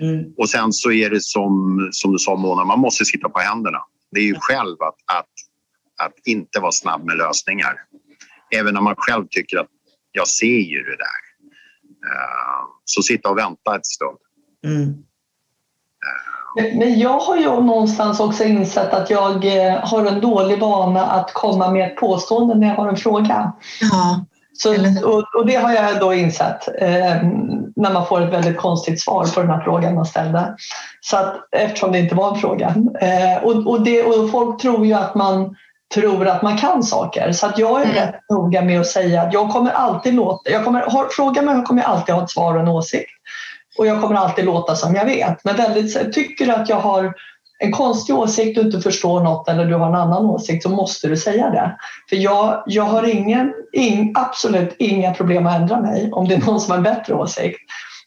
Mm. 0.00 0.24
Och 0.36 0.50
sen 0.50 0.72
så 0.72 0.92
är 0.92 1.10
det 1.10 1.22
som, 1.22 1.78
som 1.92 2.12
du 2.12 2.18
sa 2.18 2.36
Mona, 2.36 2.64
man 2.64 2.78
måste 2.78 3.04
sitta 3.04 3.28
på 3.28 3.38
händerna. 3.38 3.78
Det 4.10 4.20
är 4.20 4.24
ju 4.24 4.34
själv 4.38 4.76
att, 4.82 5.18
att, 5.18 5.32
att 6.06 6.14
inte 6.24 6.60
vara 6.60 6.72
snabb 6.72 7.04
med 7.04 7.16
lösningar. 7.16 7.74
Även 8.54 8.74
när 8.74 8.80
man 8.80 8.94
själv 8.96 9.26
tycker 9.30 9.58
att 9.58 9.70
jag 10.12 10.28
ser 10.28 10.46
ju 10.72 10.82
det 10.82 10.96
där. 10.96 11.25
Eh, 12.06 12.64
så 12.84 13.02
sitta 13.02 13.30
och 13.30 13.38
vänta 13.38 13.76
ett 13.76 13.86
stund. 13.86 14.18
Mm. 14.64 14.94
Men 16.78 16.98
jag 16.98 17.18
har 17.18 17.36
ju 17.36 17.44
någonstans 17.44 18.20
också 18.20 18.44
insett 18.44 18.94
att 18.94 19.10
jag 19.10 19.44
eh, 19.44 19.74
har 19.82 20.06
en 20.06 20.20
dålig 20.20 20.60
vana 20.60 21.06
att 21.06 21.32
komma 21.32 21.70
med 21.70 21.86
ett 21.86 21.96
påstående 21.96 22.54
när 22.54 22.66
jag 22.66 22.74
har 22.74 22.88
en 22.88 22.96
fråga. 22.96 23.52
Ja. 23.80 24.24
Så, 24.58 24.70
och, 25.04 25.24
och, 25.34 25.46
det 25.46 25.54
har 25.54 25.72
jag 25.72 26.00
då 26.00 26.14
insett 26.14 26.68
eh, 26.80 27.22
när 27.76 27.92
man 27.92 28.06
får 28.06 28.20
ett 28.22 28.32
väldigt 28.32 28.56
konstigt 28.56 29.00
svar 29.00 29.26
på 29.34 29.40
den 29.40 29.50
här 29.50 29.60
frågan 29.64 29.94
man 29.94 30.06
ställde. 30.06 30.56
Så 31.00 31.16
att, 31.16 31.36
eftersom 31.52 31.92
det 31.92 31.98
inte 31.98 32.14
var 32.14 32.34
en 32.34 32.40
fråga. 32.40 32.74
Eh, 33.00 33.44
och, 33.44 33.66
och, 33.66 33.80
det, 33.80 34.02
och 34.02 34.30
folk 34.30 34.60
tror 34.60 34.86
ju 34.86 34.92
att 34.92 35.14
man 35.14 35.56
tror 35.94 36.26
att 36.26 36.42
man 36.42 36.58
kan 36.58 36.82
saker. 36.82 37.32
Så 37.32 37.46
att 37.46 37.58
jag 37.58 37.80
är 37.80 37.84
mm. 37.84 37.96
rätt 37.96 38.14
noga 38.30 38.62
med 38.62 38.80
att 38.80 38.86
säga 38.86 39.22
att 39.22 39.32
jag 39.32 39.50
kommer 39.50 39.70
alltid 39.70 40.14
låta, 40.14 40.50
jag 40.50 40.64
kommer, 40.64 40.80
har, 40.80 41.08
fråga 41.08 41.42
mig 41.42 41.64
kommer 41.64 41.82
jag 41.82 41.90
alltid 41.90 42.14
ha 42.14 42.22
ett 42.22 42.30
svar 42.30 42.54
och 42.54 42.60
en 42.60 42.68
åsikt. 42.68 43.10
Och 43.78 43.86
jag 43.86 44.00
kommer 44.00 44.16
alltid 44.16 44.44
låta 44.44 44.74
som 44.74 44.94
jag 44.94 45.04
vet. 45.04 45.44
Men 45.44 45.56
väldigt, 45.56 46.12
tycker 46.12 46.46
du 46.46 46.52
att 46.52 46.68
jag 46.68 46.76
har 46.76 47.14
en 47.58 47.72
konstig 47.72 48.14
åsikt 48.14 48.58
och 48.58 48.64
inte 48.64 48.80
förstår 48.80 49.20
något 49.20 49.48
eller 49.48 49.64
du 49.64 49.74
har 49.74 49.88
en 49.88 49.94
annan 49.94 50.26
åsikt 50.26 50.62
så 50.62 50.68
måste 50.68 51.08
du 51.08 51.16
säga 51.16 51.50
det. 51.50 51.76
För 52.08 52.16
jag, 52.16 52.62
jag 52.66 52.84
har 52.84 53.02
ingen, 53.08 53.52
ing, 53.72 54.12
absolut 54.16 54.76
inga 54.78 55.14
problem 55.14 55.46
att 55.46 55.60
ändra 55.60 55.80
mig 55.80 56.12
om 56.12 56.28
det 56.28 56.34
är 56.34 56.38
någon 56.38 56.60
som 56.60 56.70
har 56.70 56.76
en 56.76 56.82
bättre 56.82 57.14
åsikt. 57.14 57.58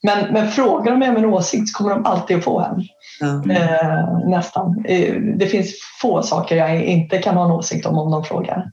Men, 0.04 0.34
men 0.34 0.48
frågar 0.52 0.92
de 0.92 0.98
mig 0.98 1.10
om 1.10 1.18
en 1.18 1.26
åsikt 1.26 1.70
så 1.70 1.78
kommer 1.78 1.96
de 1.96 2.06
alltid 2.06 2.38
att 2.38 2.44
få 2.44 2.60
en. 2.60 2.84
Mm. 3.22 3.52
Eh, 3.52 4.20
nästan. 4.26 4.86
Eh, 4.86 5.16
det 5.16 5.46
finns 5.46 5.76
få 6.02 6.22
saker 6.22 6.56
jag 6.56 6.84
inte 6.84 7.18
kan 7.18 7.36
ha 7.36 7.46
en 7.46 7.52
åsikt 7.52 7.86
om 7.86 7.98
om 7.98 8.12
de 8.12 8.24
frågar. 8.24 8.72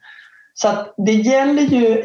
Så 0.55 0.68
att 0.68 0.94
det 0.97 1.12
gäller 1.12 1.62
ju, 1.62 2.05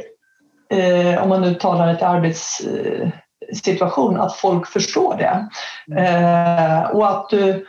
eh, 0.69 1.23
om 1.23 1.29
man 1.29 1.41
nu 1.41 1.53
talar 1.53 1.93
ett 1.93 2.03
arbetssituation, 2.03 4.19
att 4.19 4.35
folk 4.35 4.67
förstår 4.67 5.17
det. 5.17 5.47
Mm. 5.91 6.05
Eh, 6.05 6.83
och 6.83 7.09
att 7.09 7.29
du 7.29 7.65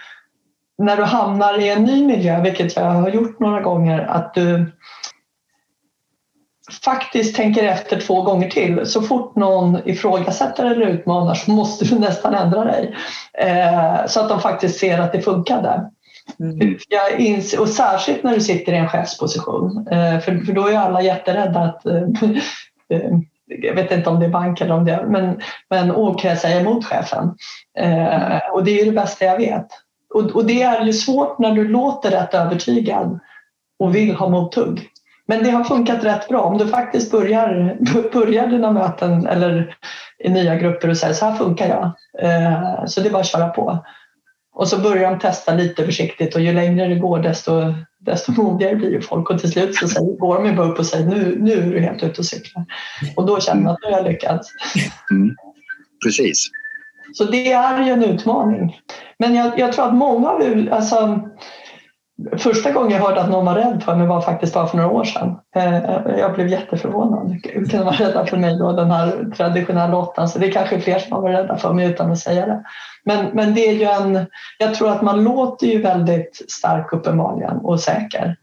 när 0.78 0.96
du 0.96 1.02
hamnar 1.02 1.60
i 1.60 1.68
en 1.68 1.84
ny 1.84 2.06
miljö, 2.06 2.40
vilket 2.40 2.76
jag 2.76 2.84
har 2.84 3.08
gjort 3.08 3.40
några 3.40 3.60
gånger, 3.60 3.98
att 3.98 4.34
du 4.34 4.72
faktiskt 6.84 7.36
tänker 7.36 7.64
efter 7.64 8.00
två 8.00 8.22
gånger 8.22 8.50
till. 8.50 8.86
Så 8.86 9.02
fort 9.02 9.36
någon 9.36 9.78
ifrågasätter 9.88 10.64
eller 10.64 10.86
utmanar 10.86 11.34
så 11.34 11.50
måste 11.50 11.84
du 11.84 11.98
nästan 11.98 12.34
ändra 12.34 12.64
dig. 12.64 12.96
Eh, 13.38 14.06
så 14.06 14.20
att 14.20 14.28
de 14.28 14.40
faktiskt 14.40 14.78
ser 14.78 14.98
att 14.98 15.12
det 15.12 15.22
funkade. 15.22 15.90
Mm. 16.40 16.76
Och 17.58 17.68
särskilt 17.68 18.22
när 18.22 18.34
du 18.34 18.40
sitter 18.40 18.72
i 18.72 18.76
en 18.76 18.88
chefsposition. 18.88 19.88
Eh, 19.90 20.18
för, 20.18 20.44
för 20.46 20.52
då 20.52 20.66
är 20.66 20.78
alla 20.78 21.02
jätterädda 21.02 21.60
att 21.60 21.86
eh 21.86 22.02
jag 23.46 23.74
vet 23.74 23.92
inte 23.92 24.10
om 24.10 24.20
det 24.20 24.26
är 24.26 24.30
bank 24.30 24.60
eller 24.60 24.74
om 24.74 24.84
det 24.84 24.92
är, 24.92 25.06
men, 25.06 25.40
men 25.70 25.90
åh, 25.90 26.18
kan 26.18 26.30
jag 26.30 26.38
säga 26.38 26.60
emot 26.60 26.84
chefen? 26.84 27.34
Eh, 27.78 28.38
och 28.52 28.64
det 28.64 28.70
är 28.70 28.84
ju 28.84 28.90
det 28.90 28.96
bästa 28.96 29.24
jag 29.24 29.36
vet. 29.36 29.66
Och, 30.14 30.30
och 30.30 30.46
det 30.46 30.62
är 30.62 30.84
ju 30.84 30.92
svårt 30.92 31.38
när 31.38 31.54
du 31.54 31.68
låter 31.68 32.10
rätt 32.10 32.34
övertygad 32.34 33.20
och 33.78 33.94
vill 33.94 34.14
ha 34.14 34.28
mothugg. 34.28 34.88
Men 35.32 35.44
det 35.44 35.50
har 35.50 35.64
funkat 35.64 36.04
rätt 36.04 36.28
bra. 36.28 36.40
Om 36.40 36.58
du 36.58 36.68
faktiskt 36.68 37.10
börjar, 37.10 37.76
börjar 38.12 38.46
dina 38.46 38.72
möten 38.72 39.26
eller 39.26 39.76
i 40.24 40.28
nya 40.28 40.56
grupper 40.56 40.88
och 40.88 40.96
säger 40.96 41.14
så 41.14 41.26
här 41.26 41.36
funkar 41.36 41.68
jag. 41.68 41.84
Eh, 42.24 42.84
så 42.86 43.00
det 43.00 43.08
är 43.08 43.12
bara 43.12 43.20
att 43.20 43.26
köra 43.26 43.48
på. 43.48 43.84
Och 44.54 44.68
så 44.68 44.78
börjar 44.78 45.10
de 45.10 45.18
testa 45.18 45.54
lite 45.54 45.84
försiktigt 45.84 46.34
och 46.34 46.40
ju 46.40 46.52
längre 46.52 46.88
det 46.88 46.94
går 46.94 47.18
desto, 47.18 47.74
desto 48.00 48.32
modigare 48.42 48.76
blir 48.76 48.90
ju 48.90 49.00
folk 49.00 49.30
och 49.30 49.40
till 49.40 49.52
slut 49.52 49.74
så 49.74 49.88
säger, 49.88 50.18
går 50.18 50.34
de 50.34 50.46
ju 50.46 50.56
bara 50.56 50.66
upp 50.66 50.78
och 50.78 50.86
säger 50.86 51.06
nu, 51.06 51.36
nu 51.40 51.52
är 51.52 51.66
du 51.66 51.80
helt 51.80 52.02
ute 52.02 52.20
och 52.20 52.26
cyklar. 52.26 52.64
Och 53.16 53.26
då 53.26 53.40
känner 53.40 53.62
man 53.62 53.72
att 53.72 53.78
nu 53.82 53.90
har 53.90 53.98
jag 53.98 54.12
lyckats. 54.12 54.48
Mm. 55.10 55.36
Precis. 56.04 56.50
Så 57.14 57.24
det 57.24 57.52
är 57.52 57.82
ju 57.82 57.92
en 57.92 58.04
utmaning. 58.04 58.80
Men 59.18 59.34
jag, 59.34 59.58
jag 59.58 59.72
tror 59.72 59.86
att 59.86 59.94
många 59.94 60.28
av 60.28 60.68
alltså, 60.72 61.30
Första 62.38 62.72
gången 62.72 62.90
jag 62.90 62.98
hörde 62.98 63.20
att 63.20 63.30
någon 63.30 63.46
var 63.46 63.54
rädd 63.54 63.82
för 63.82 63.96
mig 63.96 64.06
var 64.06 64.20
faktiskt 64.20 64.54
bara 64.54 64.66
för 64.66 64.76
några 64.76 64.90
år 64.90 65.04
sedan. 65.04 65.38
Eh, 65.56 66.18
jag 66.18 66.34
blev 66.34 66.48
jätteförvånad. 66.48 67.40
Hur 67.44 67.66
kan 67.66 67.84
vara 67.84 67.94
rädda 67.94 68.26
för 68.26 68.36
mig 68.36 68.58
då, 68.58 68.72
den 68.72 68.90
här 68.90 69.30
traditionella 69.36 69.96
åttan? 69.96 70.28
Så 70.28 70.38
det 70.38 70.46
är 70.46 70.52
kanske 70.52 70.80
fler 70.80 70.98
som 70.98 71.12
har 71.12 71.22
varit 71.22 71.38
rädda 71.38 71.56
för 71.56 71.72
mig 71.72 71.90
utan 71.90 72.12
att 72.12 72.18
säga 72.18 72.46
det. 72.46 72.64
Men, 73.04 73.26
men 73.32 73.54
det 73.54 73.68
är 73.68 73.72
ju 73.72 73.84
en, 73.84 74.26
jag 74.58 74.74
tror 74.74 74.90
att 74.90 75.02
man 75.02 75.24
låter 75.24 75.66
ju 75.66 75.82
väldigt 75.82 76.44
stark 76.48 76.92
uppenbarligen 76.92 77.56
och 77.56 77.80
säker. 77.80 78.36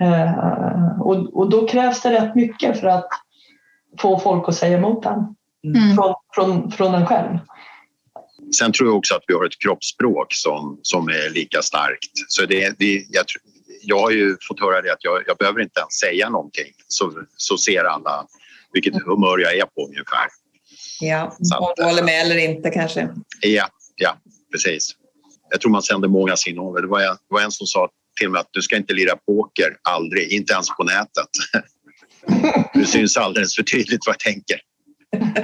Eh, 0.00 1.00
och, 1.00 1.36
och 1.36 1.50
då 1.50 1.66
krävs 1.66 2.02
det 2.02 2.10
rätt 2.10 2.34
mycket 2.34 2.80
för 2.80 2.86
att 2.86 3.08
få 3.98 4.18
folk 4.18 4.48
att 4.48 4.54
säga 4.54 4.78
emot 4.78 5.06
en. 5.06 5.36
Mm. 5.64 5.96
Från, 5.96 6.14
från, 6.34 6.70
från 6.70 6.94
en 6.94 7.06
själv. 7.06 7.38
Sen 8.56 8.72
tror 8.72 8.88
jag 8.88 8.96
också 8.96 9.14
att 9.14 9.24
vi 9.26 9.34
har 9.34 9.44
ett 9.44 9.58
kroppsspråk 9.58 10.26
som, 10.34 10.80
som 10.82 11.08
är 11.08 11.30
lika 11.30 11.62
starkt. 11.62 12.10
Så 12.28 12.46
det, 12.46 12.78
det, 12.78 13.04
jag, 13.10 13.24
jag 13.82 13.98
har 13.98 14.10
ju 14.10 14.36
fått 14.48 14.60
höra 14.60 14.82
det 14.82 14.92
att 14.92 15.04
jag, 15.04 15.22
jag 15.26 15.36
behöver 15.36 15.60
inte 15.60 15.80
ens 15.80 15.94
säga 15.94 16.30
någonting 16.30 16.72
så, 16.88 17.12
så 17.36 17.58
ser 17.58 17.84
alla 17.84 18.26
vilket 18.72 18.94
humör 19.04 19.38
jag 19.38 19.56
är 19.56 19.64
på 19.64 19.86
ungefär. 19.86 20.26
Ja, 21.00 21.36
om 21.60 21.72
du 21.76 21.84
håller 21.84 22.02
med 22.02 22.20
eller 22.20 22.36
inte 22.36 22.70
kanske. 22.70 23.08
Ja, 23.40 23.68
ja, 23.96 24.16
precis. 24.52 24.90
Jag 25.50 25.60
tror 25.60 25.72
man 25.72 25.82
sänder 25.82 26.08
många 26.08 26.36
signaler. 26.36 26.82
Det 26.82 26.88
var, 26.88 27.00
en, 27.00 27.16
det 27.28 27.34
var 27.34 27.40
en 27.40 27.52
som 27.52 27.66
sa 27.66 27.88
till 28.20 28.30
mig 28.30 28.40
att 28.40 28.48
du 28.50 28.62
ska 28.62 28.76
inte 28.76 28.94
lira 28.94 29.16
poker, 29.16 29.76
aldrig, 29.82 30.32
inte 30.32 30.52
ens 30.52 30.68
på 30.68 30.84
nätet. 30.84 31.28
Det 32.74 32.84
syns 32.86 33.16
alldeles 33.16 33.56
för 33.56 33.62
tydligt 33.62 34.00
vad 34.06 34.14
jag 34.14 34.20
tänker. 34.20 34.60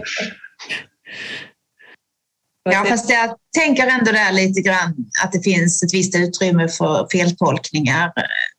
Ja, 2.72 2.84
fast 2.88 3.10
jag 3.10 3.30
tänker 3.58 3.86
ändå 3.86 4.12
där 4.12 4.32
lite 4.32 4.60
grann 4.60 4.94
att 5.24 5.32
det 5.32 5.40
finns 5.40 5.82
ett 5.82 5.94
visst 5.94 6.16
utrymme 6.16 6.68
för 6.68 7.06
feltolkningar. 7.12 8.12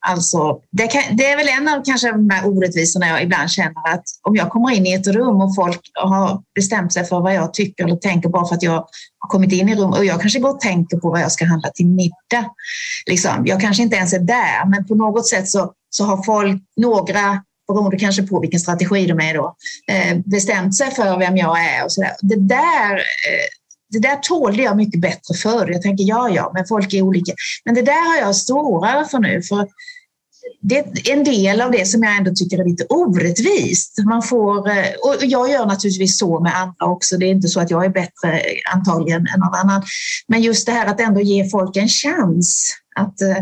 Alltså, 0.07 0.59
det, 0.71 0.87
kan, 0.87 1.01
det 1.11 1.25
är 1.25 1.37
väl 1.37 1.47
en 1.47 1.67
av 1.67 1.83
kanske 1.85 2.11
de 2.11 2.29
här 2.29 2.47
orättvisorna 2.47 3.07
jag 3.07 3.23
ibland 3.23 3.49
känner 3.49 3.93
att 3.93 4.03
om 4.23 4.35
jag 4.35 4.49
kommer 4.49 4.71
in 4.71 4.85
i 4.85 4.93
ett 4.93 5.07
rum 5.07 5.41
och 5.41 5.55
folk 5.55 5.79
har 5.93 6.41
bestämt 6.55 6.93
sig 6.93 7.05
för 7.05 7.19
vad 7.19 7.33
jag 7.33 7.53
tycker 7.53 7.83
eller 7.83 7.95
tänker 7.95 8.29
bara 8.29 8.47
för 8.47 8.55
att 8.55 8.63
jag 8.63 8.71
har 9.19 9.29
kommit 9.29 9.51
in 9.51 9.69
i 9.69 9.75
rummet 9.75 9.99
och 9.99 10.05
jag 10.05 10.21
kanske 10.21 10.39
går 10.39 10.49
och 10.49 10.59
tänker 10.59 10.97
på 10.97 11.09
vad 11.09 11.21
jag 11.21 11.31
ska 11.31 11.45
handla 11.45 11.69
till 11.69 11.87
middag. 11.87 12.51
Liksom, 13.05 13.43
jag 13.45 13.61
kanske 13.61 13.83
inte 13.83 13.95
ens 13.95 14.13
är 14.13 14.19
där, 14.19 14.69
men 14.69 14.87
på 14.87 14.95
något 14.95 15.27
sätt 15.27 15.49
så, 15.49 15.71
så 15.89 16.03
har 16.03 16.23
folk, 16.23 16.61
några 16.77 17.41
beroende 17.67 17.97
kanske 17.97 18.23
på 18.23 18.39
vilken 18.39 18.59
strategi 18.59 19.05
de 19.05 19.19
är 19.19 19.33
då, 19.33 19.55
eh, 19.91 20.17
bestämt 20.25 20.75
sig 20.75 20.91
för 20.91 21.17
vem 21.17 21.37
jag 21.37 21.65
är 21.65 21.85
och 21.85 21.91
så 21.91 22.01
där. 22.01 22.11
Det 22.21 22.35
där 22.35 22.95
eh, 22.95 23.47
det 23.89 23.99
där 23.99 24.15
tålde 24.15 24.63
jag 24.63 24.77
mycket 24.77 25.01
bättre 25.01 25.35
förr. 25.41 25.69
Jag 25.71 25.81
tänker, 25.81 26.03
ja, 26.03 26.29
ja, 26.29 26.51
men 26.53 26.65
folk 26.67 26.93
är 26.93 27.01
olika. 27.01 27.33
Men 27.65 27.75
det 27.75 27.81
där 27.81 28.07
har 28.09 28.27
jag 28.27 28.35
svårare 28.35 29.05
för 29.05 29.19
nu. 29.19 29.41
För 29.41 29.67
det 30.61 30.77
är 30.77 31.11
en 31.11 31.23
del 31.23 31.61
av 31.61 31.71
det 31.71 31.85
som 31.85 32.03
jag 32.03 32.17
ändå 32.17 32.31
tycker 32.35 32.59
är 32.59 32.65
lite 32.65 32.85
orättvist. 32.89 33.97
Man 34.05 34.23
får, 34.23 34.69
eh, 34.69 34.93
och 35.03 35.15
jag 35.21 35.51
gör 35.51 35.65
naturligtvis 35.65 36.19
så 36.19 36.39
med 36.39 36.55
andra 36.55 36.85
också. 36.85 37.17
Det 37.17 37.25
är 37.25 37.31
inte 37.31 37.47
så 37.47 37.59
att 37.59 37.71
jag 37.71 37.85
är 37.85 37.89
bättre 37.89 38.39
eh, 38.39 38.75
antagligen 38.75 39.19
än 39.19 39.39
någon 39.39 39.53
annan. 39.53 39.83
Men 40.27 40.41
just 40.41 40.65
det 40.65 40.71
här 40.71 40.85
att 40.85 40.99
ändå 40.99 41.21
ge 41.21 41.49
folk 41.49 41.77
en 41.77 41.87
chans 41.87 42.73
att 42.95 43.21
eh, 43.21 43.37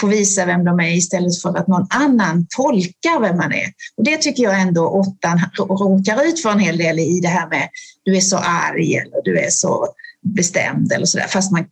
få 0.00 0.06
visa 0.06 0.46
vem 0.46 0.64
de 0.64 0.80
är 0.80 0.96
istället 0.96 1.42
för 1.42 1.58
att 1.58 1.68
någon 1.68 1.86
annan 1.90 2.46
tolkar 2.56 3.20
vem 3.20 3.36
man 3.36 3.52
är. 3.52 3.66
Och 3.96 4.04
det 4.04 4.16
tycker 4.16 4.42
jag 4.42 4.60
ändå 4.60 4.88
åttan 4.88 5.40
råkar 5.58 6.24
ut 6.24 6.42
för 6.42 6.50
en 6.50 6.58
hel 6.58 6.78
del 6.78 6.98
i 6.98 7.20
det 7.20 7.28
här 7.28 7.48
med 7.48 7.68
du 8.04 8.16
är 8.16 8.20
så 8.20 8.36
arg 8.36 8.96
eller 8.96 9.22
du 9.24 9.38
är 9.38 9.50
så 9.50 9.86
bestämd 10.22 10.92
eller 10.92 11.06
sådär. 11.06 11.26
Fast 11.26 11.52
man, 11.52 11.64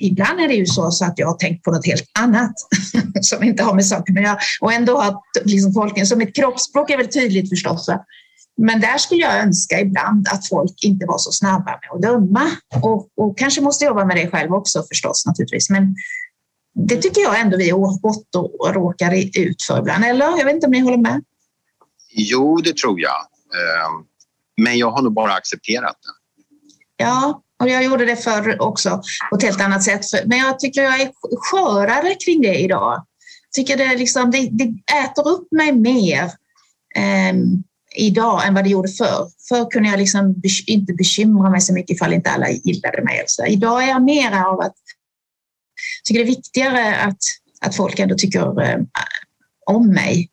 ibland 0.00 0.40
är 0.40 0.48
det 0.48 0.54
ju 0.54 0.66
så, 0.66 0.90
så 0.90 1.04
att 1.04 1.18
jag 1.18 1.26
har 1.26 1.34
tänkt 1.34 1.64
på 1.64 1.70
något 1.70 1.86
helt 1.86 2.10
annat 2.18 2.54
som 3.20 3.42
inte 3.42 3.62
har 3.62 3.74
med 3.74 3.86
saken 3.86 4.18
att 4.18 4.24
göra. 4.24 4.38
Och 4.60 4.72
ändå 4.72 4.98
har 4.98 5.20
liksom 5.44 5.74
tolkningen, 5.74 6.06
så 6.06 6.16
mitt 6.16 6.36
kroppsspråk 6.36 6.90
är 6.90 6.96
väl 6.96 7.08
tydligt 7.08 7.48
förstås. 7.48 7.88
Men 8.56 8.80
där 8.80 8.98
skulle 8.98 9.20
jag 9.20 9.38
önska 9.38 9.80
ibland 9.80 10.28
att 10.28 10.48
folk 10.48 10.84
inte 10.84 11.06
var 11.06 11.18
så 11.18 11.32
snabba 11.32 11.70
med 11.70 11.90
att 11.94 12.02
döma. 12.02 12.50
Och, 12.82 13.08
och 13.16 13.38
kanske 13.38 13.60
måste 13.60 13.84
jobba 13.84 14.04
med 14.04 14.16
det 14.16 14.30
själv 14.30 14.52
också 14.52 14.84
förstås 14.88 15.26
naturligtvis. 15.26 15.70
Men 15.70 15.94
det 16.74 16.96
tycker 16.96 17.20
jag 17.20 17.40
ändå 17.40 17.56
vi 17.56 17.72
åttor 17.72 18.72
råkar 18.72 19.14
ut 19.40 19.62
för 19.62 19.78
ibland. 19.78 20.04
Eller? 20.04 20.38
Jag 20.38 20.44
vet 20.44 20.54
inte 20.54 20.66
om 20.66 20.72
ni 20.72 20.80
håller 20.80 20.96
med? 20.96 21.24
Jo, 22.10 22.56
det 22.56 22.76
tror 22.76 23.00
jag. 23.00 23.20
Ehm, 23.54 24.04
men 24.56 24.78
jag 24.78 24.90
har 24.90 25.02
nog 25.02 25.12
bara 25.12 25.32
accepterat 25.32 25.96
det. 26.02 27.04
Ja, 27.04 27.42
och 27.62 27.68
jag 27.68 27.84
gjorde 27.84 28.04
det 28.04 28.16
förr 28.16 28.62
också 28.62 29.02
på 29.30 29.36
ett 29.36 29.42
helt 29.42 29.60
annat 29.60 29.82
sätt. 29.82 30.04
Men 30.26 30.38
jag 30.38 30.58
tycker 30.58 30.82
jag 30.82 31.00
är 31.00 31.10
skörare 31.36 32.14
kring 32.14 32.42
det 32.42 32.54
idag. 32.54 32.92
Jag 32.92 33.52
tycker 33.54 33.76
det, 33.76 33.96
liksom, 33.96 34.30
det, 34.30 34.48
det 34.52 34.94
äter 35.04 35.28
upp 35.28 35.52
mig 35.52 35.72
mer 35.72 36.24
eh, 36.96 37.34
idag 37.96 38.46
än 38.46 38.54
vad 38.54 38.64
det 38.64 38.70
gjorde 38.70 38.88
förr. 38.88 39.28
Förr 39.48 39.70
kunde 39.70 39.88
jag 39.88 39.98
liksom 39.98 40.42
inte 40.66 40.92
bekymra 40.92 41.50
mig 41.50 41.60
så 41.60 41.72
mycket 41.72 41.96
ifall 41.96 42.12
inte 42.12 42.30
alla 42.30 42.50
gillade 42.50 43.04
mig. 43.04 43.24
Så 43.26 43.46
idag 43.46 43.82
är 43.82 43.88
jag 43.88 44.02
mer 44.02 44.44
av 44.46 44.60
att 44.60 44.74
tycker 46.04 46.24
det 46.24 46.24
är 46.24 46.36
viktigare 46.36 46.96
att, 46.96 47.18
att 47.60 47.76
folk 47.76 47.98
ändå 47.98 48.14
tycker 48.14 48.62
eh, 48.62 48.78
om 49.66 49.88
mig. 49.88 50.30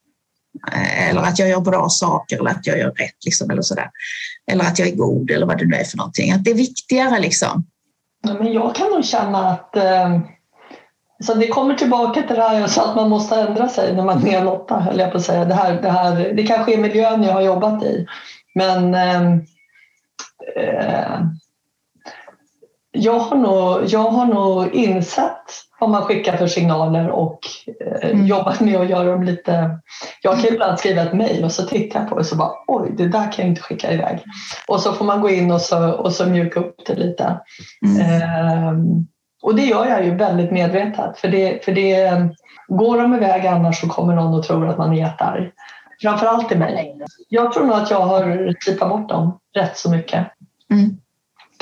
Eh, 0.72 1.10
eller 1.10 1.22
att 1.22 1.40
jag 1.40 1.50
gör 1.50 1.60
bra 1.60 1.90
saker 1.90 2.40
eller 2.40 2.52
att 2.52 2.68
jag 2.68 2.80
gör 2.80 2.92
rätt. 2.92 3.26
Liksom, 3.26 3.50
eller, 3.50 3.62
sådär. 3.62 3.90
eller 4.52 4.64
att 4.64 4.80
jag 4.80 4.88
är 4.88 4.96
god 4.96 5.32
eller 5.32 5.46
vad 5.46 5.58
det 5.58 5.66
nu 5.66 5.76
är 5.76 5.84
för 5.84 5.98
någonting. 5.98 6.32
Att 6.32 6.44
det 6.44 6.52
är 6.52 6.56
viktigare 6.56 7.20
liksom. 7.20 7.66
Ja, 8.28 8.34
men 8.34 8.54
jag 8.54 8.76
kan 8.76 8.92
nog 8.92 9.06
känna 9.06 9.50
att 9.50 9.76
eh, 9.76 10.20
Så 11.24 11.34
det 11.34 11.48
kommer 11.48 11.76
tillbaka 11.76 12.22
till 12.22 12.36
det 12.36 12.42
här 12.42 12.68
så 12.68 12.82
att 12.82 12.96
man 12.96 13.10
måste 13.10 13.36
ändra 13.36 13.70
sig 13.70 13.96
när 13.96 14.04
man 14.04 14.28
är 14.28 14.44
Lotta 14.44 14.80
höll 14.80 15.00
jag 15.00 15.12
på 15.12 15.18
att 15.18 15.26
säga. 15.26 15.46
Det, 15.46 15.54
här, 15.54 15.82
det, 15.82 15.90
här, 15.90 16.34
det 16.34 16.44
kanske 16.44 16.74
är 16.74 16.78
miljön 16.78 17.24
jag 17.24 17.34
har 17.34 17.42
jobbat 17.42 17.84
i. 17.84 18.08
Men 18.56 18.96
eh, 18.96 19.32
eh, 20.58 21.20
jag, 22.92 23.20
har 23.20 23.38
nog, 23.38 23.86
jag 23.88 24.04
har 24.04 24.26
nog 24.26 24.74
insett 24.74 25.44
vad 25.80 25.90
man 25.90 26.02
skickar 26.02 26.38
för 26.38 26.48
signaler 26.48 27.10
och 27.10 27.40
eh, 27.86 28.10
mm. 28.10 28.26
jobbat 28.26 28.60
med 28.60 28.82
att 28.82 28.90
göra 28.90 29.12
dem 29.12 29.24
lite... 29.24 29.80
Jag 30.22 30.42
kan 30.42 30.54
ibland 30.54 30.80
skriva 30.80 31.02
ett 31.02 31.14
mejl 31.14 31.44
och 31.44 31.52
så 31.52 31.64
tittar 31.64 32.00
jag 32.00 32.10
på 32.10 32.16
det 32.16 32.20
och 32.20 32.26
så 32.26 32.36
bara 32.36 32.52
oj, 32.68 32.94
det 32.98 33.08
där 33.08 33.32
kan 33.32 33.46
jag 33.46 33.48
inte 33.48 33.62
skicka 33.62 33.92
iväg. 33.92 34.24
Och 34.68 34.80
så 34.80 34.94
får 34.94 35.06
man 35.06 35.22
gå 35.22 35.30
in 35.30 35.52
och 35.52 35.62
så, 35.62 35.92
och 35.92 36.14
så 36.14 36.26
mjuka 36.26 36.60
upp 36.60 36.76
det 36.86 36.96
lite. 36.96 37.40
Mm. 37.86 38.22
Eh, 38.22 38.74
och 39.42 39.56
det 39.56 39.66
gör 39.66 39.86
jag 39.86 40.06
ju 40.06 40.16
väldigt 40.16 40.52
medvetet 40.52 41.18
för 41.18 41.28
det, 41.28 41.66
för 41.66 41.72
det 41.72 42.12
går 42.68 42.98
de 42.98 43.14
iväg 43.14 43.48
annars 43.48 43.82
så 43.82 43.88
kommer 43.88 44.16
någon 44.16 44.40
och 44.40 44.44
tror 44.44 44.68
att 44.68 44.78
man 44.78 44.94
är 44.94 44.98
jättearg. 44.98 45.52
Framförallt 46.02 46.52
i 46.52 46.56
mig. 46.56 46.98
Jag 47.30 47.54
tror 47.54 47.66
nog 47.66 47.76
att 47.76 47.92
jag 47.92 48.02
har 48.02 48.56
slipat 48.64 48.90
bort 48.90 49.10
dem 49.10 49.40
rätt 49.56 49.78
så 49.78 49.92
mycket. 49.92 50.28
Mm. 50.72 50.98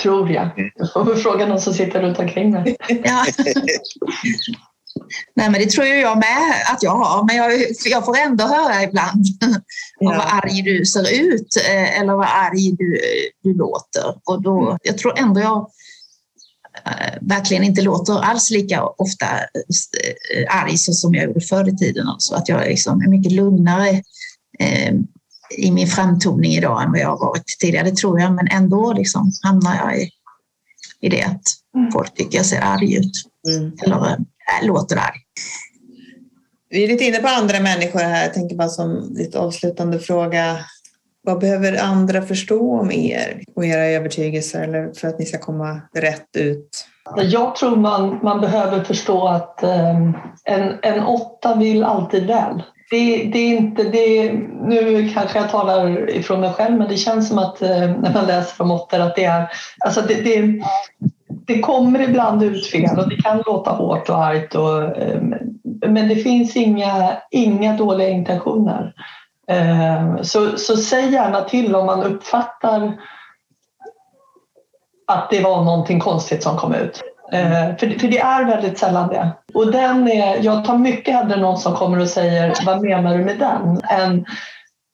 Tror 0.02 0.32
jag. 0.32 0.72
Jag 0.76 1.06
får 1.06 1.16
fråga 1.16 1.46
någon 1.46 1.62
som 1.62 1.74
sitter 1.74 2.02
runt 2.02 2.20
omkring 2.20 2.52
mig. 2.52 2.76
Ja. 3.04 3.26
Nej, 5.36 5.50
men 5.50 5.62
det 5.62 5.70
tror 5.70 5.86
jag 5.86 6.18
med 6.18 6.54
att 6.74 6.84
jag 6.84 6.92
har, 6.92 7.26
men 7.28 7.36
jag, 7.36 7.52
jag 7.86 8.06
får 8.06 8.18
ändå 8.18 8.44
höra 8.44 8.84
ibland 8.84 9.26
ja. 10.00 10.10
vad 10.10 10.44
arg 10.44 10.62
du 10.62 10.86
ser 10.86 11.22
ut 11.22 11.56
eh, 11.70 12.00
eller 12.00 12.14
vad 12.14 12.28
arg 12.28 12.72
du, 12.72 13.00
du 13.44 13.58
låter. 13.58 14.16
Och 14.26 14.42
då, 14.42 14.62
mm. 14.68 14.78
jag 14.84 14.98
tror 14.98 15.20
ändå 15.20 15.40
jag 15.40 15.70
äh, 16.86 17.18
verkligen 17.22 17.64
inte 17.64 17.82
låter 17.82 18.22
alls 18.22 18.50
lika 18.50 18.86
ofta 18.86 19.26
äh, 20.36 20.56
arg 20.62 20.78
som 20.78 21.16
jag 21.16 21.26
gjorde 21.26 21.42
förr 21.42 21.70
i 21.70 21.78
tiden. 21.78 22.08
Alltså 22.08 22.36
att 22.36 22.50
jag 22.50 22.68
liksom 22.68 23.02
är 23.02 23.08
mycket 23.08 23.32
lugnare 23.32 23.90
äh, 24.60 24.94
i 25.58 25.72
min 25.72 25.88
framtoning 25.88 26.52
idag 26.52 26.84
än 26.84 26.92
vad 26.92 27.00
jag 27.00 27.08
har 27.08 27.18
varit 27.18 27.46
tidigare, 27.60 27.90
det 27.90 27.96
tror 27.96 28.20
jag, 28.20 28.34
men 28.34 28.48
ändå 28.48 28.94
liksom 28.94 29.32
hamnar 29.44 29.76
jag 29.76 30.02
i, 30.02 30.10
i 31.02 31.10
det 31.10 31.24
att 31.24 31.42
mm. 31.76 31.92
folk 31.92 32.14
tycker 32.14 32.38
jag 32.38 32.46
ser 32.46 32.62
arg 32.62 32.96
ut. 32.96 33.12
Mm. 33.48 33.72
Eller 33.84 33.96
äh, 33.96 34.68
låter 34.68 34.96
arg. 34.96 35.20
Vi 36.70 36.84
är 36.84 36.88
lite 36.88 37.04
inne 37.04 37.18
på 37.18 37.28
andra 37.28 37.60
människor 37.60 38.00
här. 38.00 38.24
Jag 38.24 38.34
tänker 38.34 38.56
bara 38.56 38.70
som 38.70 39.14
lite 39.16 39.40
avslutande 39.40 40.00
fråga. 40.00 40.58
Vad 41.22 41.40
behöver 41.40 41.84
andra 41.84 42.22
förstå 42.22 42.80
om 42.80 42.92
er 42.92 43.44
och 43.56 43.66
era 43.66 43.86
övertygelser 43.86 44.62
eller 44.64 44.94
för 44.94 45.08
att 45.08 45.20
ni 45.20 45.26
ska 45.26 45.38
komma 45.38 45.82
rätt 45.96 46.36
ut? 46.38 46.86
Jag 47.16 47.56
tror 47.56 47.76
man, 47.76 48.20
man 48.24 48.42
behöver 48.42 48.84
förstå 48.84 49.28
att 49.28 49.60
um, 49.64 50.18
en, 50.44 50.80
en 50.82 51.04
åtta 51.04 51.56
vill 51.56 51.84
alltid 51.84 52.28
väl 52.28 52.64
det, 52.90 53.24
det, 53.24 53.40
är 53.40 53.58
inte, 53.58 53.84
det, 53.84 54.34
nu 54.62 55.10
kanske 55.14 55.40
jag 55.40 55.50
talar 55.50 56.10
ifrån 56.10 56.42
mig 56.42 56.54
själv, 56.54 56.78
men 56.78 56.88
det 56.90 56.98
känns 56.98 57.28
som 57.28 57.38
att 57.38 57.62
eh, 57.62 57.70
när 57.70 58.14
man 58.14 58.26
läser 58.26 58.64
om 58.64 58.72
åttor 58.72 59.00
att 59.00 59.16
det 59.16 59.24
är... 59.24 59.52
Alltså 59.86 60.02
det, 60.02 60.14
det, 60.14 60.64
det, 61.30 61.60
kommer 61.60 62.02
ibland 62.02 62.44
ut 62.44 62.68
fel 62.68 63.00
och 63.00 63.10
det 63.10 63.16
kan 63.16 63.44
låta 63.46 63.72
hårt 63.72 64.10
och 64.10 64.24
argt. 64.24 64.56
Och, 64.56 64.98
eh, 64.98 65.22
men 65.88 66.08
det 66.08 66.16
finns 66.16 66.56
inga, 66.56 67.18
inga 67.32 67.78
dåliga 67.78 68.10
intentioner. 68.10 68.94
Eh, 69.50 70.22
så, 70.22 70.58
så 70.58 70.78
säg 70.78 71.12
gärna 71.12 71.42
till 71.42 71.76
om 71.76 71.86
man 71.86 72.04
uppfattar 72.04 72.98
att 75.08 75.30
det 75.30 75.44
var 75.44 75.64
någonting 75.64 76.00
konstigt 76.00 76.44
som 76.44 76.58
kom 76.58 76.74
ut. 76.74 77.02
Eh, 77.32 77.76
för, 77.78 78.00
för 78.00 78.08
det 78.08 78.20
är 78.20 78.46
väldigt 78.46 78.80
sällan 78.80 79.10
det. 79.10 79.32
Och 79.54 79.72
den 79.72 80.08
är, 80.08 80.44
jag 80.44 80.66
tar 80.66 80.78
mycket 80.78 81.14
hellre 81.14 81.36
någon 81.36 81.58
som 81.58 81.76
kommer 81.76 82.00
och 82.00 82.08
säger 82.08 82.54
vad 82.66 82.82
menar 82.82 83.18
du 83.18 83.26
med 83.26 83.40
den? 83.40 83.82
Än 83.90 84.26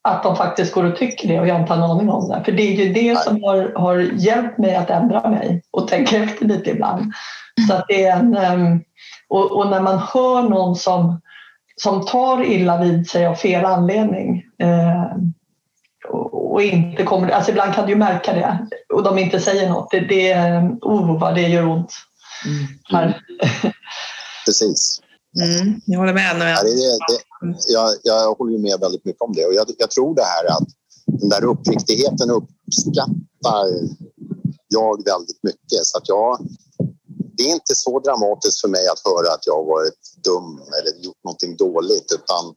att 0.08 0.22
de 0.22 0.36
faktiskt 0.36 0.74
går 0.74 0.84
och 0.84 0.96
tycker 0.96 1.28
det 1.28 1.40
och 1.40 1.46
jag 1.46 1.60
inte 1.60 1.72
har 1.72 1.84
en 1.84 1.90
aning 1.90 2.10
om 2.10 2.28
det. 2.28 2.42
För 2.44 2.52
det 2.52 2.62
är 2.62 2.84
ju 2.84 2.92
det 2.92 3.18
som 3.18 3.42
har, 3.42 3.72
har 3.76 3.96
hjälpt 3.98 4.58
mig 4.58 4.76
att 4.76 4.90
ändra 4.90 5.30
mig 5.30 5.62
och 5.70 5.88
tänka 5.88 6.16
efter 6.16 6.44
lite 6.44 6.70
ibland. 6.70 7.12
Så 7.68 7.74
att 7.74 7.84
det 7.88 8.04
är 8.04 8.16
en, 8.16 8.36
ehm, 8.36 8.80
och, 9.28 9.52
och 9.52 9.70
när 9.70 9.80
man 9.80 9.98
hör 9.98 10.42
någon 10.42 10.76
som, 10.76 11.20
som 11.76 12.06
tar 12.06 12.44
illa 12.44 12.80
vid 12.80 13.08
sig 13.08 13.26
av 13.26 13.34
fel 13.34 13.64
anledning 13.64 14.44
eh, 14.58 15.04
och 16.56 16.62
inte 16.62 17.02
kommer, 17.02 17.28
alltså 17.28 17.50
ibland 17.50 17.74
kan 17.74 17.86
du 17.86 17.92
ju 17.92 17.98
märka 17.98 18.32
det 18.32 18.58
och 18.94 19.02
de 19.02 19.18
inte 19.18 19.40
säger 19.40 19.68
något. 19.68 19.90
Det, 19.90 20.00
det, 20.00 20.34
oh, 20.82 21.20
vad 21.20 21.34
det 21.34 21.40
gör 21.40 21.68
ont. 21.68 21.92
Mm. 22.44 22.66
Här. 22.84 23.20
Precis. 24.46 25.00
Mm, 25.42 25.80
jag 25.86 25.98
håller 25.98 26.14
med. 26.14 26.36
Ja, 26.40 26.62
det, 26.62 26.70
det, 26.70 27.18
jag, 27.68 27.90
jag 28.02 28.34
håller 28.34 28.58
med 28.58 28.80
väldigt 28.80 29.04
mycket 29.04 29.22
om 29.22 29.32
det. 29.32 29.44
Och 29.46 29.54
jag, 29.54 29.66
jag 29.78 29.90
tror 29.90 30.14
det 30.14 30.24
här 30.24 30.44
att 30.56 30.68
den 31.06 31.28
där 31.28 31.44
uppriktigheten 31.44 32.30
uppskattar 32.30 33.66
jag 34.68 35.04
väldigt 35.04 35.42
mycket. 35.42 35.80
Så 35.82 35.98
att 35.98 36.08
jag, 36.08 36.38
det 37.36 37.42
är 37.42 37.52
inte 37.52 37.74
så 37.74 38.00
dramatiskt 38.00 38.60
för 38.60 38.68
mig 38.68 38.86
att 38.88 39.02
höra 39.04 39.34
att 39.34 39.46
jag 39.46 39.54
har 39.54 39.64
varit 39.64 40.00
dum 40.24 40.60
eller 40.76 41.04
gjort 41.04 41.24
någonting 41.24 41.56
dåligt 41.56 42.12
utan 42.14 42.54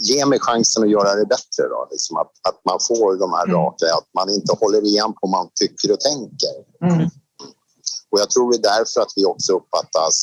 ge 0.00 0.26
mig 0.26 0.38
chansen 0.40 0.82
att 0.82 0.90
göra 0.90 1.14
det 1.14 1.26
bättre. 1.26 1.62
Då. 1.68 1.88
Liksom 1.90 2.16
att, 2.16 2.32
att 2.48 2.60
man 2.64 2.78
får 2.88 3.18
de 3.18 3.32
här 3.32 3.44
mm. 3.44 3.56
raka, 3.56 3.86
att 3.86 4.08
man 4.14 4.30
inte 4.30 4.52
håller 4.60 4.82
igen 4.84 5.12
på 5.12 5.18
vad 5.20 5.30
man 5.30 5.48
tycker 5.54 5.92
och 5.92 6.00
tänker. 6.00 6.54
Mm. 6.84 7.10
Och 8.12 8.20
jag 8.20 8.30
tror 8.30 8.52
det 8.52 8.58
är 8.58 8.78
därför 8.78 9.00
att 9.00 9.12
vi 9.16 9.24
också 9.24 9.52
uppfattas 9.52 10.14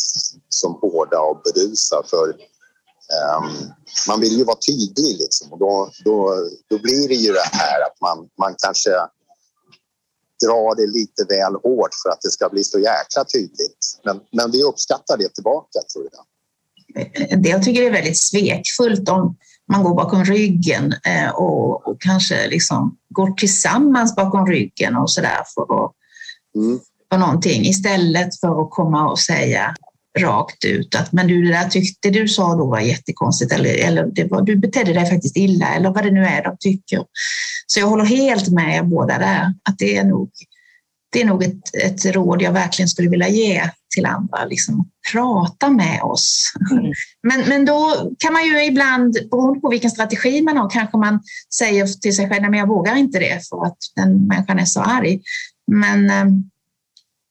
som 0.50 0.74
hårda 0.82 1.20
och 1.20 1.42
berusa 1.44 2.04
för 2.10 2.28
um, 2.28 3.72
man 4.08 4.22
vill 4.22 4.38
ju 4.38 4.44
vara 4.44 4.58
tydlig 4.68 5.18
liksom 5.18 5.54
och 5.54 5.60
då, 5.60 5.92
då, 6.06 6.50
då 6.70 6.80
blir 6.80 7.08
det 7.08 7.16
ju 7.16 7.32
det 7.32 7.50
här 7.52 7.82
att 7.88 8.02
man, 8.02 8.30
man 8.40 8.56
kanske 8.58 8.90
drar 10.46 10.76
det 10.76 10.88
lite 10.88 11.26
väl 11.30 11.54
hårt 11.64 11.94
för 12.04 12.10
att 12.10 12.22
det 12.22 12.32
ska 12.32 12.50
bli 12.50 12.64
så 12.64 12.80
jäkla 12.80 13.26
tydligt. 13.34 14.00
Men, 14.04 14.20
men 14.32 14.52
vi 14.52 14.64
uppskattar 14.64 15.18
det 15.18 15.34
tillbaka 15.34 15.80
tror 15.94 16.10
jag. 16.12 16.26
Det 17.44 17.50
jag 17.50 17.64
tycker 17.64 17.82
är 17.82 17.92
väldigt 17.92 18.20
svekfullt 18.20 19.10
om 19.10 19.38
man 19.72 19.84
går 19.84 19.96
bakom 19.96 20.26
ryggen 20.26 20.94
eh, 21.06 21.30
och, 21.30 21.88
och 21.88 22.02
kanske 22.02 22.48
liksom 22.48 22.98
går 23.10 23.32
tillsammans 23.32 24.16
bakom 24.16 24.48
ryggen 24.48 24.96
och 24.96 25.12
så 25.12 25.22
där 25.22 25.44
för 25.56 25.86
att 25.86 25.92
mm 26.56 26.80
på 27.10 27.18
någonting 27.18 27.66
istället 27.66 28.39
för 28.39 28.62
att 28.62 28.70
komma 28.72 29.10
och 29.10 29.20
säga 29.20 29.76
rakt 30.20 30.66
ut 30.66 30.95
att 30.95 31.12
men 31.12 31.28
du, 31.28 31.43
det 31.43 31.51
där 31.51 31.70
tyckte 31.70 32.10
du 32.10 32.28
sa 32.28 32.55
då 32.55 32.66
var 32.66 32.80
jättekonstigt 32.80 33.53
eller, 33.53 33.88
eller 33.88 34.05
det 34.05 34.24
var, 34.24 34.41
du 34.41 34.55
betedde 34.55 34.93
dig 34.93 35.10
faktiskt 35.10 35.38
illa 35.38 35.76
eller 35.76 35.89
vad 35.89 36.03
det 36.03 36.12
nu 36.12 36.26
är 36.26 36.43
de 36.43 36.57
tycker. 36.60 37.03
Så 37.68 37.80
jag 37.80 37.88
håller 37.88 38.05
helt 38.05 38.49
med 38.49 38.88
båda 38.88 39.18
där, 39.18 39.53
att 39.70 39.78
det 39.78 39.97
är 39.97 40.03
nog, 40.03 40.30
det 41.12 41.22
är 41.22 41.26
nog 41.26 41.43
ett, 41.43 41.76
ett 41.84 42.05
råd 42.05 42.41
jag 42.41 42.51
verkligen 42.51 42.89
skulle 42.89 43.10
vilja 43.10 43.30
ge 43.30 43.70
till 43.95 44.05
andra, 44.05 44.45
liksom 44.45 44.89
prata 45.12 45.70
med 45.70 46.01
oss. 46.01 46.53
Mm. 46.72 46.91
Men, 47.24 47.49
men 47.49 47.66
då 47.66 48.12
kan 48.20 48.34
man 48.34 48.45
ju 48.45 48.66
ibland, 48.66 49.18
beroende 49.32 49.60
på 49.60 49.70
vilken 49.70 49.91
strategi 49.91 50.41
man 50.41 50.57
har, 50.57 50.70
kanske 50.70 50.97
man 50.97 51.20
säger 51.55 51.88
till 51.88 52.16
sig 52.16 52.30
själv, 52.30 52.41
men 52.41 52.60
jag 52.60 52.68
vågar 52.68 52.95
inte 52.95 53.20
det 53.20 53.47
för 53.49 53.66
att 53.66 53.78
den 53.95 54.28
människan 54.28 54.60
är 54.60 54.66
så 54.66 54.82
arg. 54.82 55.22
Men 55.72 56.10
eh, 56.10 56.26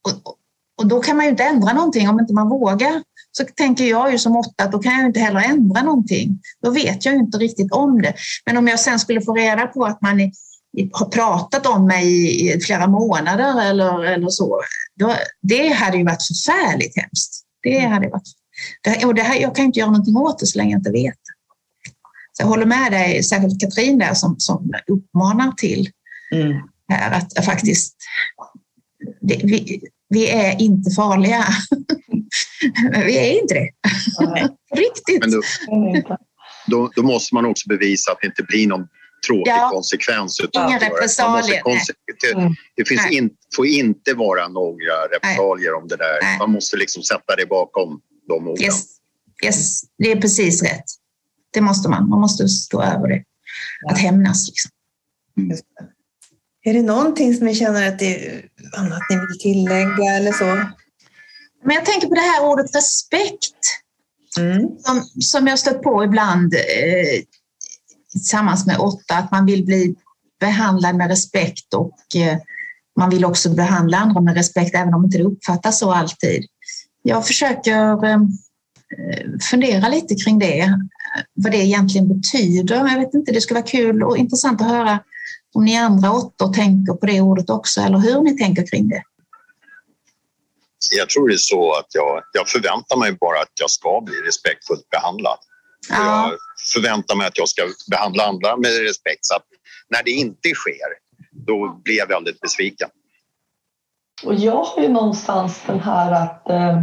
och, 0.09 0.35
och 0.79 0.87
då 0.87 1.01
kan 1.01 1.17
man 1.17 1.25
ju 1.25 1.31
inte 1.31 1.45
ändra 1.45 1.73
någonting 1.73 2.09
om 2.09 2.21
inte 2.21 2.35
man 2.35 2.49
vågar. 2.49 3.03
Så 3.33 3.45
tänker 3.45 3.85
jag 3.85 4.13
ju 4.13 4.19
som 4.19 4.37
åtta 4.37 4.65
att 4.65 4.73
då 4.73 4.79
kan 4.79 4.93
jag 4.93 5.07
inte 5.07 5.21
heller 5.21 5.41
ändra 5.41 5.83
någonting. 5.83 6.41
Då 6.63 6.71
vet 6.71 7.05
jag 7.05 7.15
ju 7.15 7.21
inte 7.21 7.39
riktigt 7.39 7.73
om 7.73 8.03
det. 8.03 8.15
Men 8.47 8.57
om 8.57 8.69
jag 8.69 8.81
sen 8.81 8.99
skulle 8.99 9.21
få 9.21 9.35
reda 9.35 9.67
på 9.67 9.85
att 9.85 10.03
man 10.03 10.21
har 10.93 11.07
pratat 11.07 11.67
om 11.67 11.87
mig 11.87 12.07
i 12.47 12.61
flera 12.61 12.87
månader 12.87 13.71
eller, 13.71 14.05
eller 14.05 14.29
så, 14.29 14.61
då, 14.95 15.15
det 15.43 15.69
hade 15.69 15.97
ju 15.97 16.05
varit 16.05 16.23
förfärligt 16.23 16.97
hemskt. 16.97 17.43
Det 17.63 17.79
mm. 17.79 17.93
hade 17.93 18.09
varit, 18.09 18.29
det, 18.83 19.07
och 19.07 19.15
det 19.15 19.23
här, 19.23 19.41
jag 19.41 19.57
kan 19.57 19.65
inte 19.65 19.79
göra 19.79 19.91
någonting 19.91 20.17
åt 20.17 20.39
det 20.39 20.47
så 20.47 20.59
länge 20.59 20.71
jag 20.71 20.79
inte 20.79 20.91
vet 20.91 21.19
Så 22.33 22.43
jag 22.43 22.47
håller 22.47 22.67
med 22.67 22.93
dig, 22.93 23.23
särskilt 23.23 23.61
Katrin 23.61 23.99
där 23.99 24.15
som, 24.15 24.35
som 24.39 24.73
uppmanar 24.87 25.53
till 25.53 25.91
mm. 26.35 26.57
här, 26.89 27.11
att 27.19 27.45
faktiskt 27.45 27.97
det, 29.21 29.41
vi, 29.45 29.83
vi 30.09 30.31
är 30.31 30.61
inte 30.61 30.91
farliga. 30.91 31.45
vi 33.07 33.19
är 33.19 33.41
inte 33.41 33.55
det. 33.55 33.71
Riktigt. 34.77 35.21
Men 35.21 35.31
då, 35.31 35.43
då, 36.67 36.91
då, 36.97 37.03
måste 37.03 37.35
man 37.35 37.47
också 37.47 37.69
bevisa 37.69 38.13
att 38.13 38.19
det 38.21 38.27
inte 38.27 38.43
blir 38.43 38.67
någon 38.67 38.89
tråkig 39.27 39.51
ja. 39.51 39.71
konsekvens. 39.73 40.41
Utan 40.41 40.69
Inga 40.69 40.79
repressalier. 40.79 41.63
Det, 41.65 42.55
det 42.77 42.89
finns 42.89 43.11
in, 43.11 43.31
får 43.57 43.67
inte 43.67 44.15
vara 44.15 44.49
några 44.49 44.95
repressalier 45.13 45.75
om 45.75 45.89
det 45.89 45.97
där. 45.97 46.19
Nej. 46.23 46.39
Man 46.39 46.51
måste 46.51 46.77
liksom 46.77 47.03
sätta 47.03 47.37
det 47.37 47.47
bakom 47.47 48.01
de 48.29 48.49
orden. 48.49 48.65
Yes. 48.65 48.85
yes, 49.45 49.81
det 49.99 50.13
är 50.13 50.21
precis 50.21 50.63
rätt. 50.63 50.85
Det 51.53 51.61
måste 51.61 51.89
man. 51.89 52.09
Man 52.09 52.21
måste 52.21 52.49
stå 52.49 52.83
över 52.83 53.09
det. 53.09 53.25
Att 53.91 53.99
hämnas. 53.99 54.49
Liksom. 54.49 54.71
Mm. 55.37 55.59
Är 56.69 56.75
det 56.75 56.83
någonting 56.83 57.35
som 57.35 57.47
ni 57.47 57.55
känner 57.55 57.89
att, 57.89 57.99
det, 57.99 58.43
annat 58.77 59.01
ni 59.11 59.17
vill 59.17 59.39
tillägga 59.39 60.15
eller 60.17 60.33
så? 60.33 60.45
Men 61.65 61.77
jag 61.77 61.85
tänker 61.85 62.09
på 62.09 62.15
det 62.15 62.21
här 62.21 62.45
ordet 62.45 62.77
respekt. 62.77 63.83
Mm. 64.39 64.69
Som, 64.79 65.03
som 65.21 65.47
jag 65.47 65.59
stött 65.59 65.83
på 65.83 66.05
ibland 66.05 66.55
eh, 66.55 67.23
tillsammans 68.13 68.67
med 68.67 68.79
åtta, 68.79 69.15
att 69.15 69.31
man 69.31 69.47
vill 69.47 69.65
bli 69.65 69.95
behandlad 70.41 70.97
med 70.97 71.09
respekt 71.09 71.75
och 71.75 72.17
eh, 72.17 72.39
man 72.99 73.11
vill 73.11 73.25
också 73.25 73.51
behandla 73.51 73.99
andra 73.99 74.21
med 74.21 74.35
respekt 74.35 74.75
även 74.75 74.95
om 74.95 75.05
inte 75.05 75.19
det 75.19 75.25
uppfattas 75.25 75.79
så 75.79 75.93
alltid. 75.93 76.45
Jag 77.03 77.27
försöker 77.27 78.05
eh, 78.05 78.21
fundera 79.51 79.89
lite 79.89 80.15
kring 80.15 80.39
det, 80.39 80.79
vad 81.35 81.53
det 81.53 81.59
egentligen 81.59 82.09
betyder. 82.09 82.77
Jag 82.77 82.99
vet 82.99 83.15
inte, 83.15 83.33
det 83.33 83.41
skulle 83.41 83.61
vara 83.61 83.71
kul 83.71 84.03
och 84.03 84.17
intressant 84.17 84.61
att 84.61 84.69
höra 84.69 85.01
om 85.55 85.65
ni 85.65 85.77
andra 85.77 86.13
åttor 86.13 86.53
tänker 86.53 86.93
på 86.93 87.07
det 87.07 87.21
ordet 87.21 87.51
också 87.51 87.81
eller 87.81 87.99
hur 87.99 88.23
ni 88.23 88.39
tänker 88.39 88.67
kring 88.67 88.89
det. 88.89 89.03
Jag 90.91 91.09
tror 91.09 91.29
det 91.29 91.35
är 91.35 91.37
så 91.37 91.73
att 91.73 91.87
jag, 91.95 92.23
jag 92.33 92.49
förväntar 92.49 92.97
mig 92.97 93.13
bara 93.13 93.41
att 93.41 93.53
jag 93.61 93.71
ska 93.71 94.01
bli 94.01 94.15
respektfullt 94.15 94.91
behandlad. 94.91 95.39
Ja. 95.89 96.31
Jag 96.31 96.39
förväntar 96.75 97.17
mig 97.17 97.27
att 97.27 97.39
jag 97.39 97.49
ska 97.49 97.63
behandla 97.91 98.27
andra 98.27 98.57
med 98.57 98.71
respekt. 98.83 99.19
Så 99.27 99.37
att 99.37 99.45
när 99.89 100.03
det 100.03 100.11
inte 100.11 100.49
sker, 100.55 100.89
då 101.47 101.81
blir 101.85 101.97
jag 101.97 102.07
väldigt 102.07 102.41
besviken. 102.41 102.89
Och 104.25 104.35
jag 104.35 104.65
har 104.65 104.83
ju 104.83 104.89
någonstans 104.89 105.63
den 105.67 105.81
här 105.81 106.13
att 106.13 106.51
eh, 106.51 106.83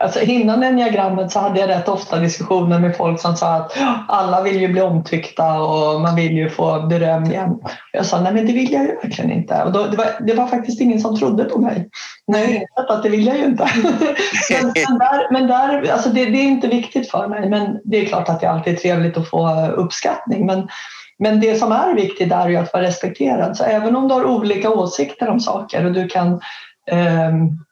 Alltså 0.00 0.20
innan 0.20 0.62
enneagrammet 0.62 1.32
så 1.32 1.40
hade 1.40 1.60
jag 1.60 1.68
rätt 1.68 1.88
ofta 1.88 2.18
diskussioner 2.18 2.78
med 2.78 2.96
folk 2.96 3.20
som 3.20 3.36
sa 3.36 3.54
att 3.54 3.76
alla 4.08 4.42
vill 4.42 4.60
ju 4.60 4.68
bli 4.68 4.80
omtyckta 4.80 5.60
och 5.60 6.00
man 6.00 6.16
vill 6.16 6.32
ju 6.32 6.50
få 6.50 6.80
beröm 6.80 7.24
igen. 7.24 7.58
Jag 7.92 8.06
sa 8.06 8.20
nej 8.20 8.32
men 8.32 8.46
det 8.46 8.52
vill 8.52 8.72
jag 8.72 8.82
ju 8.82 8.96
verkligen 9.02 9.30
inte. 9.30 9.62
Och 9.62 9.72
då, 9.72 9.86
det, 9.86 9.96
var, 9.96 10.06
det 10.26 10.34
var 10.34 10.46
faktiskt 10.46 10.80
ingen 10.80 11.00
som 11.00 11.16
trodde 11.16 11.44
på 11.44 11.58
mig. 11.58 11.88
Nej, 12.26 12.66
att 12.76 13.02
det 13.02 13.08
vill 13.08 13.26
jag 13.26 13.36
ju 13.36 13.44
inte. 13.44 13.68
men, 14.50 14.72
men, 14.88 14.98
där, 14.98 15.32
men 15.32 15.46
där, 15.46 15.92
alltså 15.92 16.08
det, 16.08 16.24
det, 16.24 16.38
är 16.38 16.44
inte 16.44 16.68
viktigt 16.68 17.10
för 17.10 17.28
mig 17.28 17.48
men 17.48 17.80
det 17.84 17.96
är 17.96 18.04
klart 18.04 18.28
att 18.28 18.40
det 18.40 18.50
alltid 18.50 18.74
är 18.74 18.78
trevligt 18.78 19.16
att 19.16 19.30
få 19.30 19.66
uppskattning. 19.66 20.46
Men, 20.46 20.68
men 21.18 21.40
det 21.40 21.54
som 21.54 21.72
är 21.72 21.94
viktigt 21.94 22.32
är 22.32 22.48
ju 22.48 22.56
att 22.56 22.72
vara 22.72 22.82
respekterad. 22.82 23.56
Så 23.56 23.64
även 23.64 23.96
om 23.96 24.08
du 24.08 24.14
har 24.14 24.24
olika 24.24 24.70
åsikter 24.70 25.28
om 25.28 25.40
saker 25.40 25.84
och 25.84 25.92
du 25.92 26.08
kan 26.08 26.40
um, 26.92 27.65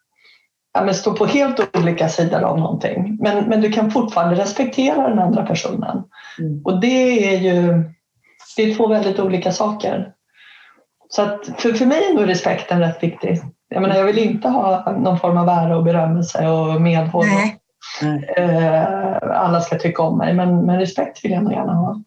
ja, 0.74 0.84
men 0.84 0.94
stå 0.94 1.12
på 1.12 1.26
helt 1.26 1.76
olika 1.76 2.08
sidor 2.08 2.42
av 2.42 2.58
någonting. 2.58 3.18
Men, 3.20 3.44
men 3.44 3.60
du 3.60 3.72
kan 3.72 3.90
fortfarande 3.90 4.34
respektera 4.34 5.08
den 5.08 5.18
andra 5.18 5.46
personen. 5.46 6.04
Mm. 6.38 6.62
Och 6.64 6.80
det 6.80 7.34
är 7.34 7.38
ju 7.38 7.84
det 8.56 8.62
är 8.62 8.74
två 8.74 8.86
väldigt 8.86 9.18
olika 9.18 9.52
saker. 9.52 10.12
Så 11.08 11.22
att 11.22 11.46
för, 11.58 11.72
för 11.72 11.86
mig 11.86 12.10
är 12.10 12.14
nog 12.14 12.28
respekten 12.28 12.80
rätt 12.80 13.02
viktig. 13.02 13.40
Jag, 13.68 13.82
menar, 13.82 13.96
jag 13.96 14.04
vill 14.04 14.18
inte 14.18 14.48
ha 14.48 14.92
någon 14.92 15.18
form 15.18 15.38
av 15.38 15.48
ära 15.48 15.76
och 15.76 15.84
berömmelse 15.84 16.48
och 16.48 16.80
medhåll. 16.80 17.26
Nej. 17.26 17.60
Eh, 18.36 19.16
alla 19.22 19.60
ska 19.60 19.78
tycka 19.78 20.02
om 20.02 20.18
mig, 20.18 20.34
men, 20.34 20.66
men 20.66 20.78
respekt 20.78 21.24
vill 21.24 21.32
jag 21.32 21.42
nog 21.42 21.52
gärna 21.52 21.72
ha. 21.74 22.02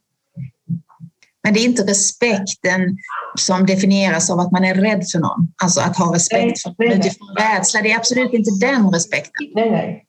Men 1.47 1.53
det 1.53 1.59
är 1.59 1.65
inte 1.65 1.83
respekten 1.83 2.97
som 3.35 3.65
definieras 3.65 4.29
av 4.29 4.39
att 4.39 4.51
man 4.51 4.65
är 4.65 4.75
rädd 4.75 5.09
för 5.11 5.19
någon. 5.19 5.53
Alltså 5.63 5.81
att 5.81 5.97
ha 5.97 6.15
respekt 6.15 6.61
för 6.61 6.69
någon 6.69 6.91
utifrån 6.91 7.35
rädsla. 7.37 7.81
Det 7.81 7.91
är 7.91 7.95
absolut 7.95 8.33
inte 8.33 8.51
den 8.61 8.93
respekten. 8.93 9.47
Nej, 9.55 9.71
nej. 9.71 10.05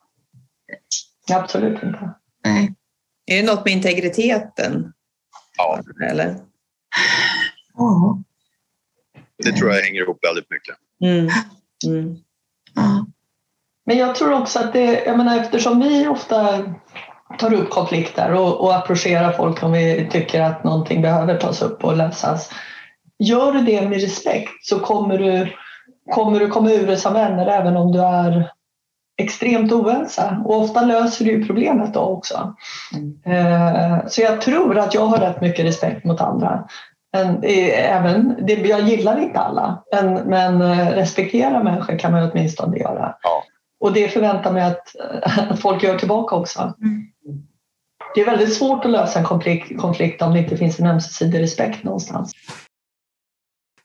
Absolut 1.33 1.83
inte. 1.83 2.15
Nej. 2.45 2.75
Är 3.27 3.37
det 3.37 3.43
något 3.43 3.65
med 3.65 3.73
integriteten? 3.73 4.93
Ja. 5.57 5.83
Eller? 6.11 6.37
Ja. 7.75 8.23
Det 9.45 9.53
tror 9.53 9.71
jag 9.71 9.83
hänger 9.83 10.03
ihop 10.03 10.19
väldigt 10.23 10.51
mycket. 10.51 10.77
Mm. 11.05 11.31
Mm. 11.87 12.17
Ja. 12.75 13.07
Men 13.87 13.99
jag 13.99 14.15
tror 14.15 14.33
också 14.33 14.59
att 14.59 14.73
det, 14.73 15.05
jag 15.05 15.19
menar 15.19 15.39
eftersom 15.39 15.81
vi 15.81 16.07
ofta 16.07 16.65
tar 17.39 17.55
upp 17.55 17.71
konflikter 17.71 18.33
och, 18.33 18.61
och 18.61 18.77
approcherar 18.77 19.33
folk 19.33 19.63
om 19.63 19.73
vi 19.73 20.09
tycker 20.11 20.43
att 20.43 20.65
någonting 20.65 21.03
behöver 21.03 21.37
tas 21.37 21.63
upp 21.63 21.85
och 21.85 21.97
lösas. 21.97 22.51
Gör 23.19 23.53
du 23.53 23.61
det 23.61 23.89
med 23.89 24.01
respekt 24.01 24.67
så 24.67 24.79
kommer 24.79 25.19
du, 25.19 25.53
kommer 26.11 26.41
du 26.41 26.49
komma 26.49 26.71
ur 26.71 26.87
det 26.87 26.97
som 26.97 27.15
vänner 27.15 27.47
även 27.47 27.77
om 27.77 27.93
du 27.93 28.01
är 28.01 28.51
extremt 29.19 29.73
oense. 29.73 30.43
Och 30.45 30.61
ofta 30.61 30.83
löser 30.83 31.25
du 31.25 31.47
problemet 31.47 31.95
då 31.95 32.01
också. 32.01 32.55
Mm. 32.95 33.23
Eh, 33.27 34.07
så 34.07 34.21
jag 34.21 34.41
tror 34.41 34.79
att 34.79 34.95
jag 34.95 35.07
har 35.07 35.19
rätt 35.19 35.41
mycket 35.41 35.65
respekt 35.65 36.05
mot 36.05 36.21
andra. 36.21 36.65
Men, 37.13 37.43
även, 37.75 38.47
det, 38.47 38.55
jag 38.55 38.81
gillar 38.81 39.19
inte 39.21 39.39
alla, 39.39 39.83
men, 39.93 40.15
men 40.15 40.63
eh, 40.63 40.91
respektera 40.91 41.63
människor 41.63 41.99
kan 41.99 42.13
man 42.13 42.31
åtminstone 42.31 42.79
göra. 42.79 43.15
Ja. 43.23 43.43
Och 43.81 43.93
det 43.93 44.09
förväntar 44.09 44.53
mig 44.53 44.63
att, 44.63 44.97
att 45.51 45.61
folk 45.61 45.83
gör 45.83 45.99
tillbaka 45.99 46.37
också. 46.37 46.61
Mm. 46.61 47.03
Det 48.15 48.21
är 48.21 48.27
väldigt 48.27 48.55
svårt 48.55 48.85
att 48.85 48.91
lösa 48.91 49.19
en 49.19 49.25
konflikt, 49.25 49.79
konflikt 49.79 50.23
om 50.23 50.33
det 50.33 50.39
inte 50.39 50.57
finns 50.57 50.81
en 50.81 50.87
ömsesidig 50.87 51.41
respekt 51.41 51.85
någonstans. 51.85 52.33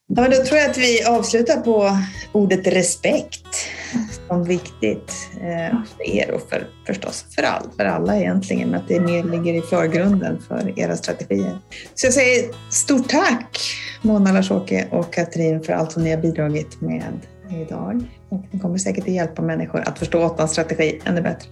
Ja, 0.08 0.22
men 0.22 0.32
då 0.32 0.38
tror 0.38 0.60
jag 0.60 0.70
att 0.70 0.78
vi 0.78 1.04
avslutar 1.04 1.62
på 1.62 1.98
ordet 2.32 2.68
respekt 2.68 3.48
som 4.28 4.44
viktigt 4.44 5.30
eh, 5.36 5.78
för 5.98 6.10
er 6.10 6.32
och 6.32 6.50
för, 6.50 6.68
förstås 6.88 7.26
för, 7.36 7.44
all, 7.44 7.70
för 7.78 7.86
alla 7.86 8.18
egentligen, 8.18 8.76
att 8.76 8.88
det 8.88 9.00
mer 9.00 9.24
ligger 9.24 9.54
i 9.54 9.62
förgrunden 9.62 10.42
för 10.48 10.80
era 10.80 10.96
strategier. 10.96 11.58
Så 11.96 12.06
jag 12.06 12.14
säger 12.14 12.52
stort 12.70 13.10
tack 13.10 13.60
Mona 14.02 14.32
Larsåke 14.32 14.88
och 14.92 15.14
Katrin 15.14 15.64
för 15.64 15.74
allt 15.74 15.92
som 15.92 16.04
ni 16.04 16.12
har 16.12 16.22
bidragit 16.22 16.82
med 16.82 17.20
idag. 17.62 18.04
Och 18.30 18.42
det 18.52 18.60
kommer 18.60 18.78
säkert 18.78 19.04
att 19.04 19.14
hjälpa 19.14 19.42
människor 19.42 19.84
att 19.88 20.00
förstå 20.00 20.26
åttans 20.26 20.52
strategi 20.52 21.02
ännu 21.06 21.22
bättre. 21.22 21.50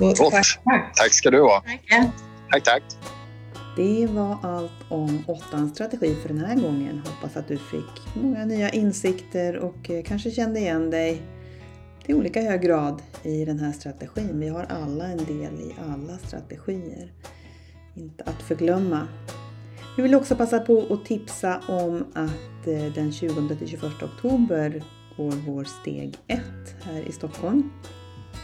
Tack, 0.00 0.30
tack. 0.30 0.94
tack 0.94 1.12
ska 1.12 1.30
du 1.30 1.40
ha. 1.40 1.62
Tack. 1.88 2.10
Tack, 2.50 2.64
tack. 2.64 2.82
Det 3.76 4.06
var 4.06 4.38
allt 4.42 4.72
om 4.88 5.24
åttans 5.26 5.74
strategi 5.74 6.16
för 6.22 6.28
den 6.28 6.38
här 6.38 6.56
gången. 6.56 7.02
Hoppas 7.06 7.36
att 7.36 7.48
du 7.48 7.58
fick 7.58 8.14
många 8.14 8.44
nya 8.44 8.70
insikter 8.70 9.56
och 9.56 9.90
eh, 9.90 10.02
kanske 10.02 10.30
kände 10.30 10.60
igen 10.60 10.90
dig 10.90 11.22
till 12.04 12.14
olika 12.14 12.40
hög 12.42 12.62
grad 12.62 13.02
i 13.22 13.44
den 13.44 13.58
här 13.58 13.72
strategin. 13.72 14.40
Vi 14.40 14.48
har 14.48 14.64
alla 14.64 15.04
en 15.04 15.24
del 15.24 15.60
i 15.60 15.74
alla 15.90 16.18
strategier. 16.18 17.12
Inte 17.94 18.24
att 18.24 18.42
förglömma. 18.42 19.08
Vi 19.96 20.02
vill 20.02 20.14
också 20.14 20.36
passa 20.36 20.58
på 20.58 20.86
att 20.90 21.04
tipsa 21.04 21.60
om 21.68 22.04
att 22.14 22.66
eh, 22.66 22.92
den 22.94 23.10
20-21 23.10 24.04
oktober 24.04 24.84
går 25.16 25.32
vår 25.32 25.64
steg 25.64 26.16
1 26.26 26.40
här 26.84 27.08
i 27.08 27.12
Stockholm 27.12 27.70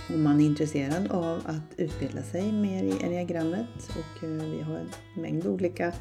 om 0.08 0.22
man 0.22 0.40
är 0.40 0.44
intresserad 0.44 1.10
av 1.10 1.42
att 1.44 1.78
utbilda 1.80 2.22
sig 2.22 2.52
mer 2.52 2.84
i 2.84 3.04
enneagrammet. 3.04 3.88
Och 3.88 4.24
eh, 4.24 4.30
vi 4.30 4.62
har 4.62 4.74
en 4.74 4.90
mängd 5.22 5.46
olika 5.46 5.92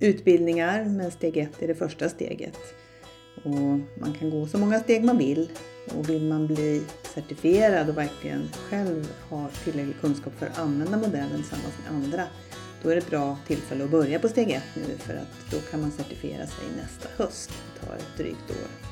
utbildningar 0.00 0.84
men 0.84 1.10
steg 1.10 1.36
ett 1.36 1.62
är 1.62 1.68
det 1.68 1.74
första 1.74 2.08
steget. 2.08 2.58
Och 3.44 3.80
man 4.00 4.14
kan 4.18 4.30
gå 4.30 4.46
så 4.46 4.58
många 4.58 4.80
steg 4.80 5.04
man 5.04 5.18
vill 5.18 5.50
och 5.98 6.08
vill 6.10 6.24
man 6.24 6.46
bli 6.46 6.82
certifierad 7.14 7.88
och 7.88 7.96
verkligen 7.96 8.48
själv 8.70 9.12
ha 9.30 9.48
tillräcklig 9.64 10.00
kunskap 10.00 10.32
för 10.38 10.46
att 10.46 10.58
använda 10.58 10.96
modellen 10.96 11.36
tillsammans 11.36 11.74
med 11.84 11.96
andra 11.96 12.22
då 12.84 12.90
är 12.90 12.94
det 12.94 13.00
ett 13.00 13.10
bra 13.10 13.38
tillfälle 13.46 13.84
att 13.84 13.90
börja 13.90 14.18
på 14.18 14.28
steg 14.28 14.50
ett 14.50 14.62
nu 14.74 14.98
för 14.98 15.14
att 15.14 15.50
då 15.50 15.58
kan 15.70 15.80
man 15.80 15.90
certifiera 15.90 16.46
sig 16.46 16.64
nästa 16.76 17.08
höst. 17.16 17.50
Det 17.74 17.86
tar 17.86 17.96
ett 17.96 18.16
drygt 18.16 18.50
år 18.50 18.83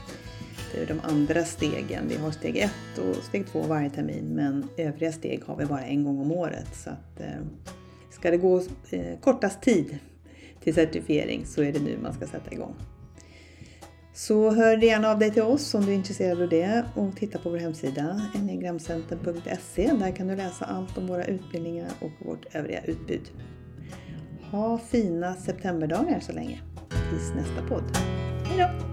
de 0.88 1.00
andra 1.02 1.44
stegen. 1.44 2.08
Vi 2.08 2.16
har 2.16 2.30
steg 2.30 2.56
1 2.56 2.70
och 2.98 3.24
steg 3.24 3.46
2 3.46 3.62
varje 3.62 3.90
termin 3.90 4.24
men 4.24 4.68
övriga 4.76 5.12
steg 5.12 5.44
har 5.46 5.56
vi 5.56 5.66
bara 5.66 5.82
en 5.82 6.04
gång 6.04 6.20
om 6.20 6.32
året. 6.32 6.68
Så 6.74 6.90
att, 6.90 7.20
eh, 7.20 7.46
ska 8.10 8.30
det 8.30 8.36
gå 8.36 8.62
eh, 8.90 9.18
kortast 9.20 9.62
tid 9.62 9.98
till 10.62 10.74
certifiering 10.74 11.46
så 11.46 11.62
är 11.62 11.72
det 11.72 11.80
nu 11.80 11.98
man 12.02 12.12
ska 12.12 12.26
sätta 12.26 12.52
igång. 12.52 12.74
Så 14.14 14.50
hör 14.50 14.76
gärna 14.76 15.10
av 15.10 15.18
dig 15.18 15.30
till 15.30 15.42
oss 15.42 15.74
om 15.74 15.84
du 15.84 15.92
är 15.92 15.96
intresserad 15.96 16.42
av 16.42 16.48
det 16.48 16.84
och 16.94 17.16
titta 17.16 17.38
på 17.38 17.50
vår 17.50 17.58
hemsida 17.58 18.20
enneagramcenter.se. 18.34 19.92
Där 19.92 20.16
kan 20.16 20.26
du 20.28 20.36
läsa 20.36 20.64
allt 20.64 20.98
om 20.98 21.06
våra 21.06 21.24
utbildningar 21.24 21.88
och 22.00 22.26
vårt 22.26 22.54
övriga 22.54 22.80
utbud. 22.84 23.30
Ha 24.50 24.78
fina 24.78 25.34
septemberdagar 25.34 26.20
så 26.20 26.32
länge. 26.32 26.60
Tills 27.10 27.34
nästa 27.34 27.68
podd. 27.68 27.96
Hejdå! 28.46 28.91